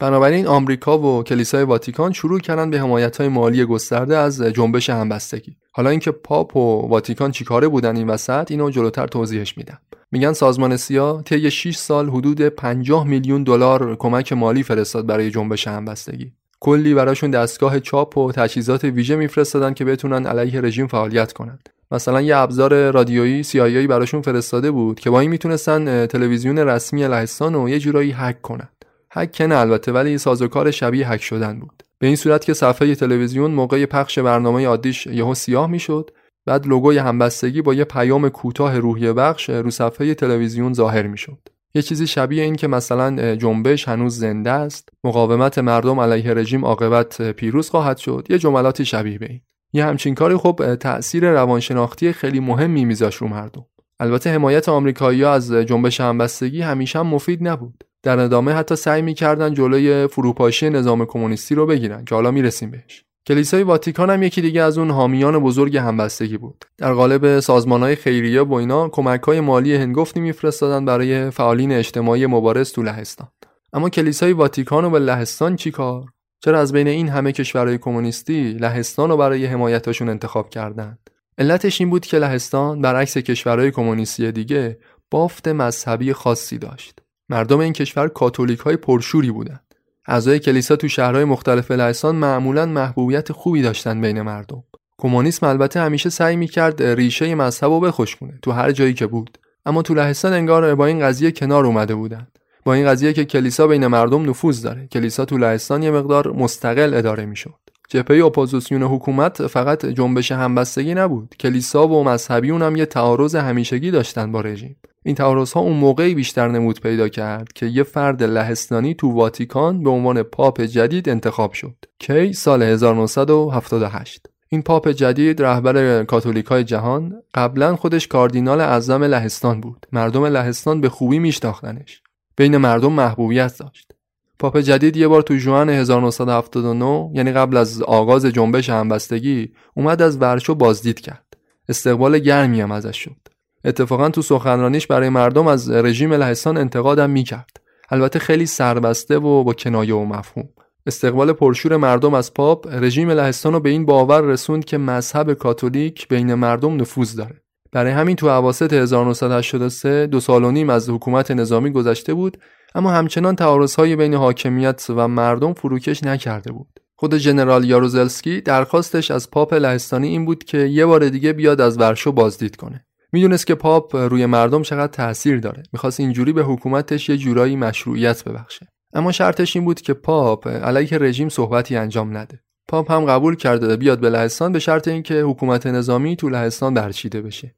بنابراین 0.00 0.46
آمریکا 0.46 0.98
و 0.98 1.22
کلیسای 1.22 1.64
واتیکان 1.64 2.12
شروع 2.12 2.40
کردن 2.40 2.70
به 2.70 2.80
حمایت 2.80 3.16
های 3.16 3.28
مالی 3.28 3.64
گسترده 3.64 4.16
از 4.16 4.42
جنبش 4.42 4.90
همبستگی. 4.90 5.56
حالا 5.72 5.90
اینکه 5.90 6.10
پاپ 6.10 6.56
و 6.56 6.88
واتیکان 6.88 7.30
چیکاره 7.30 7.68
بودن 7.68 7.96
این 7.96 8.10
وسط 8.10 8.50
اینو 8.50 8.70
جلوتر 8.70 9.06
توضیحش 9.06 9.58
میدم. 9.58 9.78
میگن 10.12 10.32
سازمان 10.32 10.76
سیا 10.76 11.22
طی 11.24 11.50
6 11.50 11.76
سال 11.76 12.08
حدود 12.08 12.40
50 12.40 13.06
میلیون 13.06 13.42
دلار 13.42 13.96
کمک 13.96 14.32
مالی 14.32 14.62
فرستاد 14.62 15.06
برای 15.06 15.30
جنبش 15.30 15.68
همبستگی. 15.68 16.32
کلی 16.60 16.94
براشون 16.94 17.30
دستگاه 17.30 17.80
چاپ 17.80 18.18
و 18.18 18.32
تجهیزات 18.32 18.84
ویژه 18.84 19.16
میفرستادن 19.16 19.74
که 19.74 19.84
بتونن 19.84 20.26
علیه 20.26 20.60
رژیم 20.60 20.86
فعالیت 20.86 21.32
کنند. 21.32 21.68
مثلا 21.90 22.20
یه 22.20 22.36
ابزار 22.36 22.90
رادیویی 22.90 23.44
CIA 23.44 23.88
براشون 23.88 24.22
فرستاده 24.22 24.70
بود 24.70 25.00
که 25.00 25.10
با 25.10 25.20
این 25.20 25.30
می‌تونستن 25.30 26.06
تلویزیون 26.06 26.58
رسمی 26.58 27.02
لهستان 27.02 27.54
رو 27.54 27.68
یه 27.68 27.78
جورایی 27.78 28.12
هک 28.12 28.42
کنن. 28.42 28.68
هک 29.12 29.40
نه 29.40 29.56
البته 29.56 29.92
ولی 29.92 30.18
سازوکار 30.18 30.70
شبیه 30.70 31.10
هک 31.10 31.22
شدن 31.22 31.60
بود. 31.60 31.82
به 31.98 32.06
این 32.06 32.16
صورت 32.16 32.44
که 32.44 32.54
صفحه 32.54 32.94
تلویزیون 32.94 33.50
موقع 33.50 33.86
پخش 33.86 34.18
برنامه 34.18 34.66
عادیش 34.66 35.06
یهو 35.06 35.34
سیاه 35.34 35.70
می‌شد 35.70 36.10
بعد 36.46 36.66
لوگوی 36.66 36.98
همبستگی 36.98 37.62
با 37.62 37.74
یه 37.74 37.84
پیام 37.84 38.28
کوتاه 38.28 38.78
روحیه 38.78 39.12
بخش 39.12 39.50
رو 39.50 39.70
صفحه 39.70 40.14
تلویزیون 40.14 40.72
ظاهر 40.72 41.06
می‌شد. 41.06 41.38
یه 41.74 41.82
چیزی 41.82 42.06
شبیه 42.06 42.42
این 42.42 42.56
که 42.56 42.66
مثلا 42.66 43.36
جنبش 43.36 43.88
هنوز 43.88 44.18
زنده 44.18 44.50
است. 44.50 44.88
مقاومت 45.04 45.58
مردم 45.58 46.00
علیه 46.00 46.34
رژیم 46.34 46.64
عاقبت 46.64 47.22
پیروز 47.30 47.70
خواهد 47.70 47.96
شد. 47.96 48.26
یه 48.30 48.38
جملاتی 48.38 48.84
شبیه 48.84 49.18
به 49.18 49.26
این. 49.30 49.40
یه 49.72 49.84
همچین 49.84 50.14
کاری 50.14 50.36
خب 50.36 50.74
تأثیر 50.74 51.30
روانشناختی 51.30 52.12
خیلی 52.12 52.40
مهمی 52.40 52.84
میذاش 52.84 53.16
رو 53.16 53.28
مردم. 53.28 53.66
البته 54.00 54.30
حمایت 54.30 54.68
آمریکایی‌ها 54.68 55.32
از 55.32 55.52
جنبش 55.52 56.00
همبستگی 56.00 56.62
همیشه 56.62 56.98
هم 56.98 57.06
مفید 57.06 57.48
نبود. 57.48 57.84
در 58.02 58.18
ادامه 58.18 58.52
حتی 58.52 58.76
سعی 58.76 59.02
می‌کردن 59.02 59.54
جلوی 59.54 60.06
فروپاشی 60.06 60.70
نظام 60.70 61.04
کمونیستی 61.04 61.54
رو 61.54 61.66
بگیرن 61.66 62.04
که 62.04 62.14
حالا 62.14 62.30
می‌رسیم 62.30 62.70
بهش. 62.70 63.04
کلیسای 63.26 63.62
واتیکان 63.62 64.10
هم 64.10 64.22
یکی 64.22 64.40
دیگه 64.40 64.62
از 64.62 64.78
اون 64.78 64.90
حامیان 64.90 65.38
بزرگ 65.38 65.76
همبستگی 65.76 66.38
بود. 66.38 66.64
در 66.78 66.92
قالب 66.92 67.40
سازمانهای 67.40 67.96
خیریه 67.96 68.42
و 68.42 68.54
اینا 68.54 68.88
کمکهای 68.88 69.40
مالی 69.40 69.74
هنگفتی 69.74 70.20
میفرستادن 70.20 70.84
برای 70.84 71.30
فعالین 71.30 71.72
اجتماعی 71.72 72.26
مبارز 72.26 72.72
تو 72.72 72.82
لهستان. 72.82 73.28
اما 73.72 73.88
کلیسای 73.88 74.32
واتیکان 74.32 74.84
و 74.84 74.90
به 74.90 74.98
لهستان 74.98 75.56
چیکار 75.56 76.04
چرا 76.44 76.60
از 76.60 76.72
بین 76.72 76.88
این 76.88 77.08
همه 77.08 77.32
کشورهای 77.32 77.78
کمونیستی 77.78 78.52
لهستان 78.52 79.10
رو 79.10 79.16
برای 79.16 79.46
حمایتشون 79.46 80.08
انتخاب 80.08 80.50
کردند 80.50 81.10
علتش 81.38 81.80
این 81.80 81.90
بود 81.90 82.06
که 82.06 82.18
لهستان 82.18 82.80
برعکس 82.80 83.18
کشورهای 83.18 83.70
کمونیستی 83.70 84.32
دیگه 84.32 84.78
بافت 85.10 85.48
مذهبی 85.48 86.12
خاصی 86.12 86.58
داشت. 86.58 87.02
مردم 87.30 87.58
این 87.58 87.72
کشور 87.72 88.08
کاتولیک 88.08 88.58
های 88.58 88.76
پرشوری 88.76 89.30
بودند. 89.30 89.74
اعضای 90.06 90.38
کلیسا 90.38 90.76
تو 90.76 90.88
شهرهای 90.88 91.24
مختلف 91.24 91.70
لهستان 91.70 92.16
معمولا 92.16 92.66
محبوبیت 92.66 93.32
خوبی 93.32 93.62
داشتن 93.62 94.00
بین 94.00 94.22
مردم. 94.22 94.64
کمونیسم 94.98 95.46
البته 95.46 95.80
همیشه 95.80 96.10
سعی 96.10 96.36
می‌کرد 96.36 96.82
ریشه 96.82 97.34
مذهب 97.34 97.70
رو 97.70 97.80
بخشکونه 97.80 98.38
تو 98.42 98.52
هر 98.52 98.72
جایی 98.72 98.94
که 98.94 99.06
بود. 99.06 99.38
اما 99.66 99.82
تو 99.82 99.94
لهستان 99.94 100.32
انگار 100.32 100.74
با 100.74 100.86
این 100.86 101.00
قضیه 101.00 101.30
کنار 101.30 101.66
اومده 101.66 101.94
بودند. 101.94 102.38
با 102.64 102.74
این 102.74 102.86
قضیه 102.86 103.12
که 103.12 103.24
کلیسا 103.24 103.66
بین 103.66 103.86
مردم 103.86 104.30
نفوذ 104.30 104.62
داره. 104.62 104.86
کلیسا 104.86 105.24
تو 105.24 105.38
لهستان 105.38 105.82
یه 105.82 105.90
مقدار 105.90 106.32
مستقل 106.32 106.94
اداره 106.94 107.26
می‌شد. 107.26 107.54
جبهه 107.90 108.24
اپوزیسیون 108.24 108.82
حکومت 108.82 109.46
فقط 109.46 109.86
جنبش 109.86 110.32
همبستگی 110.32 110.94
نبود. 110.94 111.34
کلیسا 111.40 111.88
و 111.88 112.04
مذهبیون 112.04 112.62
هم 112.62 112.76
یه 112.76 112.86
تعارض 112.86 113.34
همیشگی 113.34 113.90
داشتن 113.90 114.32
با 114.32 114.40
رژیم. 114.40 114.76
این 115.04 115.14
تعارض 115.14 115.52
ها 115.52 115.60
اون 115.60 115.76
موقعی 115.76 116.14
بیشتر 116.14 116.48
نمود 116.48 116.80
پیدا 116.80 117.08
کرد 117.08 117.52
که 117.52 117.66
یه 117.66 117.82
فرد 117.82 118.22
لهستانی 118.22 118.94
تو 118.94 119.12
واتیکان 119.12 119.82
به 119.82 119.90
عنوان 119.90 120.22
پاپ 120.22 120.60
جدید 120.60 121.08
انتخاب 121.08 121.52
شد. 121.52 121.76
کی 121.98 122.32
سال 122.32 122.62
1978 122.62 124.26
این 124.48 124.62
پاپ 124.62 124.88
جدید 124.88 125.42
رهبر 125.42 126.04
کاتولیکای 126.04 126.64
جهان 126.64 127.22
قبلا 127.34 127.76
خودش 127.76 128.06
کاردینال 128.06 128.60
اعظم 128.60 129.04
لهستان 129.04 129.60
بود. 129.60 129.86
مردم 129.92 130.24
لهستان 130.24 130.80
به 130.80 130.88
خوبی 130.88 131.18
میشناختنش. 131.18 132.02
بین 132.36 132.56
مردم 132.56 132.92
محبوبیت 132.92 133.58
داشت. 133.58 133.92
پاپ 134.40 134.58
جدید 134.58 134.96
یه 134.96 135.08
بار 135.08 135.22
تو 135.22 135.36
جوان 135.36 135.70
1979 135.70 137.10
یعنی 137.14 137.32
قبل 137.32 137.56
از 137.56 137.82
آغاز 137.82 138.26
جنبش 138.26 138.70
همبستگی 138.70 139.52
اومد 139.74 140.02
از 140.02 140.22
ورشو 140.22 140.54
بازدید 140.54 141.00
کرد. 141.00 141.36
استقبال 141.68 142.18
گرمی 142.18 142.60
هم 142.60 142.72
ازش 142.72 142.96
شد. 142.96 143.16
اتفاقا 143.64 144.08
تو 144.08 144.22
سخنرانیش 144.22 144.86
برای 144.86 145.08
مردم 145.08 145.46
از 145.46 145.70
رژیم 145.70 146.12
لهستان 146.12 146.56
انتقادم 146.56 147.10
می‌کرد. 147.10 147.50
البته 147.90 148.18
خیلی 148.18 148.46
سربسته 148.46 149.18
و 149.18 149.44
با 149.44 149.52
کنایه 149.52 149.94
و 149.94 150.04
مفهوم. 150.04 150.48
استقبال 150.86 151.32
پرشور 151.32 151.76
مردم 151.76 152.14
از 152.14 152.34
پاپ 152.34 152.66
رژیم 152.70 153.10
لهستان 153.10 153.52
رو 153.52 153.60
به 153.60 153.70
این 153.70 153.86
باور 153.86 154.20
رسوند 154.20 154.64
که 154.64 154.78
مذهب 154.78 155.32
کاتولیک 155.32 156.08
بین 156.08 156.34
مردم 156.34 156.80
نفوذ 156.80 157.14
داره. 157.14 157.40
برای 157.72 157.92
همین 157.92 158.16
تو 158.16 158.26
اواسط 158.26 158.72
1983 158.72 160.06
دو 160.06 160.20
سال 160.20 160.44
و 160.44 160.50
نیم 160.50 160.70
از 160.70 160.90
حکومت 160.90 161.30
نظامی 161.30 161.70
گذشته 161.70 162.14
بود 162.14 162.36
اما 162.74 162.90
همچنان 162.90 163.36
تعارضهای 163.36 163.96
بین 163.96 164.14
حاکمیت 164.14 164.86
و 164.88 165.08
مردم 165.08 165.52
فروکش 165.52 166.04
نکرده 166.04 166.52
بود. 166.52 166.80
خود 166.96 167.14
جنرال 167.14 167.64
یاروزلسکی 167.64 168.40
درخواستش 168.40 169.10
از 169.10 169.30
پاپ 169.30 169.54
لهستانی 169.54 170.08
این 170.08 170.24
بود 170.24 170.44
که 170.44 170.58
یه 170.58 170.86
بار 170.86 171.08
دیگه 171.08 171.32
بیاد 171.32 171.60
از 171.60 171.80
ورشو 171.80 172.12
بازدید 172.12 172.56
کنه. 172.56 172.84
می‌دونست 173.12 173.46
که 173.46 173.54
پاپ 173.54 173.96
روی 173.96 174.26
مردم 174.26 174.62
چقدر 174.62 174.92
تاثیر 174.92 175.40
داره. 175.40 175.62
می‌خواست 175.72 176.00
اینجوری 176.00 176.32
به 176.32 176.42
حکومتش 176.42 177.08
یه 177.08 177.16
جورایی 177.16 177.56
مشروعیت 177.56 178.24
ببخشه. 178.24 178.66
اما 178.92 179.12
شرطش 179.12 179.56
این 179.56 179.64
بود 179.64 179.80
که 179.80 179.94
پاپ 179.94 180.48
علیه 180.48 180.98
رژیم 180.98 181.28
صحبتی 181.28 181.76
انجام 181.76 182.16
نده. 182.16 182.40
پاپ 182.68 182.92
هم 182.92 183.04
قبول 183.04 183.36
کرده 183.36 183.76
بیاد 183.76 184.00
به 184.00 184.10
لهستان 184.10 184.52
به 184.52 184.58
شرط 184.58 184.88
اینکه 184.88 185.20
حکومت 185.20 185.66
نظامی 185.66 186.16
تو 186.16 186.28
لهستان 186.28 186.74
برچیده 186.74 187.22
بشه. 187.22 187.54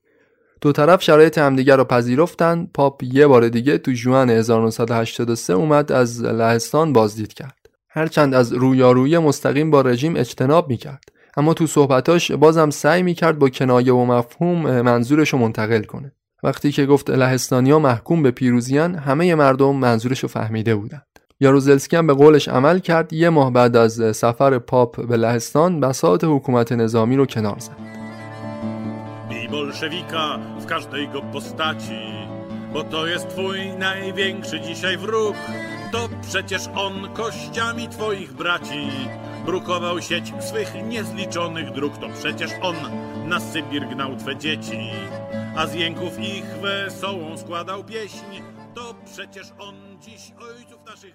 دو 0.63 0.73
طرف 0.73 1.03
شرایط 1.03 1.39
همدیگر 1.39 1.77
رو 1.77 1.85
پذیرفتن. 1.85 2.69
پاپ 2.75 3.03
یه 3.03 3.27
بار 3.27 3.49
دیگه 3.49 3.79
تو 3.79 3.93
جوان 3.93 4.31
1983 4.31 5.53
اومد 5.53 5.93
از 5.93 6.23
لهستان 6.23 6.93
بازدید 6.93 7.35
کرد. 7.35 7.59
هرچند 7.91 8.35
از 8.35 8.53
رویارویی 8.53 9.19
مستقیم 9.19 9.71
با 9.71 9.81
رژیم 9.81 10.17
اجتناب 10.17 10.69
می‌کرد. 10.69 11.05
اما 11.37 11.55
تو 11.55 11.67
صحبتاش 11.67 12.33
بازم 12.33 12.71
سعی 12.71 13.03
می‌کرد 13.03 13.39
با 13.39 13.49
کنایه 13.49 13.93
و 13.93 14.05
مفهوم 14.05 14.81
منظورش 14.81 15.33
رو 15.33 15.39
منتقل 15.39 15.83
کنه. 15.83 16.13
وقتی 16.43 16.73
که 16.73 16.87
گفت 16.87 17.11
لهستانیا 17.11 17.79
محکوم 17.79 18.23
به 18.23 18.31
پیروزیان 18.31 18.95
همه 18.95 19.35
مردم 19.35 19.77
منظورش 19.77 20.21
رو 20.21 20.29
فهمیده 20.29 20.75
بودند. 20.75 21.07
یاروزلسکی 21.41 21.97
هم 21.97 22.07
به 22.07 22.15
قولش 22.15 22.49
عمل 22.49 22.79
کرد. 22.79 23.13
یه 23.13 23.31
ماه 23.31 23.53
بعد 23.53 23.77
از 23.77 24.17
سفر 24.17 24.59
پاپ 24.59 25.07
به 25.07 25.17
لهستان 25.17 25.81
بساط 25.81 26.25
حکومت 26.25 26.73
نظامی 26.73 27.17
رو 27.17 27.27
کنار 27.27 27.59
زد. 27.59 28.02
Bolszewika 29.53 30.39
w 30.59 30.67
każdej 30.67 31.09
go 31.09 31.23
postaci, 31.23 32.01
bo 32.73 32.85
to 32.85 33.07
jest 33.07 33.29
twój 33.29 33.73
największy 33.79 34.61
dzisiaj 34.61 34.97
wróg. 34.97 35.37
To 35.93 36.09
przecież 36.29 36.63
on 36.75 37.09
kościami 37.15 37.89
twoich 37.89 38.33
braci. 38.33 38.89
Brukował 39.47 40.03
sieć 40.03 40.33
swych 40.41 40.75
niezliczonych 40.89 41.71
dróg, 41.73 41.99
to 41.99 42.09
przecież 42.09 42.51
on 42.63 42.77
na 43.29 43.41
Sybir 43.41 43.89
gnał 43.89 44.17
twe 44.17 44.37
dzieci, 44.37 44.91
a 45.57 45.67
z 45.67 45.75
jęków 45.75 46.19
ich 46.19 46.45
wesołą 46.45 47.39
składał 47.39 47.85
pieśń, 47.85 48.43
to 48.75 48.95
przecież 49.13 49.47
on 49.59 49.75
dziś 50.01 50.33
ojców 50.41 50.87
naszych... 50.87 51.15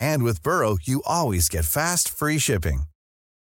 And 0.00 0.22
with 0.22 0.42
Burrow, 0.42 0.78
you 0.82 1.02
always 1.06 1.48
get 1.48 1.64
fast, 1.64 2.08
free 2.08 2.38
shipping. 2.38 2.84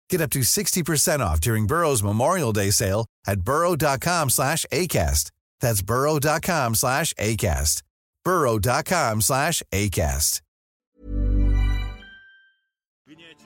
Get 0.08 0.20
up 0.20 0.30
to 0.30 0.40
60% 0.40 1.20
off 1.20 1.40
during 1.40 1.66
Burrow's 1.66 2.02
Memorial 2.02 2.52
Day 2.52 2.70
sale 2.70 3.06
at 3.26 3.40
burrow.com 3.42 4.30
slash 4.30 4.66
ACAST. 4.72 5.30
That's 5.60 5.82
burrow.com 5.82 6.74
slash 6.74 7.14
ACAST. 7.14 7.82
burrow.com 8.24 9.20
slash 9.20 9.62
ACAST. 9.72 10.40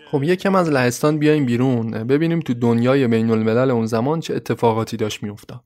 خب 0.06 0.22
یکم 0.22 0.54
از 0.54 0.68
لهستان 0.68 1.18
بیایم 1.18 1.46
بیرون 1.46 1.90
ببینیم 1.90 2.40
تو 2.40 2.54
دنیای 2.54 3.08
بین 3.08 3.30
الملل 3.30 3.70
اون 3.70 3.86
زمان 3.86 4.20
چه 4.20 4.34
اتفاقاتی 4.34 4.96
داشت 4.96 5.22
میافتاد. 5.22 5.64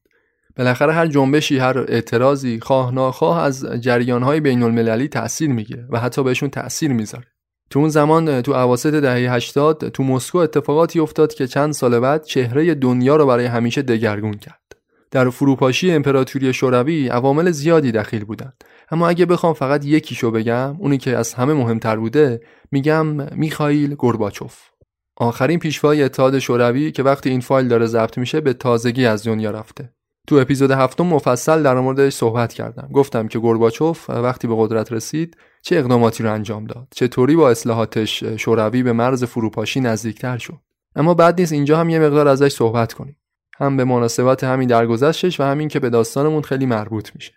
بالاخره 0.59 0.92
هر 0.92 1.06
جنبشی 1.06 1.59
هر 1.59 1.78
اعتراضی 1.78 2.61
خواه 2.61 2.94
ناخواه 2.94 3.42
از 3.42 3.66
جریانهای 3.80 4.40
بین 4.40 4.62
المللی 4.62 5.09
تأثیر 5.09 5.50
می‌گیره 5.50 5.86
و 5.90 5.98
حتی 5.98 6.22
بهشون 6.22 6.48
تأثیر 6.48 6.92
می‌ذاره. 6.92 7.26
تو 7.70 7.78
اون 7.78 7.88
زمان 7.88 8.42
تو 8.42 8.52
اواسط 8.52 8.94
دهه 8.94 9.34
80 9.34 9.88
تو 9.88 10.02
مسکو 10.02 10.38
اتفاقاتی 10.38 11.00
افتاد 11.00 11.34
که 11.34 11.46
چند 11.46 11.72
سال 11.72 12.00
بعد 12.00 12.24
چهره 12.24 12.74
دنیا 12.74 13.16
رو 13.16 13.26
برای 13.26 13.46
همیشه 13.46 13.82
دگرگون 13.82 14.34
کرد. 14.34 14.68
در 15.11 15.30
فروپاشی 15.30 15.92
امپراتوری 15.92 16.52
شوروی 16.52 17.09
عوامل 17.09 17.50
زیادی 17.50 17.92
دخیل 17.92 18.24
بودند 18.24 18.64
اما 18.90 19.09
اگه 19.09 19.26
بخوام 19.26 19.52
فقط 19.52 19.84
یکیشو 19.84 20.30
بگم 20.30 20.76
اونی 20.78 20.98
که 20.98 21.16
از 21.16 21.34
همه 21.34 21.54
مهمتر 21.54 21.96
بوده 21.96 22.40
میگم 22.72 23.06
میخائیل 23.36 23.94
گورباچوف 23.94 24.59
آخرین 25.16 25.59
پیشوای 25.59 26.02
اتحاد 26.02 26.38
شوروی 26.38 26.92
که 26.92 27.02
وقتی 27.02 27.30
این 27.30 27.40
فایل 27.40 27.68
داره 27.68 27.86
ضبط 27.86 28.18
میشه 28.18 28.40
به 28.40 28.52
تازگی 28.52 29.06
از 29.06 29.26
دنیا 29.26 29.50
رفته 29.50 29.92
تو 30.29 30.37
اپیزود 30.37 30.70
هفتم 30.70 31.07
مفصل 31.07 31.62
در 31.62 31.81
موردش 31.81 32.12
صحبت 32.12 32.53
کردم. 32.53 32.89
گفتم 32.93 33.29
که 33.29 33.39
گورباچوف 33.39 34.11
وقتی 34.11 34.49
به 34.49 34.55
قدرت 34.59 34.93
رسید 34.93 35.37
چه 35.62 35.76
اقداماتی 35.76 36.22
رو 36.22 36.33
انجام 36.33 36.64
داد؟ 36.64 36.89
چطوری 36.91 37.37
با 37.37 37.51
اصلاحاتش 37.51 38.24
شوروی 38.24 38.83
به 38.83 38.93
مرز 38.93 39.24
فروپاشی 39.24 39.81
نزدیکتر 39.81 40.39
شد؟ 40.39 40.59
اما 40.97 41.14
بعد 41.14 41.41
نیست 41.41 41.53
اینجا 41.53 41.79
هم 41.79 41.91
یه 41.91 41.99
مقدار 41.99 42.29
ازش 42.29 42.53
صحبت 42.53 42.93
کنیم. 42.93 43.16
هم 43.59 43.76
به 43.76 43.85
مناسبت 43.85 44.45
همین 44.45 44.68
درگذشتش 44.68 45.41
و 45.41 45.43
همین 45.43 45.68
که 45.68 45.81
به 45.81 45.91
داستانمون 45.91 46.43
خیلی 46.43 46.66
مربوط 46.66 47.11
میشه. 47.14 47.33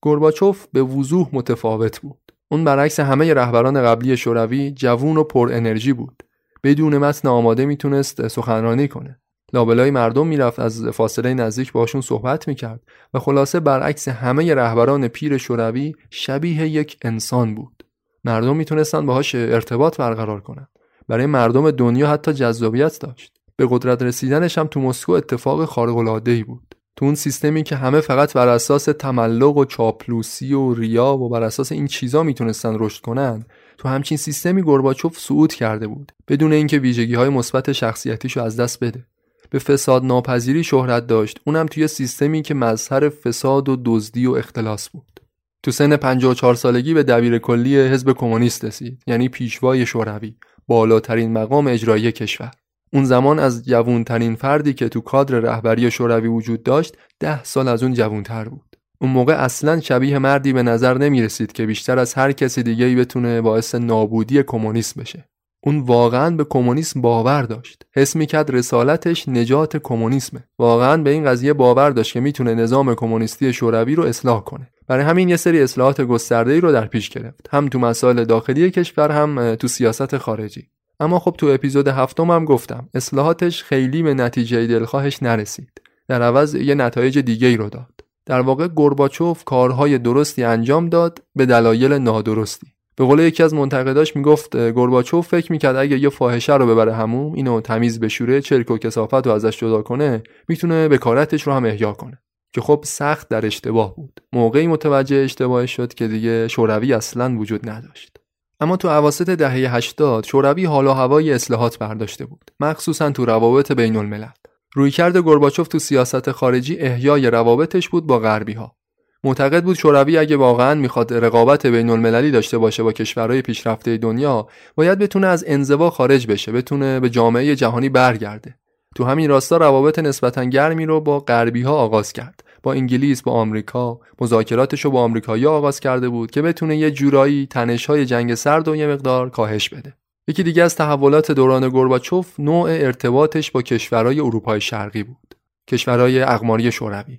گورباچوف 0.00 0.66
به 0.72 0.82
وضوح 0.82 1.28
متفاوت 1.32 2.00
بود. 2.00 2.32
اون 2.50 2.64
برعکس 2.64 3.00
همه 3.00 3.34
رهبران 3.34 3.82
قبلی 3.82 4.16
شوروی 4.16 4.70
جوون 4.70 5.16
و 5.16 5.24
پر 5.24 5.50
انرژی 5.52 5.92
بود. 5.92 6.22
بدون 6.64 6.98
متن 6.98 7.28
آماده 7.28 7.66
می‌تونست 7.66 8.28
سخنرانی 8.28 8.88
کنه. 8.88 9.21
لابلای 9.52 9.90
مردم 9.90 10.26
می‌رفت 10.26 10.58
از 10.58 10.86
فاصله 10.86 11.34
نزدیک 11.34 11.72
باشون 11.72 12.00
صحبت 12.00 12.48
می‌کرد 12.48 12.80
و 13.14 13.18
خلاصه 13.18 13.60
برعکس 13.60 14.08
همه 14.08 14.54
رهبران 14.54 15.08
پیر 15.08 15.38
شوروی 15.38 15.94
شبیه 16.10 16.68
یک 16.68 16.96
انسان 17.02 17.54
بود. 17.54 17.84
مردم 18.24 18.56
می‌تونستن 18.56 19.06
باهاش 19.06 19.34
ارتباط 19.34 19.96
برقرار 19.96 20.40
کنند 20.40 20.68
برای 21.08 21.26
مردم 21.26 21.70
دنیا 21.70 22.08
حتی 22.08 22.32
جذابیت 22.32 22.98
داشت. 23.00 23.32
به 23.56 23.66
قدرت 23.70 24.02
رسیدنش 24.02 24.58
هم 24.58 24.66
تو 24.66 24.80
مسکو 24.80 25.12
اتفاق 25.12 25.64
خارق 25.64 26.22
ای 26.26 26.44
بود. 26.44 26.74
تو 26.96 27.04
اون 27.04 27.14
سیستمی 27.14 27.62
که 27.62 27.76
همه 27.76 28.00
فقط 28.00 28.32
بر 28.32 28.48
اساس 28.48 28.84
تملق 28.84 29.56
و 29.56 29.64
چاپلوسی 29.64 30.54
و 30.54 30.74
ریا 30.74 31.16
و 31.16 31.28
بر 31.28 31.42
اساس 31.42 31.72
این 31.72 31.86
چیزا 31.86 32.22
می‌تونستن 32.22 32.76
رشد 32.78 33.02
کنن 33.02 33.44
تو 33.78 33.88
همچین 33.88 34.18
سیستمی 34.18 34.62
گورباچوف 34.62 35.18
صعود 35.18 35.54
کرده 35.54 35.86
بود 35.86 36.12
بدون 36.28 36.52
اینکه 36.52 36.78
ویژگی 36.78 37.14
های 37.14 37.28
مثبت 37.28 37.72
شخصیتیشو 37.72 38.42
از 38.42 38.60
دست 38.60 38.84
بده. 38.84 39.06
به 39.52 39.58
فساد 39.58 40.04
ناپذیری 40.04 40.64
شهرت 40.64 41.06
داشت. 41.06 41.40
اونم 41.46 41.66
توی 41.66 41.88
سیستمی 41.88 42.42
که 42.42 42.54
مظهر 42.54 43.08
فساد 43.08 43.68
و 43.68 43.76
دزدی 43.84 44.26
و 44.26 44.32
اختلاس 44.32 44.88
بود. 44.88 45.20
تو 45.62 45.70
سن 45.70 45.96
54 45.96 46.54
سالگی 46.54 46.94
به 46.94 47.02
دبیر 47.02 47.38
کلی 47.38 47.76
حزب 47.76 48.12
کمونیست 48.12 48.64
رسید 48.64 49.02
یعنی 49.06 49.28
پیشوای 49.28 49.86
شوروی 49.86 50.34
بالاترین 50.68 51.32
مقام 51.32 51.66
اجرایی 51.66 52.12
کشور. 52.12 52.50
اون 52.92 53.04
زمان 53.04 53.38
از 53.38 53.64
جوونترین 53.64 54.34
فردی 54.34 54.74
که 54.74 54.88
تو 54.88 55.00
کادر 55.00 55.40
رهبری 55.40 55.90
شوروی 55.90 56.28
وجود 56.28 56.62
داشت 56.62 56.96
ده 57.20 57.44
سال 57.44 57.68
از 57.68 57.82
اون 57.82 57.94
جوونتر 57.94 58.48
بود. 58.48 58.76
اون 59.00 59.10
موقع 59.10 59.32
اصلا 59.32 59.80
شبیه 59.80 60.18
مردی 60.18 60.52
به 60.52 60.62
نظر 60.62 60.98
نمی 60.98 61.22
رسید 61.22 61.52
که 61.52 61.66
بیشتر 61.66 61.98
از 61.98 62.14
هر 62.14 62.32
کسی 62.32 62.62
دیگه 62.62 62.94
بتونه 62.94 63.40
باعث 63.40 63.74
نابودی 63.74 64.42
کمونیسم 64.42 65.00
بشه. 65.00 65.28
اون 65.64 65.80
واقعا 65.80 66.36
به 66.36 66.44
کمونیسم 66.44 67.00
باور 67.00 67.42
داشت. 67.42 67.82
حس 67.94 68.16
می‌کرد 68.16 68.50
رسالتش 68.50 69.28
نجات 69.28 69.76
کمونیسمه. 69.76 70.44
واقعا 70.58 71.02
به 71.02 71.10
این 71.10 71.24
قضیه 71.24 71.52
باور 71.52 71.90
داشت 71.90 72.12
که 72.12 72.20
می‌تونه 72.20 72.54
نظام 72.54 72.94
کمونیستی 72.94 73.52
شوروی 73.52 73.94
رو 73.94 74.04
اصلاح 74.04 74.44
کنه. 74.44 74.70
برای 74.86 75.04
همین 75.04 75.28
یه 75.28 75.36
سری 75.36 75.62
اصلاحات 75.62 76.00
گسترده‌ای 76.00 76.60
رو 76.60 76.72
در 76.72 76.86
پیش 76.86 77.08
گرفت. 77.08 77.48
هم 77.50 77.68
تو 77.68 77.78
مسائل 77.78 78.24
داخلی 78.24 78.70
کشور 78.70 79.10
هم 79.10 79.54
تو 79.54 79.68
سیاست 79.68 80.16
خارجی. 80.16 80.68
اما 81.00 81.18
خب 81.18 81.34
تو 81.38 81.46
اپیزود 81.46 81.88
هفتم 81.88 82.30
هم 82.30 82.44
گفتم 82.44 82.88
اصلاحاتش 82.94 83.62
خیلی 83.62 84.02
به 84.02 84.14
نتیجه 84.14 84.66
دلخواهش 84.66 85.22
نرسید. 85.22 85.80
در 86.08 86.22
عوض 86.22 86.54
یه 86.54 86.74
نتایج 86.74 87.18
دیگه 87.18 87.48
ای 87.48 87.56
رو 87.56 87.68
داد. 87.68 88.00
در 88.26 88.40
واقع 88.40 88.68
گورباچوف 88.68 89.44
کارهای 89.44 89.98
درستی 89.98 90.44
انجام 90.44 90.88
داد 90.88 91.22
به 91.34 91.46
دلایل 91.46 91.92
نادرستی. 91.92 92.66
به 92.96 93.04
قول 93.04 93.18
یکی 93.18 93.42
از 93.42 93.54
منتقداش 93.54 94.16
می‌گفت 94.16 94.56
گورباچوف 94.56 95.28
فکر 95.28 95.52
می‌کرد 95.52 95.76
اگه 95.76 95.98
یه 95.98 96.08
فاحشه 96.08 96.56
رو 96.56 96.66
ببره 96.66 96.94
هموم 96.94 97.32
اینو 97.32 97.60
تمیز 97.60 98.00
بشوره 98.00 98.40
چرک 98.40 98.70
و 98.70 98.78
کسافت 98.78 99.26
رو 99.26 99.32
ازش 99.32 99.58
جدا 99.58 99.82
کنه 99.82 100.22
می‌تونه 100.48 100.88
بکارتش 100.88 101.42
رو 101.42 101.52
هم 101.52 101.64
احیا 101.64 101.92
کنه. 101.92 102.18
که 102.54 102.60
خب 102.60 102.84
سخت 102.86 103.28
در 103.28 103.46
اشتباه 103.46 103.96
بود. 103.96 104.20
موقعی 104.32 104.66
متوجه 104.66 105.16
اشتباهش 105.16 105.76
شد 105.76 105.94
که 105.94 106.08
دیگه 106.08 106.48
شوروی 106.48 106.92
اصلا 106.92 107.36
وجود 107.38 107.68
نداشت. 107.70 108.16
اما 108.60 108.76
تو 108.76 108.88
عواسط 108.88 109.30
دهه 109.30 109.74
80 109.76 110.24
شوروی 110.24 110.64
حال 110.64 110.86
و 110.86 110.92
هوای 110.92 111.32
اصلاحات 111.32 111.78
برداشته 111.78 112.26
بود. 112.26 112.50
مخصوصا 112.60 113.10
تو 113.10 113.24
روابط 113.24 113.72
بین 113.72 113.96
الملل 113.96 114.28
رویکرد 114.74 115.16
گورباچوف 115.16 115.68
تو 115.68 115.78
سیاست 115.78 116.30
خارجی 116.30 116.78
احیای 116.78 117.30
روابطش 117.30 117.88
بود 117.88 118.06
با 118.06 118.18
غربی 118.18 118.52
ها 118.52 118.76
معتقد 119.24 119.64
بود 119.64 119.76
شوروی 119.76 120.18
اگه 120.18 120.36
واقعا 120.36 120.74
می‌خواد 120.74 121.14
رقابت 121.14 121.66
بین 121.66 121.90
المللی 121.90 122.30
داشته 122.30 122.58
باشه 122.58 122.82
با 122.82 122.92
کشورهای 122.92 123.42
پیشرفته 123.42 123.96
دنیا 123.96 124.48
باید 124.74 124.98
بتونه 124.98 125.26
از 125.26 125.44
انزوا 125.46 125.90
خارج 125.90 126.26
بشه 126.26 126.52
بتونه 126.52 127.00
به 127.00 127.10
جامعه 127.10 127.56
جهانی 127.56 127.88
برگرده. 127.88 128.54
تو 128.96 129.04
همین 129.04 129.28
راستا 129.28 129.56
روابط 129.56 129.98
نسبتا 129.98 130.44
گرمی 130.44 130.86
رو 130.86 131.00
با 131.00 131.20
غربی 131.20 131.62
ها 131.62 131.74
آغاز 131.74 132.12
کرد. 132.12 132.44
با 132.62 132.72
انگلیس 132.72 133.22
با 133.22 133.32
آمریکا 133.32 134.00
مذاکراتش 134.20 134.84
رو 134.84 134.90
با 134.90 135.00
آمریکایی 135.00 135.46
آغاز 135.46 135.80
کرده 135.80 136.08
بود 136.08 136.30
که 136.30 136.42
بتونه 136.42 136.76
یه 136.76 136.90
جورایی 136.90 137.46
تنش‌های 137.46 138.06
جنگ 138.06 138.34
سرد 138.34 138.68
و 138.68 138.76
یه 138.76 138.86
مقدار 138.86 139.30
کاهش 139.30 139.68
بده. 139.68 139.94
یکی 140.28 140.42
دیگه 140.42 140.62
از 140.62 140.76
تحولات 140.76 141.32
دوران 141.32 141.68
گورباچوف 141.68 142.40
نوع 142.40 142.70
ارتباطش 142.70 143.50
با 143.50 143.62
کشورهای 143.62 144.20
اروپای 144.20 144.60
شرقی 144.60 145.02
بود. 145.02 145.34
کشورهای 145.68 146.22
اقماری 146.22 146.72
شوروی. 146.72 147.18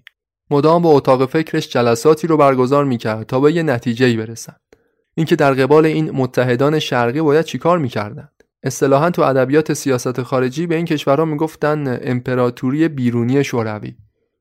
مدام 0.54 0.82
با 0.82 0.90
اتاق 0.90 1.26
فکرش 1.26 1.70
جلساتی 1.70 2.28
رو 2.28 2.38
برگزار 2.38 2.86
می‌کرد 2.86 3.26
تا 3.26 3.40
به 3.40 3.54
یه 3.54 3.64
نتیجه‌ای 3.64 4.18
برسن. 4.18 4.56
اینکه 5.16 5.36
در 5.36 5.54
قبال 5.54 5.86
این 5.86 6.12
متحدان 6.12 6.80
شرقی 6.80 7.22
باید 7.22 7.46
چیکار 7.46 7.78
می‌کردند؟ 7.78 8.44
اصطلاحا 8.64 9.10
تو 9.10 9.22
ادبیات 9.22 9.74
سیاست 9.74 10.22
خارجی 10.22 10.68
به 10.68 10.76
این 10.76 10.86
کشورها 10.86 11.26
می‌گفتن 11.26 12.00
امپراتوری 12.02 12.88
بیرونی 12.88 13.44
شوروی. 13.44 13.96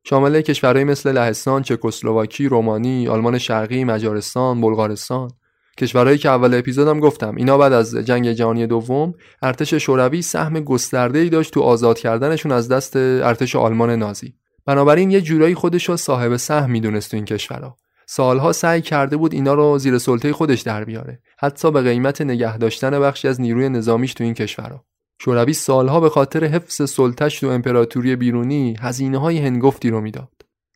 شامل 0.05 0.41
کشورهایی 0.41 0.85
مثل 0.85 1.13
لهستان، 1.13 1.63
چکسلواکی، 1.63 2.49
رومانی، 2.49 3.09
آلمان 3.09 3.39
شرقی، 3.39 3.85
مجارستان، 3.85 4.61
بلغارستان. 4.61 5.31
کشورهایی 5.79 6.19
که 6.19 6.29
اول 6.29 6.55
اپیزودم 6.55 7.01
گفتم. 7.01 7.37
اینا 7.37 7.59
بعد 7.59 7.73
از 7.73 7.95
جنگ 7.95 8.33
جهانی 8.33 8.67
دوم 8.67 9.15
ارتش 9.43 9.75
شوروی 9.75 10.23
سهم 10.23 10.61
گسترده‌ای 10.61 11.29
داشت 11.29 11.55
تو 11.55 11.61
آزاد 11.61 11.99
کردنشون 11.99 12.53
از 12.53 12.69
دست 12.69 12.97
ارتش 12.97 13.57
آلمان 13.57 13.91
نازی. 13.91 14.35
بنابراین 14.67 15.11
یه 15.11 15.21
جورایی 15.21 15.55
خودش 15.55 15.89
رو 15.89 15.97
صاحب 15.97 16.37
سهم 16.37 16.71
می‌دونست 16.71 17.11
تو 17.11 17.17
این 17.17 17.25
کشورها. 17.25 17.77
سالها 18.07 18.53
سعی 18.53 18.81
کرده 18.81 19.17
بود 19.17 19.33
اینا 19.33 19.55
رو 19.55 19.79
زیر 19.79 19.99
سلطه 19.99 20.33
خودش 20.33 20.61
در 20.61 20.85
بیاره. 20.85 21.21
حتی 21.39 21.71
به 21.71 21.83
قیمت 21.83 22.21
نگه 22.21 22.59
داشتن 22.59 23.01
بخشی 23.01 23.29
از 23.29 23.41
نیروی 23.41 23.69
نظامیش 23.69 24.15
تو 24.15 24.25
این 24.25 24.35
کشورها. 24.35 24.85
شوروی 25.21 25.53
سالها 25.53 26.01
به 26.01 26.09
خاطر 26.09 26.45
حفظ 26.45 26.91
سلطش 26.91 27.41
تو 27.41 27.49
امپراتوری 27.49 28.17
بیرونی 28.17 28.77
هزینه 28.81 29.19
های 29.19 29.39
هنگفتی 29.39 29.91
رو 29.91 30.01
می‌داد. 30.01 30.33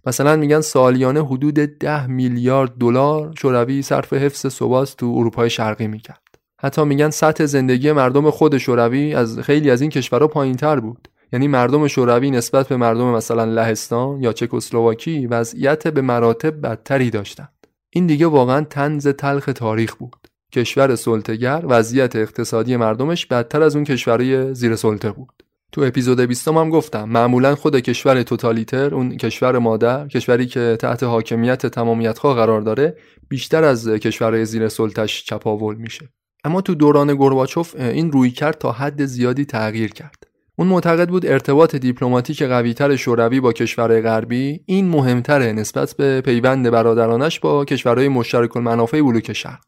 مثلا 0.06 0.36
میگن 0.36 0.60
سالیانه 0.60 1.24
حدود 1.24 1.54
ده 1.54 2.06
میلیارد 2.06 2.78
دلار 2.78 3.34
شوروی 3.38 3.82
صرف 3.82 4.12
حفظ 4.12 4.46
ثبات 4.48 4.94
تو 4.98 5.14
اروپای 5.16 5.50
شرقی 5.50 5.86
می‌کرد. 5.86 6.22
حتی 6.60 6.84
میگن 6.84 7.10
سطح 7.10 7.46
زندگی 7.46 7.92
مردم 7.92 8.30
خود 8.30 8.58
شوروی 8.58 9.14
از 9.14 9.38
خیلی 9.38 9.70
از 9.70 9.80
این 9.80 9.90
کشورها 9.90 10.28
پایینتر 10.28 10.80
بود. 10.80 11.08
یعنی 11.36 11.48
مردم 11.48 11.88
شوروی 11.88 12.30
نسبت 12.30 12.68
به 12.68 12.76
مردم 12.76 13.04
مثلا 13.04 13.44
لهستان 13.44 14.22
یا 14.22 14.32
چکسلواکی 14.32 15.26
وضعیت 15.26 15.88
به 15.88 16.00
مراتب 16.00 16.60
بدتری 16.60 17.10
داشتند. 17.10 17.66
این 17.90 18.06
دیگه 18.06 18.26
واقعا 18.26 18.60
تنز 18.60 19.08
تلخ 19.08 19.50
تاریخ 19.54 19.94
بود. 19.94 20.28
کشور 20.52 20.96
سلطه‌گر 20.96 21.62
وضعیت 21.68 22.16
اقتصادی 22.16 22.76
مردمش 22.76 23.26
بدتر 23.26 23.62
از 23.62 23.76
اون 23.76 23.84
کشورهای 23.84 24.54
زیر 24.54 24.76
سلطه 24.76 25.10
بود. 25.10 25.42
تو 25.72 25.80
اپیزود 25.80 26.20
20 26.20 26.48
هم 26.48 26.70
گفتم 26.70 27.08
معمولا 27.08 27.54
خود 27.54 27.80
کشور 27.80 28.22
توتالیتر 28.22 28.94
اون 28.94 29.16
کشور 29.16 29.58
مادر 29.58 30.08
کشوری 30.08 30.46
که 30.46 30.76
تحت 30.80 31.02
حاکمیت 31.02 31.66
تمامیتخواه 31.66 32.36
قرار 32.36 32.60
داره 32.60 32.96
بیشتر 33.28 33.64
از 33.64 33.88
کشورهای 33.88 34.44
زیر 34.44 34.68
سلطش 34.68 35.24
چپاول 35.24 35.74
میشه. 35.74 36.08
اما 36.44 36.60
تو 36.60 36.74
دوران 36.74 37.14
گورباچوف 37.14 37.74
این 37.76 38.12
رویکرد 38.12 38.58
تا 38.58 38.72
حد 38.72 39.04
زیادی 39.04 39.44
تغییر 39.44 39.92
کرد. 39.92 40.25
اون 40.58 40.68
معتقد 40.68 41.08
بود 41.08 41.26
ارتباط 41.26 41.76
دیپلماتیک 41.76 42.42
قویتر 42.42 42.96
شوروی 42.96 43.40
با 43.40 43.52
کشورهای 43.52 44.00
غربی 44.00 44.60
این 44.66 44.88
مهمتره 44.88 45.52
نسبت 45.52 45.94
به 45.94 46.20
پیوند 46.20 46.70
برادرانش 46.70 47.40
با 47.40 47.64
کشورهای 47.64 48.08
مشترک 48.08 48.56
المنافع 48.56 49.02
بلوک 49.02 49.32
شرق. 49.32 49.64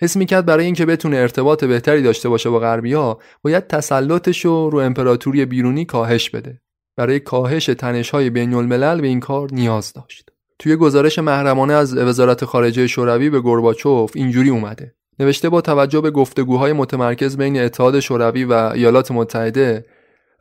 حس 0.00 0.16
می‌کرد 0.16 0.46
برای 0.46 0.64
اینکه 0.64 0.86
بتونه 0.86 1.16
ارتباط 1.16 1.64
بهتری 1.64 2.02
داشته 2.02 2.28
باشه 2.28 2.50
با 2.50 2.58
غربیا 2.58 3.18
باید 3.42 3.66
تسلطش 3.66 4.44
رو 4.44 4.70
رو 4.70 4.78
امپراتوری 4.78 5.44
بیرونی 5.44 5.84
کاهش 5.84 6.30
بده. 6.30 6.60
برای 6.96 7.20
کاهش 7.20 7.66
تنش‌های 7.66 8.30
بین 8.30 8.54
الملل 8.54 9.00
به 9.00 9.06
این 9.06 9.20
کار 9.20 9.48
نیاز 9.52 9.92
داشت. 9.92 10.30
توی 10.58 10.76
گزارش 10.76 11.18
محرمانه 11.18 11.72
از 11.72 11.96
وزارت 11.96 12.44
خارجه 12.44 12.86
شوروی 12.86 13.30
به 13.30 13.40
گورباچوف 13.40 14.12
اینجوری 14.14 14.50
اومده. 14.50 14.94
نوشته 15.18 15.48
با 15.48 15.60
توجه 15.60 16.00
به 16.00 16.10
گفتگوهای 16.10 16.72
متمرکز 16.72 17.36
بین 17.36 17.60
اتحاد 17.60 18.00
شوروی 18.00 18.44
و 18.44 18.52
ایالات 18.52 19.10
متحده 19.10 19.84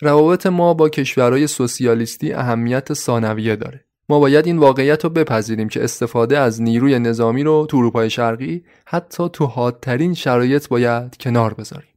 روابط 0.02 0.46
ما 0.46 0.74
با 0.74 0.90
کشورهای 0.90 1.48
سوسیالیستی 1.48 2.34
اهمیت 2.34 2.94
ثانویه 2.94 3.56
داره. 3.56 3.86
ما 4.10 4.20
باید 4.20 4.46
این 4.46 4.58
واقعیت 4.58 5.04
رو 5.04 5.10
بپذیریم 5.10 5.70
که 5.70 5.84
استفاده 5.84 6.38
از 6.38 6.62
نیروی 6.62 7.00
نظامی 7.00 7.44
رو 7.44 7.66
تو 7.70 7.78
اروپای 7.78 8.10
شرقی 8.10 8.64
حتی 8.86 9.30
تو 9.34 9.46
حادترین 9.46 10.14
شرایط 10.14 10.68
باید 10.68 11.18
کنار 11.18 11.54
بذاریم. 11.54 11.88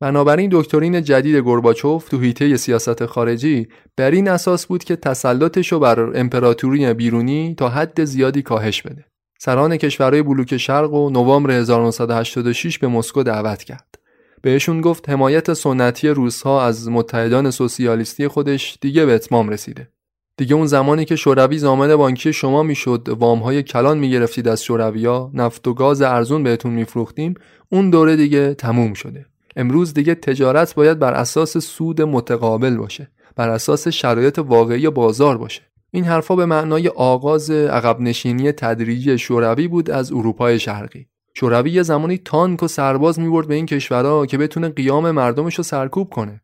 بنابراین 0.00 0.50
دکترین 0.52 1.02
جدید 1.02 1.36
گورباچوف 1.36 2.08
تو 2.08 2.18
حیطه 2.18 2.56
سیاست 2.56 3.06
خارجی 3.06 3.68
بر 3.96 4.10
این 4.10 4.28
اساس 4.28 4.66
بود 4.66 4.84
که 4.84 4.96
تسلطش 4.96 5.72
رو 5.72 5.78
بر 5.78 6.00
امپراتوری 6.00 6.94
بیرونی 6.94 7.54
تا 7.58 7.68
حد 7.68 8.04
زیادی 8.04 8.42
کاهش 8.42 8.82
بده. 8.82 9.04
سران 9.38 9.76
کشورهای 9.76 10.22
بلوک 10.22 10.56
شرق 10.56 10.92
و 10.92 11.10
نوامبر 11.10 11.50
1986 11.50 12.78
به 12.78 12.88
مسکو 12.88 13.22
دعوت 13.22 13.62
کرد. 13.62 14.03
بهشون 14.44 14.80
گفت 14.80 15.08
حمایت 15.08 15.52
سنتی 15.52 16.08
روسها 16.08 16.64
از 16.64 16.88
متحدان 16.88 17.50
سوسیالیستی 17.50 18.28
خودش 18.28 18.78
دیگه 18.80 19.06
به 19.06 19.14
اتمام 19.14 19.48
رسیده. 19.48 19.88
دیگه 20.36 20.54
اون 20.54 20.66
زمانی 20.66 21.04
که 21.04 21.16
شوروی 21.16 21.58
زامن 21.58 21.96
بانکی 21.96 22.32
شما 22.32 22.62
می‌شد 22.62 23.08
وامهای 23.08 23.62
کلان 23.62 23.98
می‌گرفتید 23.98 24.48
از 24.48 24.64
شورویا 24.64 25.30
نفت 25.34 25.68
و 25.68 25.74
گاز 25.74 26.02
ارزون 26.02 26.42
بهتون 26.42 26.72
میفروختیم 26.72 27.34
اون 27.68 27.90
دوره 27.90 28.16
دیگه 28.16 28.54
تموم 28.54 28.94
شده. 28.94 29.26
امروز 29.56 29.94
دیگه 29.94 30.14
تجارت 30.14 30.74
باید 30.74 30.98
بر 30.98 31.14
اساس 31.14 31.58
سود 31.58 32.02
متقابل 32.02 32.76
باشه 32.76 33.10
بر 33.36 33.48
اساس 33.48 33.88
شرایط 33.88 34.38
واقعی 34.38 34.90
بازار 34.90 35.38
باشه. 35.38 35.62
این 35.90 36.04
حرفا 36.04 36.36
به 36.36 36.46
معنای 36.46 36.88
آغاز 36.88 37.50
عقب 37.50 38.00
نشینی 38.00 38.52
تدریجی 38.52 39.18
شوروی 39.18 39.68
بود 39.68 39.90
از 39.90 40.12
اروپای 40.12 40.58
شرقی. 40.58 41.06
شوروی 41.36 41.70
یه 41.70 41.82
زمانی 41.82 42.18
تانک 42.18 42.62
و 42.62 42.68
سرباز 42.68 43.20
می‌برد 43.20 43.48
به 43.48 43.54
این 43.54 43.66
کشورها 43.66 44.26
که 44.26 44.38
بتونه 44.38 44.68
قیام 44.68 45.10
مردمش 45.10 45.54
رو 45.54 45.64
سرکوب 45.64 46.10
کنه. 46.10 46.40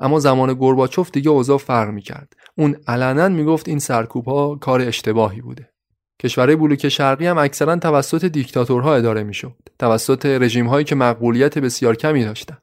اما 0.00 0.20
زمان 0.20 0.54
گورباچوف 0.54 1.10
دیگه 1.10 1.30
اوضاع 1.30 1.58
فرق 1.58 1.88
می‌کرد. 1.88 2.32
اون 2.56 2.76
علنا 2.88 3.28
می‌گفت 3.28 3.68
این 3.68 3.78
سرکوب 3.78 4.24
ها 4.24 4.54
کار 4.54 4.80
اشتباهی 4.80 5.40
بوده. 5.40 5.70
کشورهای 6.22 6.56
بلوک 6.56 6.88
شرقی 6.88 7.26
هم 7.26 7.38
اکثرا 7.38 7.76
توسط 7.76 8.24
دیکتاتورها 8.24 8.94
اداره 8.94 9.22
می‌شد. 9.22 9.56
توسط 9.78 10.26
رژیم 10.26 10.66
هایی 10.66 10.84
که 10.84 10.94
مقبولیت 10.94 11.58
بسیار 11.58 11.94
کمی 11.96 12.24
داشتند 12.24 12.62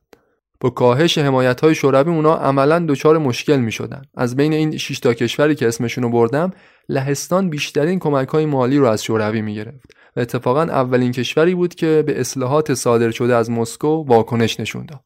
با 0.60 0.70
کاهش 0.70 1.18
حمایت 1.18 1.62
های 1.62 1.76
شوروی 1.76 2.14
اونا 2.14 2.36
عملا 2.36 2.86
دچار 2.90 3.18
مشکل 3.18 3.58
می 3.58 3.72
شدن. 3.72 4.02
از 4.18 4.36
بین 4.36 4.54
این 4.54 4.78
6 4.78 5.00
تا 5.00 5.14
کشوری 5.14 5.56
که 5.56 5.68
اسمشون 5.68 6.04
رو 6.04 6.10
بردم 6.10 6.52
لهستان 6.90 7.50
بیشترین 7.50 8.00
کمک 8.00 8.28
های 8.28 8.46
مالی 8.46 8.78
رو 8.78 8.86
از 8.86 9.04
شوروی 9.04 9.42
می 9.42 9.56
گرفت 9.56 9.92
و 10.16 10.20
اتفاقا 10.20 10.62
اولین 10.62 11.12
کشوری 11.12 11.56
بود 11.56 11.76
که 11.76 12.04
به 12.08 12.20
اصلاحات 12.20 12.74
صادر 12.74 13.12
شده 13.12 13.36
از 13.36 13.52
مسکو 13.52 13.88
واکنش 13.88 14.60
نشون 14.60 14.86
داد. 14.86 15.04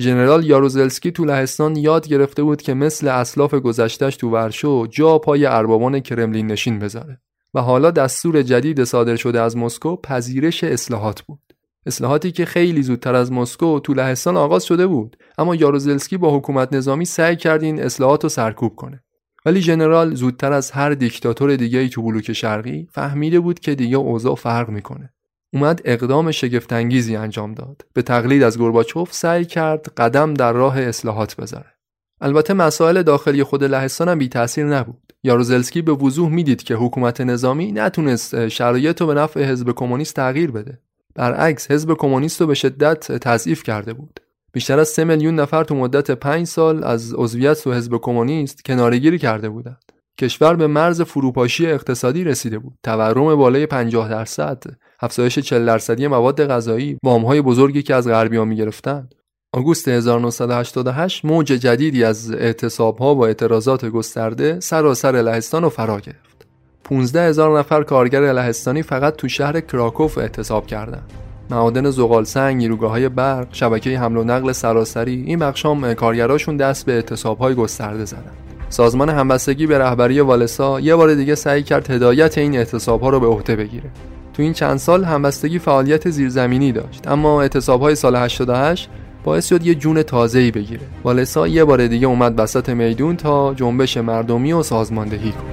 ژنرال 0.00 0.44
یاروزلسکی 0.44 1.10
تو 1.10 1.24
لهستان 1.24 1.76
یاد 1.76 2.08
گرفته 2.08 2.42
بود 2.42 2.62
که 2.62 2.74
مثل 2.74 3.08
اسلاف 3.08 3.54
گذشتش 3.54 4.16
تو 4.16 4.30
ورشو 4.30 4.86
جا 4.86 5.18
پای 5.18 5.46
اربابان 5.46 6.00
کرملین 6.00 6.46
نشین 6.46 6.78
بذاره 6.78 7.20
و 7.54 7.60
حالا 7.60 7.90
دستور 7.90 8.42
جدید 8.42 8.84
صادر 8.84 9.16
شده 9.16 9.40
از 9.40 9.56
مسکو 9.56 9.96
پذیرش 9.96 10.64
اصلاحات 10.64 11.22
بود. 11.22 11.40
اصلاحاتی 11.86 12.32
که 12.32 12.44
خیلی 12.44 12.82
زودتر 12.82 13.14
از 13.14 13.32
مسکو 13.32 13.80
تو 13.80 13.94
لهستان 13.94 14.36
آغاز 14.36 14.64
شده 14.64 14.86
بود 14.86 15.16
اما 15.38 15.54
یاروزلسکی 15.54 16.16
با 16.16 16.36
حکومت 16.36 16.72
نظامی 16.72 17.04
سعی 17.04 17.36
کرد 17.36 17.62
این 17.62 17.82
اصلاحات 17.82 18.22
رو 18.22 18.28
سرکوب 18.28 18.76
کنه 18.76 19.04
ولی 19.46 19.60
ژنرال 19.60 20.14
زودتر 20.14 20.52
از 20.52 20.70
هر 20.70 20.90
دیکتاتور 20.90 21.56
دیگه 21.56 21.88
تو 21.88 22.02
بلوک 22.02 22.32
شرقی 22.32 22.88
فهمیده 22.92 23.40
بود 23.40 23.60
که 23.60 23.74
دیگه 23.74 23.96
اوضاع 23.96 24.34
فرق 24.34 24.68
می‌کنه. 24.68 25.12
اومد 25.52 25.80
اقدام 25.84 26.30
شگفتانگیزی 26.30 27.16
انجام 27.16 27.54
داد. 27.54 27.82
به 27.92 28.02
تقلید 28.02 28.42
از 28.42 28.58
گورباچوف 28.58 29.12
سعی 29.12 29.44
کرد 29.44 29.92
قدم 29.96 30.34
در 30.34 30.52
راه 30.52 30.80
اصلاحات 30.80 31.36
بذاره. 31.36 31.72
البته 32.20 32.54
مسائل 32.54 33.02
داخلی 33.02 33.42
خود 33.42 33.64
لهستان 33.64 34.08
هم 34.08 34.18
بی 34.18 34.28
تاثیر 34.28 34.66
نبود. 34.66 35.12
یاروزلسکی 35.22 35.82
به 35.82 35.92
وضوح 35.92 36.30
می‌دید 36.30 36.62
که 36.62 36.74
حکومت 36.74 37.20
نظامی 37.20 37.72
نتونست 37.72 38.48
شرایط 38.48 39.00
رو 39.00 39.06
به 39.06 39.14
نفع 39.14 39.44
حزب 39.44 39.72
کمونیست 39.72 40.16
تغییر 40.16 40.50
بده. 40.50 40.78
برعکس 41.14 41.70
حزب 41.70 41.94
کمونیست 41.94 42.40
رو 42.40 42.46
به 42.46 42.54
شدت 42.54 43.12
تضعیف 43.12 43.62
کرده 43.62 43.92
بود. 43.92 44.20
بیشتر 44.52 44.78
از 44.78 44.88
3 44.88 45.04
میلیون 45.04 45.34
نفر 45.34 45.64
تو 45.64 45.74
مدت 45.74 46.10
5 46.10 46.46
سال 46.46 46.84
از 46.84 47.14
عضویت 47.14 47.62
تو 47.62 47.72
حزب 47.72 47.96
کمونیست 47.96 48.64
کنارگیری 48.64 49.18
کرده 49.18 49.48
بودند. 49.48 49.92
کشور 50.20 50.56
به 50.56 50.66
مرز 50.66 51.02
فروپاشی 51.02 51.66
اقتصادی 51.66 52.24
رسیده 52.24 52.58
بود. 52.58 52.78
تورم 52.82 53.36
بالای 53.36 53.66
50 53.66 54.08
درصد 54.08 54.62
افزایش 55.00 55.38
40 55.38 55.66
درصدی 55.66 56.06
مواد 56.06 56.46
غذایی 56.46 56.98
وامهای 57.04 57.40
بزرگی 57.40 57.82
که 57.82 57.94
از 57.94 58.08
غربیان 58.08 58.48
می‌گرفتند. 58.48 59.14
آگوست 59.54 59.88
1988 59.88 61.24
موج 61.24 61.46
جدیدی 61.46 62.04
از 62.04 62.30
اعتصابها 62.30 63.14
و 63.14 63.24
اعتراضات 63.24 63.84
گسترده 63.84 64.60
سراسر 64.60 65.12
لهستان 65.12 65.62
رو 65.62 65.68
فرا 65.68 66.00
گرفت. 66.00 66.46
15 66.84 67.28
هزار 67.28 67.58
نفر 67.58 67.82
کارگر 67.82 68.32
لهستانی 68.32 68.82
فقط 68.82 69.16
تو 69.16 69.28
شهر 69.28 69.60
کراکوف 69.60 70.18
اعتصاب 70.18 70.66
کردند. 70.66 71.12
معادن 71.52 71.90
زغال 71.90 72.24
سنگ، 72.24 72.78
برق، 73.14 73.46
شبکه 73.52 73.98
حمل 73.98 74.16
و 74.16 74.24
نقل 74.24 74.52
سراسری 74.52 75.24
این 75.26 75.38
بخشام 75.38 75.94
کارگراشون 75.94 76.56
دست 76.56 76.86
به 76.86 76.92
اعتصاب 76.92 77.38
های 77.38 77.54
گسترده 77.54 78.04
زدن. 78.04 78.32
سازمان 78.68 79.08
همبستگی 79.08 79.66
به 79.66 79.78
رهبری 79.78 80.20
والسا 80.20 80.80
یه 80.80 80.96
بار 80.96 81.14
دیگه 81.14 81.34
سعی 81.34 81.62
کرد 81.62 81.90
هدایت 81.90 82.38
این 82.38 82.56
اعتصابها 82.56 83.10
رو 83.10 83.20
به 83.20 83.26
عهده 83.26 83.56
بگیره. 83.56 83.90
تو 84.34 84.42
این 84.42 84.52
چند 84.52 84.76
سال 84.76 85.04
همبستگی 85.04 85.58
فعالیت 85.58 86.10
زیرزمینی 86.10 86.72
داشت 86.72 87.08
اما 87.08 87.42
اعتصابهای 87.42 87.94
سال 87.94 88.16
88 88.16 88.88
باعث 89.24 89.48
شد 89.48 89.66
یه 89.66 89.74
جون 89.74 90.02
تازه‌ای 90.02 90.50
بگیره. 90.50 90.86
والسا 91.04 91.48
یه 91.48 91.64
بار 91.64 91.86
دیگه 91.86 92.06
اومد 92.06 92.40
وسط 92.40 92.68
میدون 92.68 93.16
تا 93.16 93.54
جنبش 93.54 93.96
مردمی 93.96 94.52
و 94.52 94.62
سازماندهی 94.62 95.32
کنه. 95.32 95.51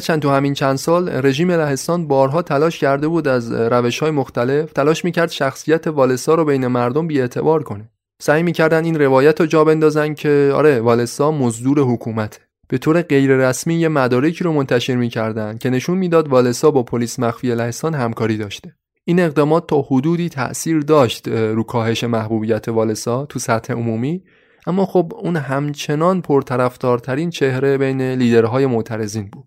هرچند 0.00 0.22
تو 0.22 0.30
همین 0.30 0.54
چند 0.54 0.76
سال 0.76 1.08
رژیم 1.08 1.50
لهستان 1.50 2.06
بارها 2.06 2.42
تلاش 2.42 2.78
کرده 2.78 3.08
بود 3.08 3.28
از 3.28 3.52
روش 3.52 3.98
های 3.98 4.10
مختلف 4.10 4.72
تلاش 4.72 5.04
می‌کرد 5.04 5.30
شخصیت 5.30 5.86
والسا 5.86 6.34
رو 6.34 6.44
بین 6.44 6.66
مردم 6.66 7.06
بیاعتبار 7.06 7.62
کنه. 7.62 7.90
سعی 8.22 8.42
می‌کردن 8.42 8.84
این 8.84 9.00
روایت 9.00 9.40
رو 9.40 9.46
جا 9.46 9.64
بندازن 9.64 10.14
که 10.14 10.52
آره 10.54 10.80
والسا 10.80 11.30
مزدور 11.30 11.80
حکومته 11.80 12.38
به 12.68 12.78
طور 12.78 13.02
غیررسمی 13.02 13.74
یه 13.74 13.88
مدارکی 13.88 14.44
رو 14.44 14.52
منتشر 14.52 14.96
می‌کردن 14.96 15.58
که 15.58 15.70
نشون 15.70 15.98
می‌داد 15.98 16.28
والسا 16.28 16.70
با 16.70 16.82
پلیس 16.82 17.18
مخفی 17.18 17.54
لهستان 17.54 17.94
همکاری 17.94 18.36
داشته. 18.36 18.74
این 19.04 19.20
اقدامات 19.20 19.66
تا 19.66 19.82
حدودی 19.82 20.28
تأثیر 20.28 20.80
داشت 20.80 21.28
رو 21.28 21.62
کاهش 21.62 22.04
محبوبیت 22.04 22.68
والسا 22.68 23.26
تو 23.26 23.38
سطح 23.38 23.72
عمومی. 23.72 24.22
اما 24.66 24.86
خب 24.86 25.12
اون 25.16 25.36
همچنان 25.36 26.22
پرطرفدارترین 26.22 27.30
چهره 27.30 27.78
بین 27.78 28.02
لیدرهای 28.02 28.66
معترضین 28.66 29.28
بود. 29.32 29.44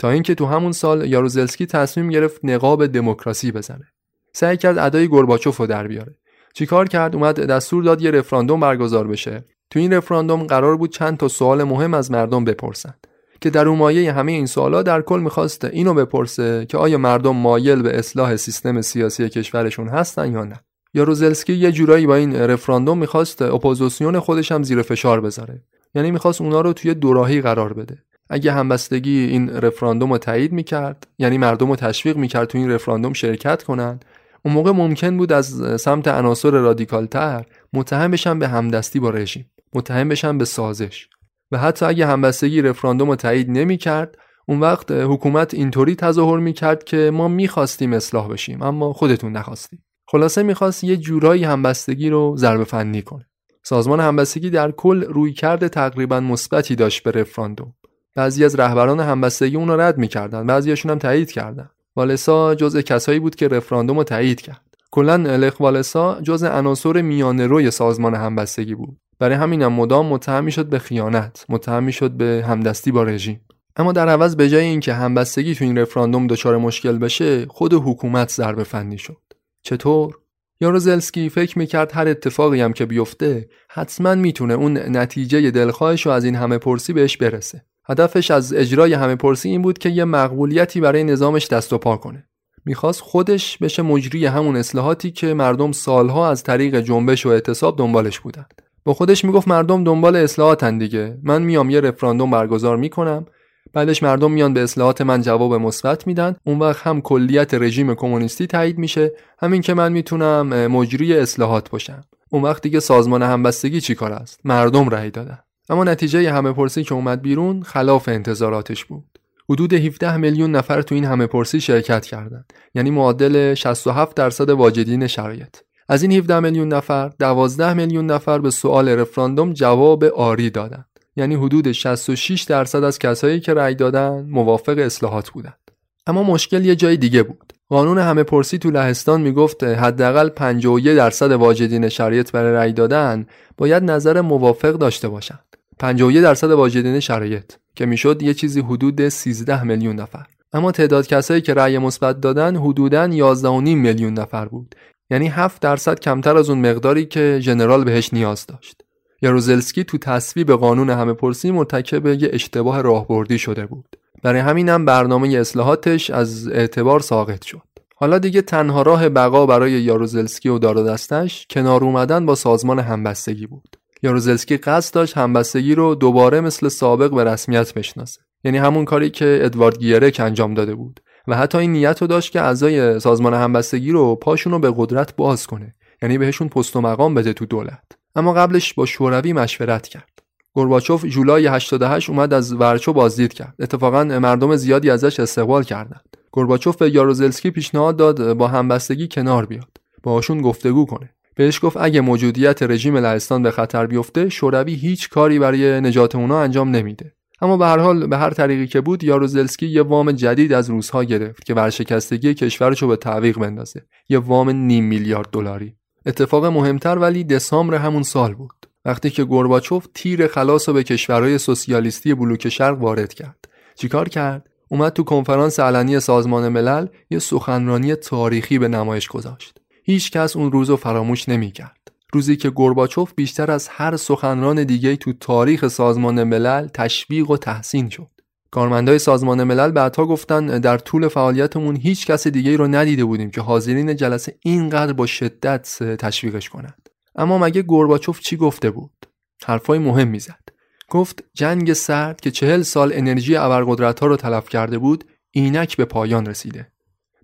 تا 0.00 0.10
اینکه 0.10 0.34
تو 0.34 0.46
همون 0.46 0.72
سال 0.72 1.06
یاروزلسکی 1.06 1.66
تصمیم 1.66 2.08
گرفت 2.08 2.40
نقاب 2.44 2.86
دموکراسی 2.86 3.52
بزنه. 3.52 3.84
سعی 4.32 4.56
کرد 4.56 4.78
ادای 4.78 5.08
گورباچوف 5.08 5.56
رو 5.56 5.66
در 5.66 5.86
بیاره. 5.86 6.16
چیکار 6.54 6.88
کرد؟ 6.88 7.14
اومد 7.14 7.40
دستور 7.40 7.84
داد 7.84 8.02
یه 8.02 8.10
رفراندوم 8.10 8.60
برگزار 8.60 9.06
بشه. 9.06 9.44
تو 9.70 9.78
این 9.78 9.92
رفراندوم 9.92 10.42
قرار 10.42 10.76
بود 10.76 10.92
چند 10.92 11.16
تا 11.16 11.28
سوال 11.28 11.64
مهم 11.64 11.94
از 11.94 12.10
مردم 12.10 12.44
بپرسن. 12.44 12.94
که 13.40 13.50
در 13.50 13.64
مایه 13.64 14.12
همه 14.12 14.32
این 14.32 14.46
سوالا 14.46 14.82
در 14.82 15.02
کل 15.02 15.20
می‌خواست 15.20 15.64
اینو 15.64 15.94
بپرسه 15.94 16.66
که 16.68 16.78
آیا 16.78 16.98
مردم 16.98 17.36
مایل 17.36 17.82
به 17.82 17.98
اصلاح 17.98 18.36
سیستم 18.36 18.80
سیاسی 18.80 19.28
کشورشون 19.28 19.88
هستن 19.88 20.32
یا 20.32 20.44
نه. 20.44 20.60
یاروزلسکی 20.94 21.52
یه 21.52 21.72
جورایی 21.72 22.06
با 22.06 22.14
این 22.16 22.36
رفراندوم 22.36 22.98
می‌خواست 22.98 23.42
اپوزیسیون 23.42 24.18
خودش 24.18 24.52
هم 24.52 24.62
زیر 24.62 24.82
فشار 24.82 25.20
بذاره. 25.20 25.64
یعنی 25.94 26.10
می‌خواست 26.10 26.40
اونا 26.40 26.60
رو 26.60 26.72
توی 26.72 26.94
دوراهی 26.94 27.40
قرار 27.40 27.72
بده. 27.72 27.98
اگه 28.30 28.52
همبستگی 28.52 29.18
این 29.18 29.50
رفراندوم 29.50 30.12
رو 30.12 30.18
تایید 30.18 30.52
می‌کرد 30.52 31.06
یعنی 31.18 31.38
مردم 31.38 31.68
رو 31.68 31.76
تشویق 31.76 32.16
می‌کرد 32.16 32.48
تو 32.48 32.58
این 32.58 32.70
رفراندوم 32.70 33.12
شرکت 33.12 33.62
کنن 33.62 34.00
اون 34.44 34.54
موقع 34.54 34.70
ممکن 34.70 35.16
بود 35.16 35.32
از 35.32 35.80
سمت 35.80 36.08
عناصر 36.08 36.50
رادیکالتر 36.50 37.44
متهم 37.72 38.10
بشن 38.10 38.38
به 38.38 38.48
همدستی 38.48 39.00
با 39.00 39.10
رژیم 39.10 39.50
متهم 39.74 40.08
بشن 40.08 40.38
به 40.38 40.44
سازش. 40.44 41.08
و 41.52 41.58
حتی 41.58 41.86
اگه 41.86 42.06
همبستگی 42.06 42.62
رفراندوم 42.62 43.08
رو 43.08 43.16
تایید 43.16 43.50
نمی‌کرد 43.50 44.18
اون 44.48 44.60
وقت 44.60 44.90
حکومت 44.90 45.54
اینطوری 45.54 45.94
تظاهر 45.94 46.38
می‌کرد 46.38 46.84
که 46.84 47.10
ما 47.14 47.28
می‌خواستیم 47.28 47.92
اصلاح 47.92 48.28
بشیم 48.28 48.62
اما 48.62 48.92
خودتون 48.92 49.32
نخواستیم. 49.32 49.84
خلاصه 50.06 50.42
می‌خواست 50.42 50.84
یه 50.84 50.96
جورایی 50.96 51.44
همبستگی 51.44 52.10
رو 52.10 52.34
ضربه 52.36 52.64
فنی 52.64 53.02
کنه. 53.02 53.26
سازمان 53.62 54.00
همبستگی 54.00 54.50
در 54.50 54.70
کل 54.70 55.04
روی 55.04 55.32
کرده 55.32 55.68
تقریبا 55.68 56.20
مثبتی 56.20 56.74
داشت 56.74 57.02
به 57.02 57.10
رفراندوم. 57.10 57.74
بعضی 58.16 58.44
از 58.44 58.60
رهبران 58.60 59.00
همبستگی 59.00 59.56
اون 59.56 59.68
رو 59.68 59.80
رد 59.80 59.98
می‌کردن 59.98 60.46
بعضیاشون 60.46 60.90
هم 60.90 60.98
تایید 60.98 61.32
کردن. 61.32 61.70
والسا 61.96 62.54
جزء 62.54 62.80
کسایی 62.80 63.18
بود 63.20 63.34
که 63.34 63.48
رفراندوم 63.48 63.96
رو 63.96 64.04
تایید 64.04 64.40
کرد. 64.40 64.64
کلا 64.90 65.16
لخ 65.16 65.60
والسا 65.60 66.20
جزء 66.20 66.48
عناصر 66.48 67.02
میانه 67.02 67.46
روی 67.46 67.70
سازمان 67.70 68.14
همبستگی 68.14 68.74
بود. 68.74 68.96
برای 69.18 69.36
همینم 69.36 69.72
مدام 69.72 70.06
متهم 70.06 70.48
شد 70.48 70.66
به 70.66 70.78
خیانت 70.78 71.44
متهم 71.48 71.90
شد 71.90 72.10
به 72.10 72.44
همدستی 72.48 72.92
با 72.92 73.02
رژیم. 73.02 73.40
اما 73.76 73.92
در 73.92 74.08
عوض 74.08 74.36
به 74.36 74.48
جای 74.48 74.64
اینکه 74.64 74.94
همبستگی 74.94 75.54
تو 75.54 75.64
این 75.64 75.78
رفراندوم 75.78 76.26
دچار 76.26 76.56
مشکل 76.56 76.98
بشه 76.98 77.46
خود 77.46 77.74
حکومت 77.74 78.30
ضربه 78.30 78.64
فنی 78.64 78.98
شد. 78.98 79.16
چطور؟ 79.62 80.18
یاروزلسکی 80.60 81.28
فکر 81.28 81.58
می‌کرد 81.58 81.92
هر 81.94 82.08
اتفاقی 82.08 82.60
هم 82.60 82.72
که 82.72 82.86
بیفته 82.86 83.48
حتما 83.70 84.14
می‌تونه 84.14 84.54
اون 84.54 84.96
نتیجه 84.96 85.50
دلخواهش 85.50 86.06
رو 86.06 86.12
از 86.12 86.24
این 86.24 86.34
همه 86.34 86.58
پرسی 86.58 86.92
بهش 86.92 87.16
برسه. 87.16 87.64
هدفش 87.90 88.30
از 88.30 88.52
اجرای 88.52 88.94
همه 88.94 89.16
پرسی 89.16 89.48
این 89.48 89.62
بود 89.62 89.78
که 89.78 89.88
یه 89.88 90.04
مقبولیتی 90.04 90.80
برای 90.80 91.04
نظامش 91.04 91.48
دست 91.48 91.72
و 91.72 91.78
پا 91.78 91.96
کنه. 91.96 92.24
می‌خواست 92.64 93.00
خودش 93.00 93.58
بشه 93.58 93.82
مجری 93.82 94.26
همون 94.26 94.56
اصلاحاتی 94.56 95.10
که 95.10 95.34
مردم 95.34 95.72
سالها 95.72 96.30
از 96.30 96.42
طریق 96.42 96.80
جنبش 96.80 97.26
و 97.26 97.28
اعتصاب 97.28 97.78
دنبالش 97.78 98.20
بودند. 98.20 98.62
با 98.84 98.94
خودش 98.94 99.24
می‌گفت 99.24 99.48
مردم 99.48 99.84
دنبال 99.84 100.16
اصلاحاتن 100.16 100.78
دیگه. 100.78 101.18
من 101.22 101.42
میام 101.42 101.70
یه 101.70 101.80
رفراندوم 101.80 102.30
برگزار 102.30 102.76
می‌کنم. 102.76 103.26
بعدش 103.72 104.02
مردم 104.02 104.30
میان 104.30 104.54
به 104.54 104.62
اصلاحات 104.62 105.00
من 105.00 105.22
جواب 105.22 105.54
مثبت 105.54 106.06
میدن. 106.06 106.36
اون 106.44 106.58
وقت 106.58 106.86
هم 106.86 107.00
کلیت 107.00 107.54
رژیم 107.54 107.94
کمونیستی 107.94 108.46
تایید 108.46 108.78
میشه. 108.78 109.12
همین 109.38 109.62
که 109.62 109.74
من 109.74 109.92
می‌تونم 109.92 110.66
مجری 110.66 111.16
اصلاحات 111.16 111.70
باشم. 111.70 112.04
اون 112.30 112.42
وقت 112.42 112.62
دیگه 112.62 112.80
سازمان 112.80 113.22
همبستگی 113.22 113.80
چی 113.80 113.94
کار 113.94 114.12
است؟ 114.12 114.40
مردم 114.44 114.88
رأی 114.88 115.10
دادن. 115.10 115.38
اما 115.70 115.84
نتیجه 115.84 116.32
همه 116.32 116.52
پرسی 116.52 116.84
که 116.84 116.94
اومد 116.94 117.22
بیرون 117.22 117.62
خلاف 117.62 118.08
انتظاراتش 118.08 118.84
بود. 118.84 119.04
حدود 119.50 119.72
17 119.72 120.16
میلیون 120.16 120.50
نفر 120.50 120.82
تو 120.82 120.94
این 120.94 121.04
همه 121.04 121.26
پرسی 121.26 121.60
شرکت 121.60 122.06
کردند. 122.06 122.52
یعنی 122.74 122.90
معادل 122.90 123.54
67 123.54 124.16
درصد 124.16 124.50
واجدین 124.50 125.06
شرایط. 125.06 125.56
از 125.88 126.02
این 126.02 126.12
17 126.12 126.40
میلیون 126.40 126.68
نفر 126.68 127.10
12 127.18 127.74
میلیون 127.74 128.06
نفر 128.06 128.38
به 128.38 128.50
سوال 128.50 128.88
رفراندوم 128.88 129.52
جواب 129.52 130.04
آری 130.04 130.50
دادند. 130.50 130.86
یعنی 131.16 131.34
حدود 131.34 131.72
66 131.72 132.42
درصد 132.42 132.84
از 132.84 132.98
کسایی 132.98 133.40
که 133.40 133.54
رأی 133.54 133.74
دادن 133.74 134.26
موافق 134.30 134.78
اصلاحات 134.78 135.30
بودند. 135.30 135.70
اما 136.06 136.22
مشکل 136.22 136.64
یه 136.64 136.76
جای 136.76 136.96
دیگه 136.96 137.22
بود. 137.22 137.52
قانون 137.68 137.98
همه 137.98 138.22
پرسی 138.22 138.58
تو 138.58 138.70
لهستان 138.70 139.20
می‌گفت 139.20 139.64
حداقل 139.64 140.28
51 140.28 140.96
درصد 140.96 141.32
واجدین 141.32 141.88
شرایط 141.88 142.32
برای 142.32 142.52
رأی 142.52 142.72
دادن 142.72 143.26
باید 143.56 143.82
نظر 143.82 144.20
موافق 144.20 144.72
داشته 144.72 145.08
باشند 145.08 145.49
51 145.80 146.22
درصد 146.22 146.50
واجدین 146.50 147.00
شرایط 147.00 147.52
که 147.74 147.86
می‌شد 147.86 148.22
یه 148.22 148.34
چیزی 148.34 148.60
حدود 148.60 149.08
13 149.08 149.64
میلیون 149.64 149.96
نفر. 149.96 150.26
اما 150.52 150.72
تعداد 150.72 151.06
کسایی 151.06 151.40
که 151.40 151.54
رأی 151.54 151.78
مثبت 151.78 152.20
دادن 152.20 152.56
حدوداً 152.56 153.08
11.5 153.08 153.74
میلیون 153.74 154.14
نفر 154.14 154.44
بود. 154.44 154.74
یعنی 155.10 155.28
7 155.28 155.62
درصد 155.62 156.00
کمتر 156.00 156.36
از 156.36 156.50
اون 156.50 156.70
مقداری 156.70 157.06
که 157.06 157.38
ژنرال 157.42 157.84
بهش 157.84 158.14
نیاز 158.14 158.46
داشت. 158.46 158.82
یاروزلسکی 159.22 159.84
تو 159.84 159.98
تصویب 159.98 160.52
قانون 160.52 160.90
همه 160.90 161.12
پرسی 161.12 161.50
مرتکب 161.50 162.06
یه 162.06 162.30
اشتباه 162.32 162.82
راهبردی 162.82 163.38
شده 163.38 163.66
بود. 163.66 163.96
برای 164.22 164.40
همینم 164.40 164.84
برنامه 164.84 165.28
اصلاحاتش 165.28 166.10
از 166.10 166.48
اعتبار 166.48 167.00
ساقط 167.00 167.44
شد. 167.44 167.62
حالا 167.96 168.18
دیگه 168.18 168.42
تنها 168.42 168.82
راه 168.82 169.08
بقا 169.08 169.46
برای 169.46 169.72
یاروزلسکی 169.72 170.48
و 170.48 170.58
دار 170.58 170.84
دستش 170.84 171.46
کنار 171.50 171.84
اومدن 171.84 172.26
با 172.26 172.34
سازمان 172.34 172.78
همبستگی 172.78 173.46
بود. 173.46 173.79
یاروزلسکی 174.02 174.56
قصد 174.56 174.94
داشت 174.94 175.16
همبستگی 175.16 175.74
رو 175.74 175.94
دوباره 175.94 176.40
مثل 176.40 176.68
سابق 176.68 177.14
به 177.14 177.24
رسمیت 177.24 177.74
بشناسه. 177.74 178.20
یعنی 178.44 178.58
همون 178.58 178.84
کاری 178.84 179.10
که 179.10 179.38
ادوارد 179.42 179.78
گیرک 179.78 180.20
انجام 180.20 180.54
داده 180.54 180.74
بود. 180.74 181.00
و 181.28 181.36
حتی 181.36 181.58
این 181.58 181.72
نیت 181.72 182.00
رو 182.00 182.06
داشت 182.06 182.32
که 182.32 182.40
اعضای 182.40 183.00
سازمان 183.00 183.34
همبستگی 183.34 183.92
رو 183.92 184.16
پاشون 184.16 184.52
رو 184.52 184.58
به 184.58 184.72
قدرت 184.76 185.16
باز 185.16 185.46
کنه. 185.46 185.74
یعنی 186.02 186.18
بهشون 186.18 186.48
پست 186.48 186.76
و 186.76 186.80
مقام 186.80 187.14
بده 187.14 187.32
تو 187.32 187.46
دولت. 187.46 187.82
اما 188.14 188.32
قبلش 188.32 188.74
با 188.74 188.86
شوروی 188.86 189.32
مشورت 189.32 189.88
کرد. 189.88 190.22
گورباچوف 190.52 191.04
جولای 191.04 191.46
88 191.46 192.10
اومد 192.10 192.32
از 192.32 192.52
ورچو 192.52 192.92
بازدید 192.92 193.32
کرد. 193.32 193.54
اتفاقا 193.58 194.04
مردم 194.04 194.56
زیادی 194.56 194.90
ازش 194.90 195.20
استقبال 195.20 195.62
کردند. 195.62 196.16
گورباچوف 196.30 196.76
به 196.76 196.94
یاروزلسکی 196.94 197.50
پیشنهاد 197.50 197.96
داد 197.96 198.32
با 198.32 198.48
همبستگی 198.48 199.08
کنار 199.08 199.46
بیاد. 199.46 199.76
باهاشون 200.02 200.40
گفتگو 200.40 200.86
کنه. 200.86 201.14
بهش 201.34 201.60
گفت 201.62 201.76
اگه 201.80 202.00
موجودیت 202.00 202.62
رژیم 202.62 202.96
لهستان 202.96 203.42
به 203.42 203.50
خطر 203.50 203.86
بیفته 203.86 204.28
شوروی 204.28 204.74
هیچ 204.74 205.08
کاری 205.08 205.38
برای 205.38 205.80
نجات 205.80 206.14
اونا 206.14 206.40
انجام 206.40 206.70
نمیده. 206.70 207.12
اما 207.42 207.56
به 207.56 207.66
هر 207.66 207.78
حال 207.78 208.06
به 208.06 208.16
هر 208.16 208.30
طریقی 208.30 208.66
که 208.66 208.80
بود 208.80 209.04
یاروزلسکی 209.04 209.66
یه 209.66 209.82
وام 209.82 210.12
جدید 210.12 210.52
از 210.52 210.70
روسها 210.70 211.04
گرفت 211.04 211.44
که 211.44 211.54
ورشکستگی 211.54 212.34
کشورش 212.34 212.82
رو 212.82 212.88
به 212.88 212.96
تعویق 212.96 213.38
بندازه. 213.38 213.82
یه 214.08 214.18
وام 214.18 214.50
نیم 214.50 214.84
میلیارد 214.84 215.28
دلاری. 215.32 215.74
اتفاق 216.06 216.44
مهمتر 216.44 216.98
ولی 216.98 217.24
دسامبر 217.24 217.74
همون 217.74 218.02
سال 218.02 218.34
بود. 218.34 218.66
وقتی 218.84 219.10
که 219.10 219.24
گورباچوف 219.24 219.86
تیر 219.94 220.26
خلاص 220.26 220.68
به 220.68 220.82
کشورهای 220.82 221.38
سوسیالیستی 221.38 222.14
بلوک 222.14 222.48
شرق 222.48 222.82
وارد 222.82 223.14
کرد. 223.14 223.48
چیکار 223.74 224.08
کرد؟ 224.08 224.46
اومد 224.68 224.92
تو 224.92 225.02
کنفرانس 225.02 225.60
علنی 225.60 226.00
سازمان 226.00 226.48
ملل 226.48 226.86
یه 227.10 227.18
سخنرانی 227.18 227.94
تاریخی 227.94 228.58
به 228.58 228.68
نمایش 228.68 229.08
گذاشت. 229.08 229.59
هیچ 229.90 230.10
کس 230.10 230.36
اون 230.36 230.52
روز 230.52 230.70
رو 230.70 230.76
فراموش 230.76 231.28
نمی‌کرد. 231.28 231.92
روزی 232.12 232.36
که 232.36 232.50
گورباچوف 232.50 233.12
بیشتر 233.16 233.50
از 233.50 233.68
هر 233.68 233.96
سخنران 233.96 234.64
دیگه 234.64 234.96
تو 234.96 235.12
تاریخ 235.12 235.68
سازمان 235.68 236.24
ملل 236.24 236.68
تشویق 236.68 237.30
و 237.30 237.36
تحسین 237.36 237.88
شد. 237.88 238.10
کارمندای 238.50 238.98
سازمان 238.98 239.44
ملل 239.44 239.70
بعدها 239.70 240.06
گفتن 240.06 240.46
در 240.46 240.78
طول 240.78 241.08
فعالیتمون 241.08 241.76
هیچ 241.76 242.06
کس 242.06 242.26
دیگه 242.26 242.56
رو 242.56 242.66
ندیده 242.68 243.04
بودیم 243.04 243.30
که 243.30 243.40
حاضرین 243.40 243.96
جلسه 243.96 244.38
اینقدر 244.42 244.92
با 244.92 245.06
شدت 245.06 245.82
تشویقش 245.82 246.48
کنند. 246.48 246.88
اما 247.16 247.38
مگه 247.38 247.62
گورباچوف 247.62 248.20
چی 248.20 248.36
گفته 248.36 248.70
بود؟ 248.70 249.06
حرفای 249.46 249.78
مهم 249.78 250.08
می‌زد 250.08 250.48
گفت 250.88 251.24
جنگ 251.34 251.72
سرد 251.72 252.20
که 252.20 252.30
چهل 252.30 252.62
سال 252.62 252.92
انرژی 252.94 253.36
ابرقدرت 253.36 254.00
ها 254.00 254.06
رو 254.06 254.16
تلف 254.16 254.48
کرده 254.48 254.78
بود 254.78 255.04
اینک 255.30 255.76
به 255.76 255.84
پایان 255.84 256.26
رسیده. 256.26 256.72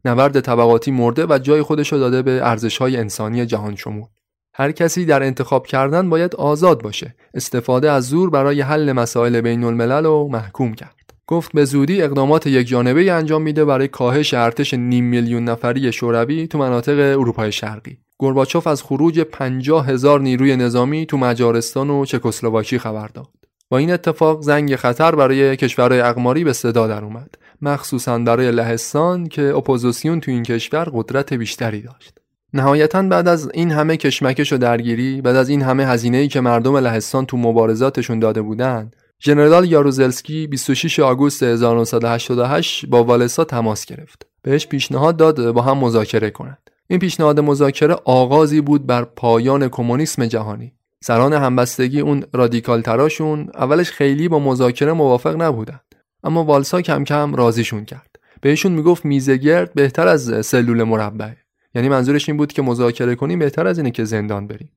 نبرد 0.07 0.41
طبقاتی 0.41 0.91
مرده 0.91 1.27
و 1.27 1.39
جای 1.43 1.63
خودش 1.63 1.93
رو 1.93 1.99
داده 1.99 2.23
به 2.23 2.41
ارزش 2.43 2.79
های 2.79 2.97
انسانی 2.97 3.47
جهان 3.47 3.77
شمول. 3.77 4.07
هر 4.55 4.73
کسی 4.73 5.05
در 5.05 5.23
انتخاب 5.23 5.67
کردن 5.67 6.11
باید 6.11 6.35
آزاد 6.35 6.83
باشه. 6.83 7.15
استفاده 7.35 7.91
از 7.91 8.09
زور 8.09 8.31
برای 8.31 8.61
حل 8.61 8.93
مسائل 8.93 9.41
بین 9.41 9.65
الملل 9.65 10.05
رو 10.05 10.29
محکوم 10.29 10.75
کرد. 10.75 10.97
گفت 11.27 11.53
به 11.53 11.65
زودی 11.65 12.03
اقدامات 12.03 12.47
یک 12.47 12.67
جانبه 12.67 13.13
انجام 13.13 13.43
میده 13.43 13.65
برای 13.65 13.89
کاهش 13.89 14.35
ارتش 14.35 14.75
نیم 14.75 15.05
میلیون 15.05 15.45
نفری 15.45 15.93
شوروی 15.93 16.47
تو 16.47 16.59
مناطق 16.59 16.99
اروپای 16.99 17.53
شرقی. 17.53 17.99
گورباچوف 18.19 18.67
از 18.67 18.83
خروج 18.83 19.21
50 19.21 19.89
هزار 19.89 20.21
نیروی 20.21 20.57
نظامی 20.57 21.07
تو 21.07 21.17
مجارستان 21.17 21.91
و 21.91 22.05
چکسلواکی 22.05 22.79
خبر 22.79 23.09
داد. 23.09 23.46
با 23.71 23.79
این 23.79 23.93
اتفاق 23.93 24.41
زنگ 24.41 24.77
خطر 24.77 25.15
برای 25.15 25.57
کشورهای 25.57 26.01
اقماری 26.01 26.45
به 26.45 26.53
صدا 26.53 26.87
در 26.87 27.05
اومد 27.05 27.35
مخصوصا 27.63 28.19
برای 28.19 28.51
لهستان 28.51 29.27
که 29.27 29.43
اپوزیسیون 29.43 30.21
تو 30.21 30.31
این 30.31 30.43
کشور 30.43 30.89
قدرت 30.93 31.33
بیشتری 31.33 31.83
داشت. 31.83 32.19
نهایتا 32.53 33.03
بعد 33.03 33.29
از 33.29 33.51
این 33.55 33.71
همه 33.71 33.97
کشمکش 33.97 34.53
و 34.53 34.59
درگیری 34.59 35.21
بعد 35.23 35.37
از 35.37 35.49
این 35.49 35.63
همه 35.63 35.87
هزینه 35.87 36.17
ای 36.17 36.29
که 36.29 36.41
مردم 36.41 36.77
لهستان 36.77 37.27
تو 37.27 37.37
مبارزاتشون 37.37 38.19
داده 38.19 38.43
بودند 38.43 38.97
ژنرال 39.21 39.71
یاروزلسکی 39.71 40.47
26 40.47 41.01
آگوست 41.01 41.43
1988 41.43 42.87
با 42.87 43.05
والسا 43.05 43.45
تماس 43.45 43.85
گرفت. 43.85 44.27
بهش 44.43 44.67
پیشنهاد 44.67 45.17
داد 45.17 45.51
با 45.51 45.63
هم 45.63 45.79
مذاکره 45.79 46.31
کنند. 46.31 46.71
این 46.89 46.99
پیشنهاد 46.99 47.41
مذاکره 47.41 47.95
آغازی 48.05 48.61
بود 48.61 48.87
بر 48.87 49.05
پایان 49.05 49.69
کمونیسم 49.69 50.27
جهانی. 50.27 50.73
سران 51.07 51.33
همبستگی 51.33 52.01
اون 52.01 52.25
رادیکال 52.33 52.81
تراشون 52.81 53.51
اولش 53.55 53.91
خیلی 53.91 54.29
با 54.29 54.39
مذاکره 54.39 54.93
موافق 54.93 55.43
نبودند 55.43 55.95
اما 56.25 56.45
والسا 56.45 56.81
کم 56.81 57.05
کم 57.05 57.35
راضیشون 57.35 57.85
کرد. 57.85 58.17
بهشون 58.41 58.73
می‌گفت 58.73 59.05
میزگرد 59.05 59.75
بهتر 59.75 60.09
از 60.09 60.47
سلول 60.47 60.83
مربعه 60.83 61.37
یعنی 61.75 61.89
منظورش 61.89 62.29
این 62.29 62.39
بود 62.39 62.53
که 62.53 62.63
مذاکره 62.63 63.15
کنیم 63.15 63.39
بهتر 63.39 63.67
از 63.67 63.79
اینه 63.79 63.91
که 63.91 64.05
زندان 64.05 64.47
بریم. 64.47 64.73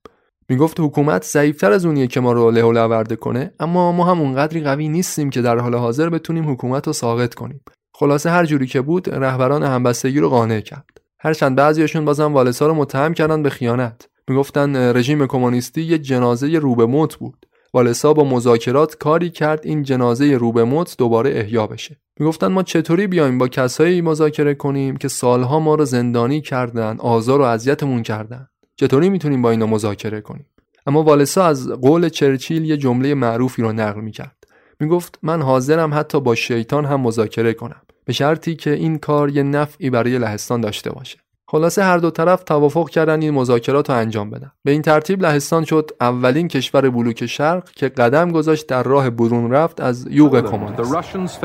می‌گفت 0.49 0.79
حکومت 0.79 1.23
ضعیفتر 1.23 1.71
از 1.71 1.85
اونیه 1.85 2.07
که 2.07 2.19
ما 2.19 2.31
رو 2.31 2.51
له 2.51 2.63
و 2.63 3.03
کنه 3.03 3.51
اما 3.59 3.91
ما 3.91 4.03
هم 4.03 4.21
اونقدری 4.21 4.61
قوی 4.61 4.89
نیستیم 4.89 5.29
که 5.29 5.41
در 5.41 5.57
حال 5.57 5.75
حاضر 5.75 6.09
بتونیم 6.09 6.51
حکومت 6.51 6.87
رو 6.87 6.93
ساقط 6.93 7.33
کنیم. 7.33 7.61
خلاصه 7.93 8.29
هر 8.29 8.45
جوری 8.45 8.67
که 8.67 8.81
بود 8.81 9.09
رهبران 9.09 9.63
همبستگی 9.63 10.19
رو 10.19 10.29
قانع 10.29 10.59
کرد. 10.59 10.89
هرچند 11.19 11.55
بعضیاشون 11.55 12.05
بازم 12.05 12.33
والسا 12.33 12.67
رو 12.67 12.73
متهم 12.73 13.13
کردن 13.13 13.43
به 13.43 13.49
خیانت. 13.49 14.09
می‌گفتن 14.29 14.75
رژیم 14.75 15.27
کمونیستی 15.27 15.81
یه 15.81 15.97
جنازه 15.97 16.47
روبه 16.47 16.85
موت 16.85 17.15
بود. 17.15 17.45
والسا 17.73 18.13
با 18.13 18.23
مذاکرات 18.23 18.95
کاری 18.95 19.29
کرد 19.29 19.61
این 19.63 19.83
جنازه 19.83 20.37
روبه 20.37 20.63
موت 20.63 20.95
دوباره 20.97 21.29
احیا 21.29 21.67
بشه. 21.67 21.97
می‌گفتن 22.19 22.47
ما 22.47 22.63
چطوری 22.63 23.07
بیایم 23.07 23.37
با 23.37 23.47
کسایی 23.47 24.01
مذاکره 24.01 24.53
کنیم 24.53 24.97
که 24.97 25.07
سالها 25.07 25.59
ما 25.59 25.75
رو 25.75 25.85
زندانی 25.85 26.41
کردن 26.41 26.97
آزار 26.99 27.41
و 27.41 27.43
اذیتمون 27.43 28.03
کردن؟ 28.03 28.47
چطوری 28.75 29.09
می‌تونیم 29.09 29.41
با 29.41 29.51
اینا 29.51 29.65
مذاکره 29.65 30.21
کنیم؟ 30.21 30.45
اما 30.87 31.03
والسا 31.03 31.45
از 31.45 31.69
قول 31.69 32.09
چرچیل 32.09 32.65
یه 32.65 32.77
جمله 32.77 33.13
معروفی 33.13 33.61
رو 33.61 33.71
نقل 33.71 34.01
می‌کرد. 34.01 34.35
می‌گفت 34.79 35.19
من 35.23 35.41
حاضرم 35.41 35.93
حتی 35.93 36.21
با 36.21 36.35
شیطان 36.35 36.85
هم 36.85 37.01
مذاکره 37.01 37.53
کنم 37.53 37.81
به 38.05 38.13
شرطی 38.13 38.55
که 38.55 38.73
این 38.73 38.97
کار 38.97 39.29
یه 39.29 39.43
نفعی 39.43 39.89
برای 39.89 40.17
لهستان 40.17 40.61
داشته 40.61 40.91
باشه. 40.91 41.19
خلاصه 41.51 41.83
هر 41.83 41.97
دو 41.97 42.11
طرف 42.11 42.43
توافق 42.43 42.89
کردن 42.89 43.21
این 43.21 43.33
مذاکرات 43.33 43.89
رو 43.89 43.95
انجام 43.95 44.29
بدن 44.29 44.51
به 44.63 44.71
این 44.71 44.81
ترتیب 44.81 45.21
لهستان 45.21 45.65
شد 45.65 45.91
اولین 46.01 46.47
کشور 46.47 46.89
بلوک 46.89 47.25
شرق 47.25 47.69
که 47.71 47.89
قدم 47.89 48.31
گذاشت 48.31 48.67
در 48.67 48.83
راه 48.83 49.09
برون 49.09 49.51
رفت 49.51 49.81
از 49.81 50.07
یوغ 50.09 50.51
کمونیست 50.51 51.41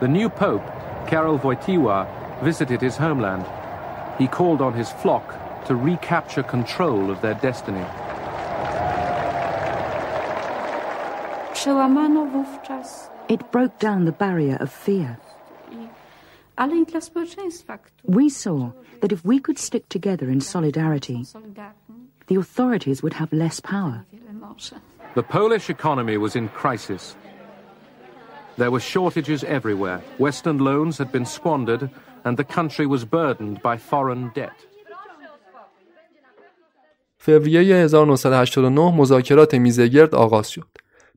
The 0.00 0.08
new 0.18 0.28
pope, 0.28 0.66
Karol 1.10 1.38
Wojtyła, 1.44 2.06
visited 2.44 2.80
his 2.80 2.96
homeland. 2.96 3.44
He 4.20 4.26
called 4.38 4.60
on 4.68 4.72
his 4.80 4.90
flock 5.02 5.26
to 5.66 5.72
recapture 5.90 6.44
control 6.54 7.10
of 7.10 7.18
their 7.24 7.38
destiny. 7.48 7.86
It 13.34 13.40
broke 13.56 13.74
down 13.86 14.00
the 14.04 14.16
barrier 14.24 14.56
of 14.64 14.70
fear. 14.86 15.10
We 18.19 18.29
saw 18.29 18.71
that 19.01 19.11
if 19.11 19.25
we 19.25 19.39
could 19.39 19.59
stick 19.59 19.89
together 19.89 20.29
in 20.29 20.39
solidarity, 20.41 21.25
the 22.27 22.35
authorities 22.35 23.01
would 23.03 23.15
have 23.21 23.31
less 23.33 23.59
power. 23.59 24.05
The 25.15 25.23
Polish 25.23 25.69
economy 25.69 26.17
was 26.17 26.35
in 26.35 26.49
crisis. 26.49 27.15
There 28.57 28.71
were 28.71 28.79
shortages 28.79 29.43
everywhere. 29.43 29.99
Western 30.19 30.59
loans 30.59 30.97
had 30.99 31.11
been 31.11 31.25
squandered, 31.25 31.89
and 32.23 32.37
the 32.37 32.43
country 32.43 32.85
was 32.85 33.03
burdened 33.05 33.61
by 33.61 33.77
foreign 33.77 34.31
debt. 34.35 34.57
فوریه 37.17 37.75
1989 37.75 38.91
مذاکرات 38.91 39.53
میزگرد 39.53 40.15
آغاز 40.15 40.49
شد. 40.49 40.67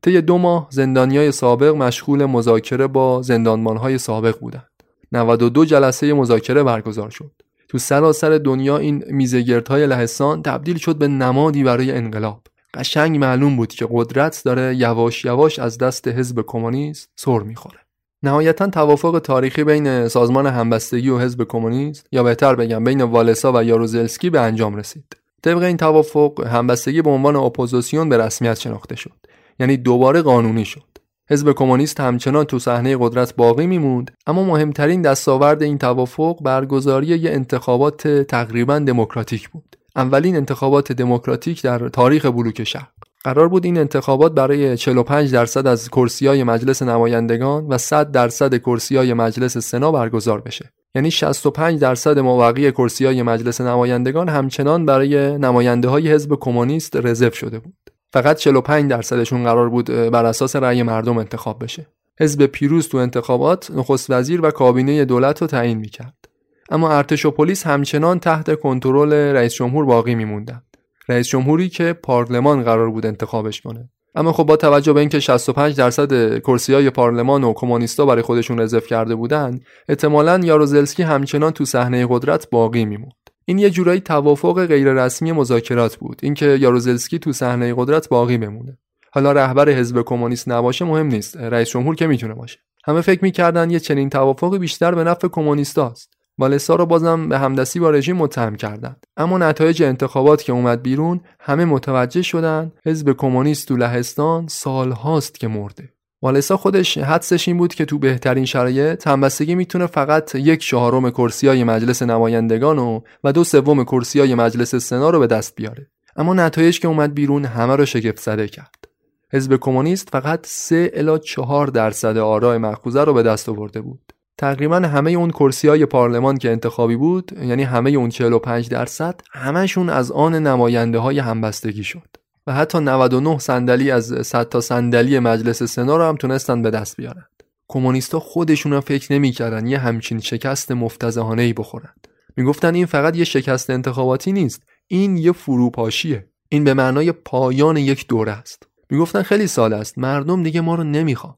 طی 0.03 0.21
دو 0.21 0.37
ماه 0.37 0.67
زندانیای 0.69 1.31
سابق 1.31 1.75
مشغول 1.75 2.25
مذاکره 2.25 2.87
با 2.87 3.21
زندانبانهای 3.21 3.97
سابق 3.97 4.39
بودند. 4.39 4.70
92 5.12 5.64
جلسه 5.64 6.12
مذاکره 6.12 6.62
برگزار 6.62 7.10
شد. 7.10 7.32
تو 7.68 7.78
سراسر 7.78 8.38
دنیا 8.38 8.78
این 8.78 9.04
میزگردهای 9.10 9.86
لهستان 9.86 10.42
تبدیل 10.42 10.76
شد 10.76 10.96
به 10.96 11.08
نمادی 11.08 11.64
برای 11.64 11.92
انقلاب. 11.92 12.42
قشنگ 12.74 13.18
معلوم 13.18 13.56
بود 13.56 13.68
که 13.68 13.88
قدرت 13.90 14.42
داره 14.44 14.76
یواش 14.76 15.24
یواش 15.24 15.58
از 15.58 15.78
دست 15.78 16.08
حزب 16.08 16.44
کمونیست 16.46 17.10
سر 17.16 17.38
می‌خوره. 17.38 17.78
نهایتا 18.22 18.66
توافق 18.66 19.18
تاریخی 19.18 19.64
بین 19.64 20.08
سازمان 20.08 20.46
همبستگی 20.46 21.08
و 21.08 21.18
حزب 21.18 21.44
کمونیست 21.44 22.06
یا 22.12 22.22
بهتر 22.22 22.54
بگم 22.54 22.84
بین 22.84 23.02
والسا 23.02 23.52
و 23.52 23.64
یاروزلسکی 23.64 24.30
به 24.30 24.40
انجام 24.40 24.76
رسید. 24.76 25.16
طبق 25.42 25.62
این 25.62 25.76
توافق 25.76 26.46
همبستگی 26.46 27.02
به 27.02 27.10
عنوان 27.10 27.36
اپوزیسیون 27.36 28.08
به 28.08 28.18
رسمیت 28.18 28.58
شناخته 28.58 28.96
شد. 28.96 29.16
یعنی 29.60 29.76
دوباره 29.76 30.22
قانونی 30.22 30.64
شد. 30.64 30.91
حزب 31.30 31.52
کمونیست 31.52 32.00
همچنان 32.00 32.44
تو 32.44 32.58
صحنه 32.58 32.96
قدرت 33.00 33.36
باقی 33.36 33.66
میموند 33.66 34.10
اما 34.26 34.42
مهمترین 34.42 35.02
دستاورد 35.02 35.62
این 35.62 35.78
توافق 35.78 36.42
برگزاری 36.42 37.06
یه 37.06 37.30
انتخابات 37.30 38.08
تقریبا 38.08 38.78
دموکراتیک 38.78 39.48
بود. 39.48 39.76
اولین 39.96 40.36
انتخابات 40.36 40.92
دموکراتیک 40.92 41.62
در 41.62 41.88
تاریخ 41.88 42.26
بلوک 42.26 42.64
شرق. 42.64 42.88
قرار 43.24 43.48
بود 43.48 43.64
این 43.64 43.78
انتخابات 43.78 44.32
برای 44.32 44.76
45 44.76 45.32
درصد 45.32 45.66
از 45.66 45.88
کرسیای 45.88 46.44
مجلس 46.44 46.82
نمایندگان 46.82 47.66
و 47.66 47.78
100 47.78 48.10
درصد 48.10 48.56
کرسیای 48.58 49.14
مجلس 49.14 49.58
سنا 49.58 49.92
برگزار 49.92 50.40
بشه. 50.40 50.72
یعنی 50.94 51.10
65 51.10 51.80
درصد 51.80 52.18
موقعی 52.18 52.72
کرسیای 52.72 53.22
مجلس 53.22 53.60
نمایندگان 53.60 54.28
همچنان 54.28 54.86
برای 54.86 55.38
نماینده 55.38 55.88
های 55.88 56.12
حزب 56.12 56.34
کمونیست 56.40 56.96
رزرو 56.96 57.32
شده 57.32 57.58
بود. 57.58 57.91
فقط 58.12 58.36
45 58.36 58.90
درصدشون 58.90 59.44
قرار 59.44 59.68
بود 59.68 59.86
بر 59.86 60.24
اساس 60.24 60.56
رأی 60.56 60.82
مردم 60.82 61.18
انتخاب 61.18 61.64
بشه. 61.64 61.86
حزب 62.20 62.46
پیروز 62.46 62.88
تو 62.88 62.98
انتخابات 62.98 63.70
نخست 63.70 64.10
وزیر 64.10 64.40
و 64.40 64.50
کابینه 64.50 65.04
دولت 65.04 65.42
رو 65.42 65.46
تعیین 65.46 65.78
می‌کرد. 65.78 66.28
اما 66.70 66.90
ارتش 66.90 67.26
و 67.26 67.30
پلیس 67.30 67.66
همچنان 67.66 68.18
تحت 68.18 68.60
کنترل 68.60 69.12
رئیس 69.12 69.54
جمهور 69.54 69.84
باقی 69.84 70.14
میموندند. 70.14 70.76
رئیس 71.08 71.28
جمهوری 71.28 71.68
که 71.68 71.92
پارلمان 71.92 72.62
قرار 72.62 72.90
بود 72.90 73.06
انتخابش 73.06 73.60
کنه. 73.60 73.88
اما 74.14 74.32
خب 74.32 74.44
با 74.44 74.56
توجه 74.56 74.92
به 74.92 75.00
اینکه 75.00 75.20
65 75.20 75.76
درصد 75.76 76.38
کرسی 76.38 76.74
های 76.74 76.90
پارلمان 76.90 77.44
و 77.44 77.52
کمونیستا 77.52 78.06
برای 78.06 78.22
خودشون 78.22 78.60
رزرو 78.60 78.80
کرده 78.80 79.14
بودند، 79.14 79.64
احتمالاً 79.88 80.40
یاروزلسکی 80.44 81.02
همچنان 81.02 81.52
تو 81.52 81.64
صحنه 81.64 82.06
قدرت 82.10 82.50
باقی 82.50 82.84
میموند. 82.84 83.21
این 83.44 83.58
یه 83.58 83.70
جورایی 83.70 84.00
توافق 84.00 84.66
غیررسمی 84.66 85.32
مذاکرات 85.32 85.96
بود. 85.96 86.20
اینکه 86.22 86.46
یاروزلسکی 86.46 87.18
تو 87.18 87.32
صحنه 87.32 87.74
قدرت 87.76 88.08
باقی 88.08 88.38
بمونه. 88.38 88.78
حالا 89.12 89.32
رهبر 89.32 89.68
حزب 89.68 90.02
کمونیست 90.02 90.48
نباشه 90.48 90.84
مهم 90.84 91.06
نیست. 91.06 91.36
رئیس 91.36 91.68
جمهور 91.68 91.94
که 91.94 92.06
می‌تونه 92.06 92.34
باشه. 92.34 92.58
همه 92.84 93.00
فکر 93.00 93.24
می‌کردن 93.24 93.70
یه 93.70 93.80
چنین 93.80 94.10
توافقی 94.10 94.58
بیشتر 94.58 94.94
به 94.94 95.04
نفع 95.04 95.28
کمونیستاست. 95.28 96.12
والسا 96.38 96.74
رو 96.74 96.86
بازم 96.86 97.28
به 97.28 97.38
همدستی 97.38 97.80
با 97.80 97.90
رژیم 97.90 98.16
متهم 98.16 98.56
کردند 98.56 99.06
اما 99.16 99.38
نتایج 99.38 99.82
انتخابات 99.82 100.42
که 100.42 100.52
اومد 100.52 100.82
بیرون 100.82 101.20
همه 101.40 101.64
متوجه 101.64 102.22
شدن 102.22 102.72
حزب 102.86 103.12
کمونیست 103.12 103.68
تو 103.68 103.76
لهستان 103.76 104.46
سالهاست 104.46 105.40
که 105.40 105.48
مرده. 105.48 105.92
والسا 106.22 106.56
خودش 106.56 106.98
حدسش 106.98 107.48
این 107.48 107.56
بود 107.56 107.74
که 107.74 107.84
تو 107.84 107.98
بهترین 107.98 108.44
شرایط 108.44 109.06
همبستگی 109.06 109.54
می‌تونه 109.54 109.86
فقط 109.86 110.34
یک 110.34 110.60
چهارم 110.60 111.10
کرسیای 111.10 111.64
مجلس 111.64 112.02
نمایندگان 112.02 112.78
و 112.78 113.00
و 113.24 113.32
دو 113.32 113.44
سوم 113.44 113.84
کرسیای 113.84 114.34
مجلس 114.34 114.74
سنا 114.74 115.10
رو 115.10 115.18
به 115.18 115.26
دست 115.26 115.54
بیاره. 115.56 115.86
اما 116.16 116.34
نتایج 116.34 116.80
که 116.80 116.88
اومد 116.88 117.14
بیرون 117.14 117.44
همه 117.44 117.76
رو 117.76 117.86
شگفت 117.86 118.20
زده 118.20 118.48
کرد. 118.48 118.88
حزب 119.32 119.56
کمونیست 119.56 120.08
فقط 120.10 120.46
3 120.46 120.90
الی 120.94 121.18
4 121.18 121.66
درصد 121.66 122.16
آرای 122.16 122.58
مخوزه 122.58 123.04
رو 123.04 123.14
به 123.14 123.22
دست 123.22 123.48
آورده 123.48 123.80
بود. 123.80 124.12
تقریبا 124.38 124.76
همه 124.76 125.10
اون 125.10 125.30
کرسی 125.30 125.68
های 125.68 125.86
پارلمان 125.86 126.36
که 126.36 126.50
انتخابی 126.50 126.96
بود 126.96 127.32
یعنی 127.42 127.62
همه 127.62 127.90
اون 127.90 128.08
45 128.08 128.68
درصد 128.68 129.20
همشون 129.32 129.88
از 129.88 130.12
آن 130.12 130.34
نماینده 130.34 130.98
های 130.98 131.18
همبستگی 131.18 131.84
شد. 131.84 132.21
و 132.46 132.52
حتی 132.52 132.78
99 132.78 133.38
صندلی 133.38 133.90
از 133.90 134.26
100 134.26 134.48
تا 134.48 134.60
صندلی 134.60 135.18
مجلس 135.18 135.62
سنا 135.62 135.96
رو 135.96 136.04
هم 136.04 136.16
تونستن 136.16 136.62
به 136.62 136.70
دست 136.70 136.96
بیارن. 136.96 137.24
کمونیستا 137.68 138.20
خودشون 138.20 138.80
فکر 138.80 139.12
نمی‌کردن 139.12 139.66
یه 139.66 139.78
همچین 139.78 140.20
شکست 140.20 140.72
مفتزهانه 140.72 141.42
ای 141.42 141.52
بخورند 141.52 142.08
می‌گفتن 142.36 142.74
این 142.74 142.86
فقط 142.86 143.16
یه 143.16 143.24
شکست 143.24 143.70
انتخاباتی 143.70 144.32
نیست 144.32 144.62
این 144.86 145.16
یه 145.16 145.32
فروپاشیه. 145.32 146.26
این 146.48 146.64
به 146.64 146.74
معنای 146.74 147.12
پایان 147.12 147.76
یک 147.76 148.08
دوره 148.08 148.32
است. 148.32 148.66
می‌گفتن 148.90 149.22
خیلی 149.22 149.46
سال 149.46 149.72
است 149.72 149.98
مردم 149.98 150.42
دیگه 150.42 150.60
ما 150.60 150.74
رو 150.74 150.84
نمی‌خوان. 150.84 151.34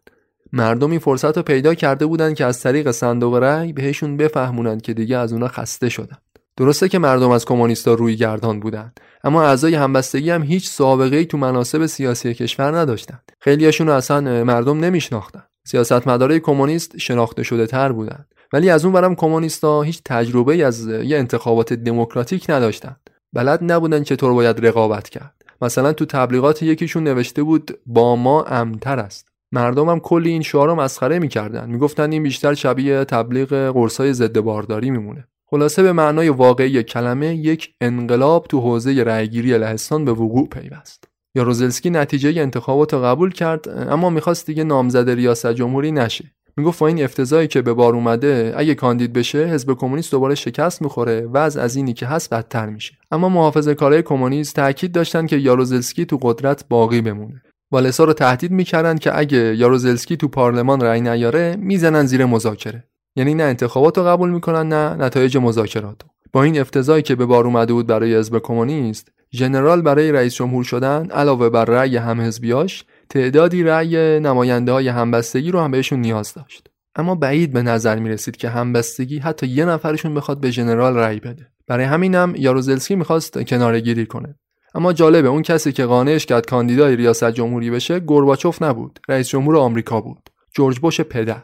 مردم 0.53 0.91
این 0.91 1.01
فرصت 1.01 1.37
رو 1.37 1.43
پیدا 1.43 1.75
کرده 1.75 2.07
بودن 2.07 2.35
که 2.35 2.45
از 2.45 2.61
طریق 2.61 2.91
صندوق 2.91 3.35
رأی 3.35 3.73
بهشون 3.73 4.17
بفهمونند 4.17 4.83
که 4.83 4.95
دیگه 4.95 5.17
از 5.17 5.33
اونا 5.33 5.49
خسته 5.49 5.89
شدن. 5.89 6.17
درسته 6.57 6.89
که 6.89 6.99
مردم 6.99 7.31
از 7.31 7.45
کمونیستا 7.45 7.95
روی 7.95 8.17
گردان 8.17 8.61
بودند 8.61 9.01
اما 9.25 9.43
اعضای 9.43 9.75
همبستگی 9.75 10.31
هم 10.31 10.43
هیچ 10.43 10.69
سابقه 10.69 11.17
ای 11.17 11.27
تو 11.27 11.39
مناسب 11.39 11.87
سیاسی 11.87 12.35
کشور 12.35 12.79
نداشتند 12.79 13.33
خیلیاشون 13.41 13.89
اصلا 13.89 14.45
مردم 14.45 14.81
نمیشناختن. 14.81 15.43
سیاستمدارای 15.67 16.41
کمونیست 16.41 16.99
شناخته 16.99 17.43
شده 17.43 17.67
تر 17.67 17.93
بودند 17.93 18.29
ولی 18.53 18.71
از 18.71 18.85
اون 18.85 18.95
برم 18.95 19.15
کمونیستا 19.15 19.83
هیچ 19.83 20.01
تجربه 20.05 20.67
از 20.67 20.87
یه 20.87 21.19
انتخابات 21.19 21.73
دموکراتیک 21.73 22.51
نداشتند 22.51 23.11
بلد 23.33 23.73
نبودن 23.73 24.03
چطور 24.03 24.33
باید 24.33 24.67
رقابت 24.67 25.09
کرد. 25.09 25.35
مثلا 25.63 25.93
تو 25.93 26.05
تبلیغات 26.05 26.63
یکیشون 26.63 27.05
نوشته 27.05 27.43
بود 27.43 27.79
با 27.87 28.17
ما 28.17 28.43
امتر 28.43 28.99
است. 28.99 29.29
مردمم 29.53 30.01
کلی 30.01 30.31
این 30.31 30.43
شعار 30.43 30.75
مسخره 30.75 31.19
می‌کردن. 31.19 31.71
می‌گفتن 31.71 32.13
این 32.13 32.23
بیشتر 32.23 32.55
شبیه 32.55 33.05
تبلیغ 33.05 33.73
قرصای 33.75 34.13
ضد 34.13 34.41
بارداری 34.41 34.91
میمونه. 34.91 35.29
خلاصه 35.55 35.83
به 35.83 35.93
معنای 35.93 36.29
واقعی 36.29 36.83
کلمه 36.83 37.35
یک 37.35 37.71
انقلاب 37.81 38.47
تو 38.47 38.61
حوزه 38.61 39.03
رأیگیری 39.03 39.59
لهستان 39.59 40.05
به 40.05 40.13
وقوع 40.13 40.49
پیوست. 40.49 41.05
یا 41.37 41.43
روزلسکی 41.43 41.91
نتیجه 41.91 42.43
انتخابات 42.43 42.95
رو 42.95 43.01
قبول 43.01 43.33
کرد 43.33 43.69
اما 43.69 44.11
می‌خواست 44.11 44.47
دیگه 44.47 44.65
نامزد 44.65 45.11
ریاست 45.11 45.53
جمهوری 45.53 45.93
نشه. 45.93 46.25
می‌گفت 46.57 46.79
با 46.79 46.87
این 46.87 47.05
افتضاحی 47.05 47.47
که 47.47 47.63
به 47.63 47.73
بار 47.73 47.95
اومده 47.95 48.55
اگه 48.57 48.75
کاندید 48.75 49.13
بشه 49.13 49.39
حزب 49.39 49.75
کمونیست 49.75 50.11
دوباره 50.11 50.35
شکست 50.35 50.83
می‌خوره 50.83 51.27
و 51.27 51.37
از 51.37 51.57
از 51.57 51.77
اینی 51.77 51.93
که 51.93 52.07
هست 52.07 52.35
بدتر 52.35 52.67
میشه. 52.67 52.95
اما 53.11 53.29
محافظه 53.29 53.75
کارهای 53.75 54.03
کمونیست 54.03 54.57
تاکید 54.57 54.93
داشتن 54.93 55.27
که 55.27 55.37
یاروزلسکی 55.37 56.05
تو 56.05 56.19
قدرت 56.23 56.65
باقی 56.69 57.01
بمونه. 57.01 57.43
والسا 57.73 58.05
رو 58.05 58.13
تهدید 58.13 58.51
می‌کردن 58.51 58.99
که 58.99 59.19
اگه 59.19 59.57
یاروزلسکی 59.57 60.17
تو 60.17 60.29
پارلمان 60.29 60.81
رأی 60.81 61.01
نیاره 61.01 61.57
می‌زنن 61.59 62.07
زیر 62.07 62.25
مذاکره. 62.25 62.85
یعنی 63.17 63.35
نه 63.35 63.43
انتخابات 63.43 63.99
رو 63.99 64.05
قبول 64.05 64.31
می‌کنن 64.31 64.69
نه 64.69 65.05
نتایج 65.05 65.37
مذاکرات 65.37 66.03
با 66.33 66.43
این 66.43 66.61
افتضاحی 66.61 67.03
که 67.03 67.15
به 67.15 67.27
بار 67.27 67.47
اومده 67.47 67.73
بود 67.73 67.87
برای 67.87 68.17
حزب 68.17 68.39
کمونیست 68.39 69.09
ژنرال 69.33 69.83
برای 69.83 70.13
رئیس 70.13 70.35
جمهور 70.35 70.65
شدن 70.65 71.11
علاوه 71.11 71.49
بر 71.49 71.65
رأی 71.65 71.97
همحزبیاش 71.97 72.85
تعدادی 73.11 73.63
رأی 73.63 74.21
نماینده 74.21 74.73
های 74.73 74.89
همبستگی 74.89 75.51
رو 75.51 75.61
هم 75.61 75.71
بهشون 75.71 76.01
نیاز 76.01 76.35
داشت. 76.35 76.69
اما 76.97 77.15
بعید 77.15 77.53
به 77.53 77.63
نظر 77.63 77.99
می 77.99 78.09
رسید 78.09 78.37
که 78.37 78.49
همبستگی 78.49 79.19
حتی 79.19 79.47
یه 79.47 79.65
نفرشون 79.65 80.15
بخواد 80.15 80.41
به 80.41 80.51
ژنرال 80.51 80.97
رأی 80.97 81.21
بده. 81.21 81.47
برای 81.67 81.85
همینم 81.85 82.35
یاروزلسکی 82.37 82.97
می‌خواست 82.97 83.43
کناره 83.43 83.81
گیری 83.81 84.07
کنه. 84.07 84.35
اما 84.75 84.93
جالبه 84.93 85.29
اون 85.29 85.43
کسی 85.43 85.73
که 85.73 85.85
قانعش 85.85 86.27
کرد 86.27 86.47
کاندیدای 86.47 86.97
ریاست 86.97 87.31
جمهوری 87.31 87.71
بشه 87.71 88.01
گورباچوف 88.01 88.63
نبود. 88.63 89.01
رئیس 89.09 89.29
جمهور 89.29 89.57
آمریکا 89.57 90.01
بود. 90.01 90.31
جورج 90.57 90.79
بوش 90.79 91.01
پدر. 91.01 91.43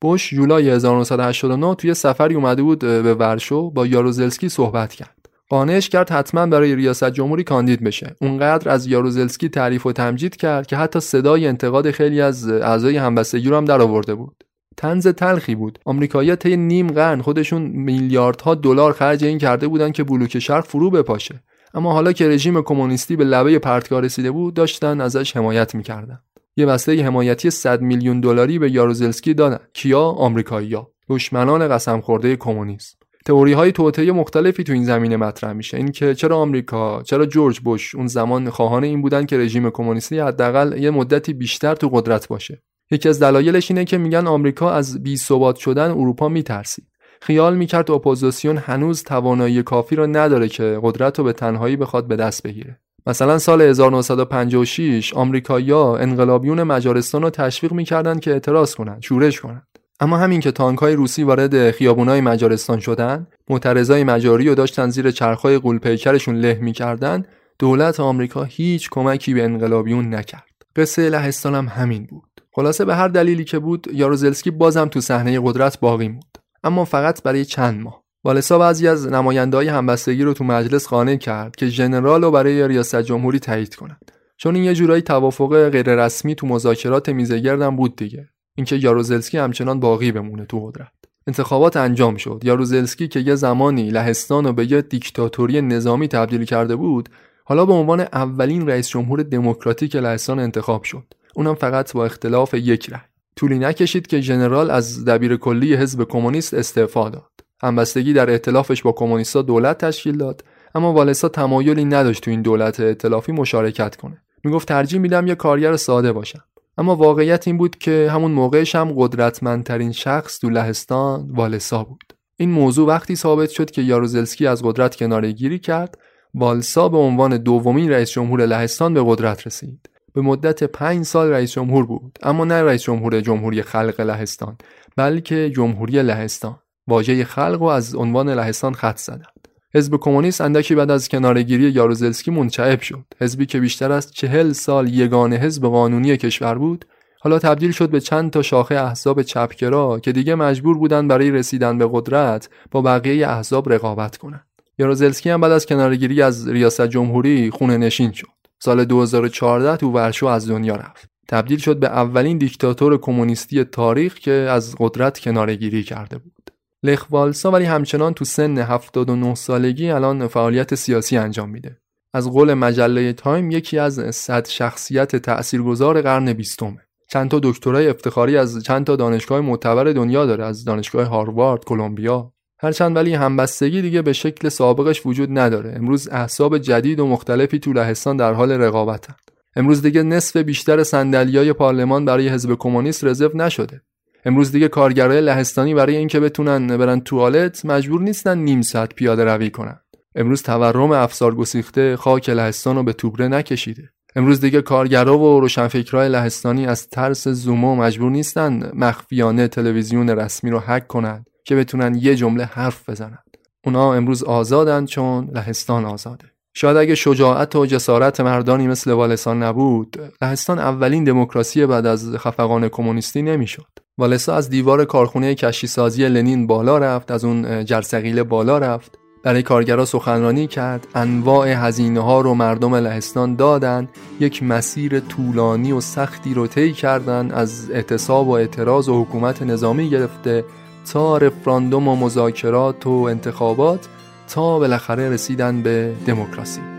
بوش 0.00 0.32
یولای 0.32 0.70
1989 0.70 1.74
توی 1.74 1.94
سفری 1.94 2.34
اومده 2.34 2.62
بود 2.62 2.78
به 2.78 3.14
ورشو 3.14 3.70
با 3.70 3.86
یاروزلسکی 3.86 4.48
صحبت 4.48 4.92
کرد. 4.92 5.28
قانعش 5.48 5.88
کرد 5.88 6.10
حتما 6.10 6.46
برای 6.46 6.76
ریاست 6.76 7.10
جمهوری 7.10 7.44
کاندید 7.44 7.84
بشه. 7.84 8.16
اونقدر 8.20 8.70
از 8.70 8.86
یاروزلسکی 8.86 9.48
تعریف 9.48 9.86
و 9.86 9.92
تمجید 9.92 10.36
کرد 10.36 10.66
که 10.66 10.76
حتی 10.76 11.00
صدای 11.00 11.46
انتقاد 11.46 11.90
خیلی 11.90 12.20
از 12.20 12.48
اعضای 12.48 12.96
همبستگی 12.96 13.48
رو 13.48 13.56
هم 13.56 13.64
در 13.64 13.82
آورده 13.82 14.14
بود. 14.14 14.44
تنز 14.76 15.06
تلخی 15.06 15.54
بود. 15.54 15.78
آمریکایی‌ها 15.84 16.36
طی 16.36 16.56
نیم 16.56 16.86
قرن 16.86 17.20
خودشون 17.20 17.62
میلیاردها 17.62 18.54
دلار 18.54 18.92
خرج 18.92 19.24
این 19.24 19.38
کرده 19.38 19.68
بودن 19.68 19.92
که 19.92 20.04
بلوک 20.04 20.38
شرق 20.38 20.64
فرو 20.64 20.90
بپاشه. 20.90 21.42
اما 21.74 21.92
حالا 21.92 22.12
که 22.12 22.28
رژیم 22.28 22.62
کمونیستی 22.62 23.16
به 23.16 23.24
لبه 23.24 23.58
پرتگاه 23.58 24.00
رسیده 24.00 24.30
بود 24.30 24.54
داشتن 24.54 25.00
ازش 25.00 25.36
حمایت 25.36 25.74
می‌کردن. 25.74 26.18
یه 26.58 26.66
بسته 26.66 27.02
حمایتی 27.02 27.50
100 27.50 27.80
میلیون 27.80 28.20
دلاری 28.20 28.58
به 28.58 28.70
یاروزلسکی 28.70 29.34
دادن. 29.34 29.58
کیا؟ 29.72 30.00
آمریکایی‌ها. 30.00 30.92
دشمنان 31.08 31.68
قسم 31.68 32.00
خورده 32.00 32.36
کمونیسم 32.36 32.98
تئوری 33.26 33.52
های 33.52 33.72
توطئه 33.72 34.12
مختلفی 34.12 34.64
تو 34.64 34.72
این 34.72 34.84
زمینه 34.84 35.16
مطرح 35.16 35.52
میشه. 35.52 35.76
اینکه 35.76 36.14
چرا 36.14 36.36
آمریکا 36.36 37.02
چرا 37.02 37.26
جورج 37.26 37.60
بوش 37.60 37.94
اون 37.94 38.06
زمان 38.06 38.50
خواهان 38.50 38.84
این 38.84 39.02
بودن 39.02 39.26
که 39.26 39.38
رژیم 39.38 39.70
کمونیستی 39.70 40.18
حداقل 40.18 40.82
یه 40.82 40.90
مدتی 40.90 41.32
بیشتر 41.32 41.74
تو 41.74 41.88
قدرت 41.88 42.28
باشه. 42.28 42.62
یکی 42.90 43.08
از 43.08 43.22
دلایلش 43.22 43.70
اینه 43.70 43.84
که 43.84 43.98
میگن 43.98 44.26
آمریکا 44.26 44.70
از 44.70 45.02
بی 45.02 45.16
ثبات 45.16 45.56
شدن 45.56 45.90
اروپا 45.90 46.28
میترسید. 46.28 46.86
خیال 47.20 47.56
می‌کرد 47.56 47.90
اپوزیسیون 47.90 48.56
هنوز 48.56 49.02
توانایی 49.02 49.62
کافی 49.62 49.96
را 49.96 50.06
نداره 50.06 50.48
که 50.48 50.78
قدرت 50.82 51.18
رو 51.18 51.24
به 51.24 51.32
تنهایی 51.32 51.76
بخواد 51.76 52.08
به 52.08 52.16
دست 52.16 52.42
بگیره. 52.42 52.80
مثلا 53.08 53.38
سال 53.38 53.62
1956 53.62 55.14
آمریکایی‌ها 55.14 55.96
انقلابیون 55.96 56.62
مجارستان 56.62 57.22
رو 57.22 57.30
تشویق 57.30 57.72
می‌کردند 57.72 58.20
که 58.20 58.32
اعتراض 58.32 58.74
کنند، 58.74 59.02
شورش 59.02 59.40
کنند. 59.40 59.66
اما 60.00 60.16
همین 60.16 60.40
که 60.40 60.50
تانکای 60.50 60.94
روسی 60.94 61.22
وارد 61.22 61.70
خیابونای 61.70 62.20
مجارستان 62.20 62.80
شدن 62.80 63.26
معترضای 63.50 64.04
مجاری 64.04 64.48
رو 64.48 64.54
داشتن 64.54 64.90
زیر 64.90 65.10
چرخهای 65.10 65.58
غول‌پیکرشون 65.58 66.36
له 66.36 66.58
می‌کردن 66.62 67.24
دولت 67.58 68.00
آمریکا 68.00 68.44
هیچ 68.44 68.90
کمکی 68.90 69.34
به 69.34 69.44
انقلابیون 69.44 70.14
نکرد. 70.14 70.52
قصه 70.76 71.10
لهستان 71.10 71.54
هم 71.54 71.68
همین 71.68 72.06
بود. 72.06 72.40
خلاصه 72.52 72.84
به 72.84 72.94
هر 72.94 73.08
دلیلی 73.08 73.44
که 73.44 73.58
بود 73.58 73.86
یاروزلسکی 73.92 74.50
بازم 74.50 74.88
تو 74.88 75.00
صحنه 75.00 75.40
قدرت 75.40 75.80
باقی 75.80 76.08
موند. 76.08 76.38
اما 76.64 76.84
فقط 76.84 77.22
برای 77.22 77.44
چند 77.44 77.80
ماه. 77.80 78.07
والسا 78.28 78.58
بعضی 78.58 78.88
از 78.88 79.06
نمایندهای 79.06 79.68
همبستگی 79.68 80.22
رو 80.22 80.32
تو 80.32 80.44
مجلس 80.44 80.86
قانع 80.88 81.16
کرد 81.16 81.56
که 81.56 81.66
ژنرال 81.66 82.24
رو 82.24 82.30
برای 82.30 82.68
ریاست 82.68 83.02
جمهوری 83.02 83.38
تایید 83.38 83.74
کنند. 83.74 84.12
چون 84.36 84.54
این 84.54 84.64
یه 84.64 84.74
جورایی 84.74 85.02
توافق 85.02 85.68
غیررسمی 85.68 86.34
تو 86.34 86.46
مذاکرات 86.46 87.08
میزگردم 87.08 87.76
بود 87.76 87.96
دیگه. 87.96 88.28
اینکه 88.54 88.76
یاروزلسکی 88.76 89.38
همچنان 89.38 89.80
باقی 89.80 90.12
بمونه 90.12 90.44
تو 90.44 90.66
قدرت. 90.66 90.92
انتخابات 91.26 91.76
انجام 91.76 92.16
شد. 92.16 92.42
یاروزلسکی 92.44 93.08
که 93.08 93.20
یه 93.20 93.34
زمانی 93.34 93.90
لهستان 93.90 94.44
رو 94.44 94.52
به 94.52 94.72
یه 94.72 94.82
دیکتاتوری 94.82 95.62
نظامی 95.62 96.08
تبدیل 96.08 96.44
کرده 96.44 96.76
بود 96.76 97.08
حالا 97.44 97.66
به 97.66 97.72
عنوان 97.72 98.00
اولین 98.00 98.68
رئیس 98.68 98.88
جمهور 98.88 99.22
دموکراتیک 99.22 99.96
لهستان 99.96 100.38
انتخاب 100.38 100.82
شد. 100.84 101.04
اونم 101.34 101.54
فقط 101.54 101.92
با 101.92 102.04
اختلاف 102.04 102.54
یک 102.54 102.90
رأی. 102.90 103.00
طولی 103.36 103.58
نکشید 103.58 104.06
که 104.06 104.20
ژنرال 104.20 104.70
از 104.70 105.04
دبیر 105.04 105.36
کلی 105.36 105.74
حزب 105.74 106.04
کمونیست 106.04 106.54
استعفا 106.54 107.08
داد. 107.08 107.47
همبستگی 107.62 108.12
در 108.12 108.30
ائتلافش 108.30 108.82
با 108.82 108.92
کمونیستا 108.92 109.42
دولت 109.42 109.78
تشکیل 109.78 110.16
داد 110.16 110.44
اما 110.74 110.92
والسا 110.92 111.28
تمایلی 111.28 111.84
نداشت 111.84 112.24
تو 112.24 112.30
این 112.30 112.42
دولت 112.42 112.80
ائتلافی 112.80 113.32
مشارکت 113.32 113.96
کنه. 113.96 114.22
می‌گفت 114.44 114.68
ترجیح 114.68 115.00
میدم 115.00 115.26
یه 115.26 115.34
کارگر 115.34 115.76
ساده 115.76 116.12
باشم. 116.12 116.44
اما 116.78 116.96
واقعیت 116.96 117.46
این 117.46 117.58
بود 117.58 117.78
که 117.78 118.08
همون 118.12 118.30
موقعش 118.30 118.74
هم 118.74 118.92
قدرتمندترین 118.96 119.92
شخص 119.92 120.38
تو 120.38 120.50
لهستان 120.50 121.30
والسا 121.30 121.84
بود. 121.84 122.12
این 122.36 122.50
موضوع 122.50 122.88
وقتی 122.88 123.16
ثابت 123.16 123.50
شد 123.50 123.70
که 123.70 123.82
یاروزلسکی 123.82 124.46
از 124.46 124.62
قدرت 124.62 124.96
کناره 124.96 125.32
گیری 125.32 125.58
کرد 125.58 125.98
والسا 126.34 126.88
به 126.88 126.98
عنوان 126.98 127.36
دومین 127.36 127.90
رئیس 127.90 128.10
جمهور 128.10 128.46
لهستان 128.46 128.94
به 128.94 129.02
قدرت 129.06 129.46
رسید. 129.46 129.90
به 130.14 130.20
مدت 130.20 130.64
پنج 130.64 131.04
سال 131.04 131.30
رئیس 131.30 131.52
جمهور 131.52 131.86
بود 131.86 132.18
اما 132.22 132.44
نه 132.44 132.62
رئیس 132.62 132.82
جمهور 132.82 133.20
جمهوری 133.20 133.62
خلق 133.62 134.00
لهستان 134.00 134.56
بلکه 134.96 135.50
جمهوری 135.50 136.02
لهستان. 136.02 136.56
واژه 136.88 137.24
خلق 137.24 137.62
و 137.62 137.64
از 137.64 137.94
عنوان 137.94 138.28
لهستان 138.28 138.74
خط 138.74 138.98
زدند 138.98 139.38
حزب 139.74 139.96
کمونیست 139.96 140.40
اندکی 140.40 140.74
بعد 140.74 140.90
از 140.90 141.08
کنارگیری 141.08 141.70
یاروزلسکی 141.70 142.30
منشعب 142.30 142.80
شد. 142.80 143.04
حزبی 143.20 143.46
که 143.46 143.60
بیشتر 143.60 143.92
از 143.92 144.12
چهل 144.12 144.52
سال 144.52 144.94
یگانه 144.94 145.36
حزب 145.36 145.66
قانونی 145.66 146.16
کشور 146.16 146.54
بود، 146.54 146.84
حالا 147.20 147.38
تبدیل 147.38 147.72
شد 147.72 147.90
به 147.90 148.00
چند 148.00 148.30
تا 148.30 148.42
شاخه 148.42 148.74
احزاب 148.74 149.22
چپگرا 149.22 150.00
که 150.00 150.12
دیگه 150.12 150.34
مجبور 150.34 150.78
بودن 150.78 151.08
برای 151.08 151.30
رسیدن 151.30 151.78
به 151.78 151.88
قدرت 151.92 152.48
با 152.70 152.82
بقیه 152.82 153.28
احزاب 153.28 153.72
رقابت 153.72 154.16
کنند. 154.16 154.46
یاروزلسکی 154.78 155.30
هم 155.30 155.40
بعد 155.40 155.52
از 155.52 155.66
کنارگیری 155.66 156.22
از 156.22 156.48
ریاست 156.48 156.86
جمهوری 156.86 157.50
خونه 157.50 157.76
نشین 157.76 158.12
شد. 158.12 158.26
سال 158.58 158.84
2014 158.84 159.76
تو 159.76 159.90
ورشو 159.90 160.26
از 160.26 160.50
دنیا 160.50 160.76
رفت. 160.76 161.10
تبدیل 161.28 161.58
شد 161.58 161.78
به 161.78 161.86
اولین 161.86 162.38
دیکتاتور 162.38 162.98
کمونیستی 162.98 163.64
تاریخ 163.64 164.14
که 164.14 164.32
از 164.32 164.76
قدرت 164.78 165.18
کنارگیری 165.18 165.82
کرده 165.82 166.18
بود. 166.18 166.57
لخ 166.82 167.06
والسا 167.10 167.50
ولی 167.50 167.64
همچنان 167.64 168.14
تو 168.14 168.24
سن 168.24 168.58
79 168.58 169.34
سالگی 169.34 169.90
الان 169.90 170.26
فعالیت 170.26 170.74
سیاسی 170.74 171.16
انجام 171.16 171.50
میده. 171.50 171.78
از 172.14 172.30
قول 172.30 172.54
مجله 172.54 173.12
تایم 173.12 173.50
یکی 173.50 173.78
از 173.78 174.14
صد 174.14 174.46
شخصیت 174.46 175.16
تاثیرگذار 175.16 176.02
قرن 176.02 176.32
بیستمه. 176.32 176.78
چند 177.10 177.30
تا 177.30 177.40
دکترای 177.42 177.88
افتخاری 177.88 178.36
از 178.36 178.62
چند 178.62 178.86
تا 178.86 178.96
دانشگاه 178.96 179.40
معتبر 179.40 179.84
دنیا 179.84 180.26
داره 180.26 180.44
از 180.44 180.64
دانشگاه 180.64 181.06
هاروارد، 181.06 181.64
کلمبیا. 181.64 182.32
هرچند 182.60 182.96
ولی 182.96 183.14
همبستگی 183.14 183.82
دیگه 183.82 184.02
به 184.02 184.12
شکل 184.12 184.48
سابقش 184.48 185.06
وجود 185.06 185.38
نداره. 185.38 185.72
امروز 185.76 186.08
احساب 186.08 186.58
جدید 186.58 187.00
و 187.00 187.06
مختلفی 187.06 187.58
تو 187.58 187.72
لهستان 187.72 188.16
در 188.16 188.32
حال 188.32 188.52
رقابتن. 188.52 189.14
امروز 189.56 189.82
دیگه 189.82 190.02
نصف 190.02 190.36
بیشتر 190.36 190.82
صندلیای 190.82 191.52
پارلمان 191.52 192.04
برای 192.04 192.28
حزب 192.28 192.54
کمونیست 192.54 193.04
رزرو 193.04 193.36
نشده. 193.36 193.82
امروز 194.28 194.52
دیگه 194.52 194.68
کارگرای 194.68 195.20
لهستانی 195.20 195.74
برای 195.74 195.96
اینکه 195.96 196.20
بتونن 196.20 196.76
برن 196.76 197.00
توالت 197.00 197.64
مجبور 197.64 198.00
نیستن 198.00 198.38
نیم 198.38 198.62
ساعت 198.62 198.94
پیاده 198.94 199.24
روی 199.24 199.50
کنن. 199.50 199.80
امروز 200.14 200.42
تورم 200.42 200.92
افسار 200.92 201.34
گسیخته 201.34 201.96
خاک 201.96 202.28
لهستان 202.28 202.76
رو 202.76 202.82
به 202.82 202.92
توبره 202.92 203.28
نکشیده. 203.28 203.90
امروز 204.16 204.40
دیگه 204.40 204.62
کارگرا 204.62 205.18
و 205.18 205.40
روشنفکرای 205.40 206.08
لهستانی 206.08 206.66
از 206.66 206.88
ترس 206.88 207.28
زومو 207.28 207.76
مجبور 207.76 208.10
نیستن 208.10 208.70
مخفیانه 208.74 209.48
تلویزیون 209.48 210.10
رسمی 210.10 210.50
رو 210.50 210.58
هک 210.58 210.86
کنند 210.86 211.26
که 211.44 211.56
بتونن 211.56 211.94
یه 211.94 212.14
جمله 212.14 212.44
حرف 212.44 212.88
بزنن. 212.90 213.18
اونا 213.64 213.94
امروز 213.94 214.22
آزادن 214.22 214.86
چون 214.86 215.30
لهستان 215.34 215.84
آزاده. 215.84 216.24
شاید 216.54 216.76
اگه 216.76 216.94
شجاعت 216.94 217.56
و 217.56 217.66
جسارت 217.66 218.20
مردانی 218.20 218.66
مثل 218.66 218.90
والسان 218.90 219.42
نبود 219.42 219.96
لهستان 220.22 220.58
اولین 220.58 221.04
دموکراسی 221.04 221.66
بعد 221.66 221.86
از 221.86 222.16
خفقان 222.16 222.68
کمونیستی 222.68 223.22
نمی‌شد 223.22 223.87
والسا 223.98 224.34
از 224.34 224.50
دیوار 224.50 224.84
کارخونه 224.84 225.34
کشی 225.34 225.66
سازی 225.66 226.08
لنین 226.08 226.46
بالا 226.46 226.78
رفت 226.78 227.10
از 227.10 227.24
اون 227.24 227.64
جرسقیله 227.64 228.22
بالا 228.22 228.58
رفت. 228.58 228.98
برای 229.22 229.42
کارگرا 229.42 229.84
سخنرانی 229.84 230.46
کرد. 230.46 230.86
انواع 230.94 231.48
هزینه 231.48 232.00
ها 232.00 232.20
رو 232.20 232.34
مردم 232.34 232.74
لهستان 232.74 233.36
دادن. 233.36 233.88
یک 234.20 234.42
مسیر 234.42 235.00
طولانی 235.00 235.72
و 235.72 235.80
سختی 235.80 236.34
رو 236.34 236.46
طی 236.46 236.72
کردن. 236.72 237.30
از 237.30 237.70
اعتصاب 237.70 238.28
و 238.28 238.30
اعتراض 238.30 238.88
و 238.88 239.02
حکومت 239.04 239.42
نظامی 239.42 239.90
گرفته. 239.90 240.44
تا 240.92 241.16
رفراندوم 241.16 241.88
و 241.88 241.96
مذاکرات 241.96 242.86
و 242.86 242.90
انتخابات. 242.90 243.88
تا 244.34 244.58
بالاخره 244.58 245.10
رسیدن 245.10 245.62
به 245.62 245.92
دموکراسی. 246.06 246.77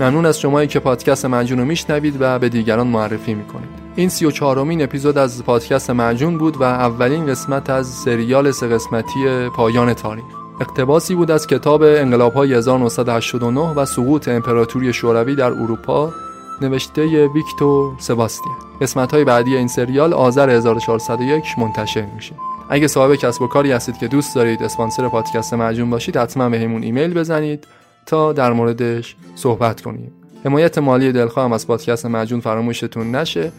ممنون 0.00 0.26
از 0.26 0.40
شمایی 0.40 0.68
که 0.68 0.80
پادکست 0.80 1.24
معجون 1.24 1.58
رو 1.58 1.64
میشنوید 1.64 2.16
و 2.20 2.38
به 2.38 2.48
دیگران 2.48 2.86
معرفی 2.86 3.34
می‌کنید. 3.34 3.68
این 3.96 4.08
سی 4.08 4.26
و 4.26 4.30
چهارمین 4.30 4.82
اپیزود 4.82 5.18
از 5.18 5.44
پادکست 5.44 5.90
معجون 5.90 6.38
بود 6.38 6.56
و 6.56 6.62
اولین 6.62 7.26
قسمت 7.26 7.70
از 7.70 7.86
سریال 7.86 8.50
سه 8.50 8.68
قسمتی 8.68 9.48
پایان 9.48 9.94
تاریخ. 9.94 10.24
اقتباسی 10.60 11.14
بود 11.14 11.30
از 11.30 11.46
کتاب 11.46 11.82
انقلاب 11.82 12.34
های 12.34 12.54
1989 12.54 13.60
و 13.60 13.84
سقوط 13.84 14.28
امپراتوری 14.28 14.92
شوروی 14.92 15.34
در 15.34 15.52
اروپا 15.52 16.12
نوشته 16.60 17.26
ویکتور 17.26 17.92
سباستیان 17.98 18.56
قسمت 18.80 19.14
های 19.14 19.24
بعدی 19.24 19.56
این 19.56 19.68
سریال 19.68 20.12
آذر 20.12 20.50
1401 20.50 21.44
منتشر 21.58 22.06
میشه. 22.14 22.34
اگه 22.70 22.86
صاحب 22.86 23.14
کسب 23.14 23.42
و 23.42 23.46
کاری 23.46 23.72
هستید 23.72 23.98
که 23.98 24.08
دوست 24.08 24.34
دارید 24.34 24.62
اسپانسر 24.62 25.08
پادکست 25.08 25.54
معجون 25.54 25.90
باشید 25.90 26.16
حتما 26.16 26.48
بهمون 26.48 26.82
ایمیل 26.82 27.14
بزنید. 27.14 27.66
تا 28.06 28.32
در 28.32 28.52
موردش 28.52 29.16
صحبت 29.34 29.80
کنیم. 29.80 30.12
حمایت 30.44 30.78
مالی 30.78 31.12
دلخواهم 31.12 31.52
از 31.52 31.66
پادکست 31.66 32.06
معجون 32.06 32.40
فراموشتون 32.40 33.14
نشه. 33.14 33.52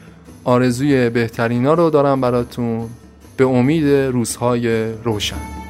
آرزوی 0.43 1.10
بهترینا 1.10 1.74
رو 1.74 1.89
دارم 1.89 2.22
براتون. 2.22 2.89
به 3.38 3.46
امید 3.46 3.88
روزهای 3.88 4.91
روشن. 4.91 5.64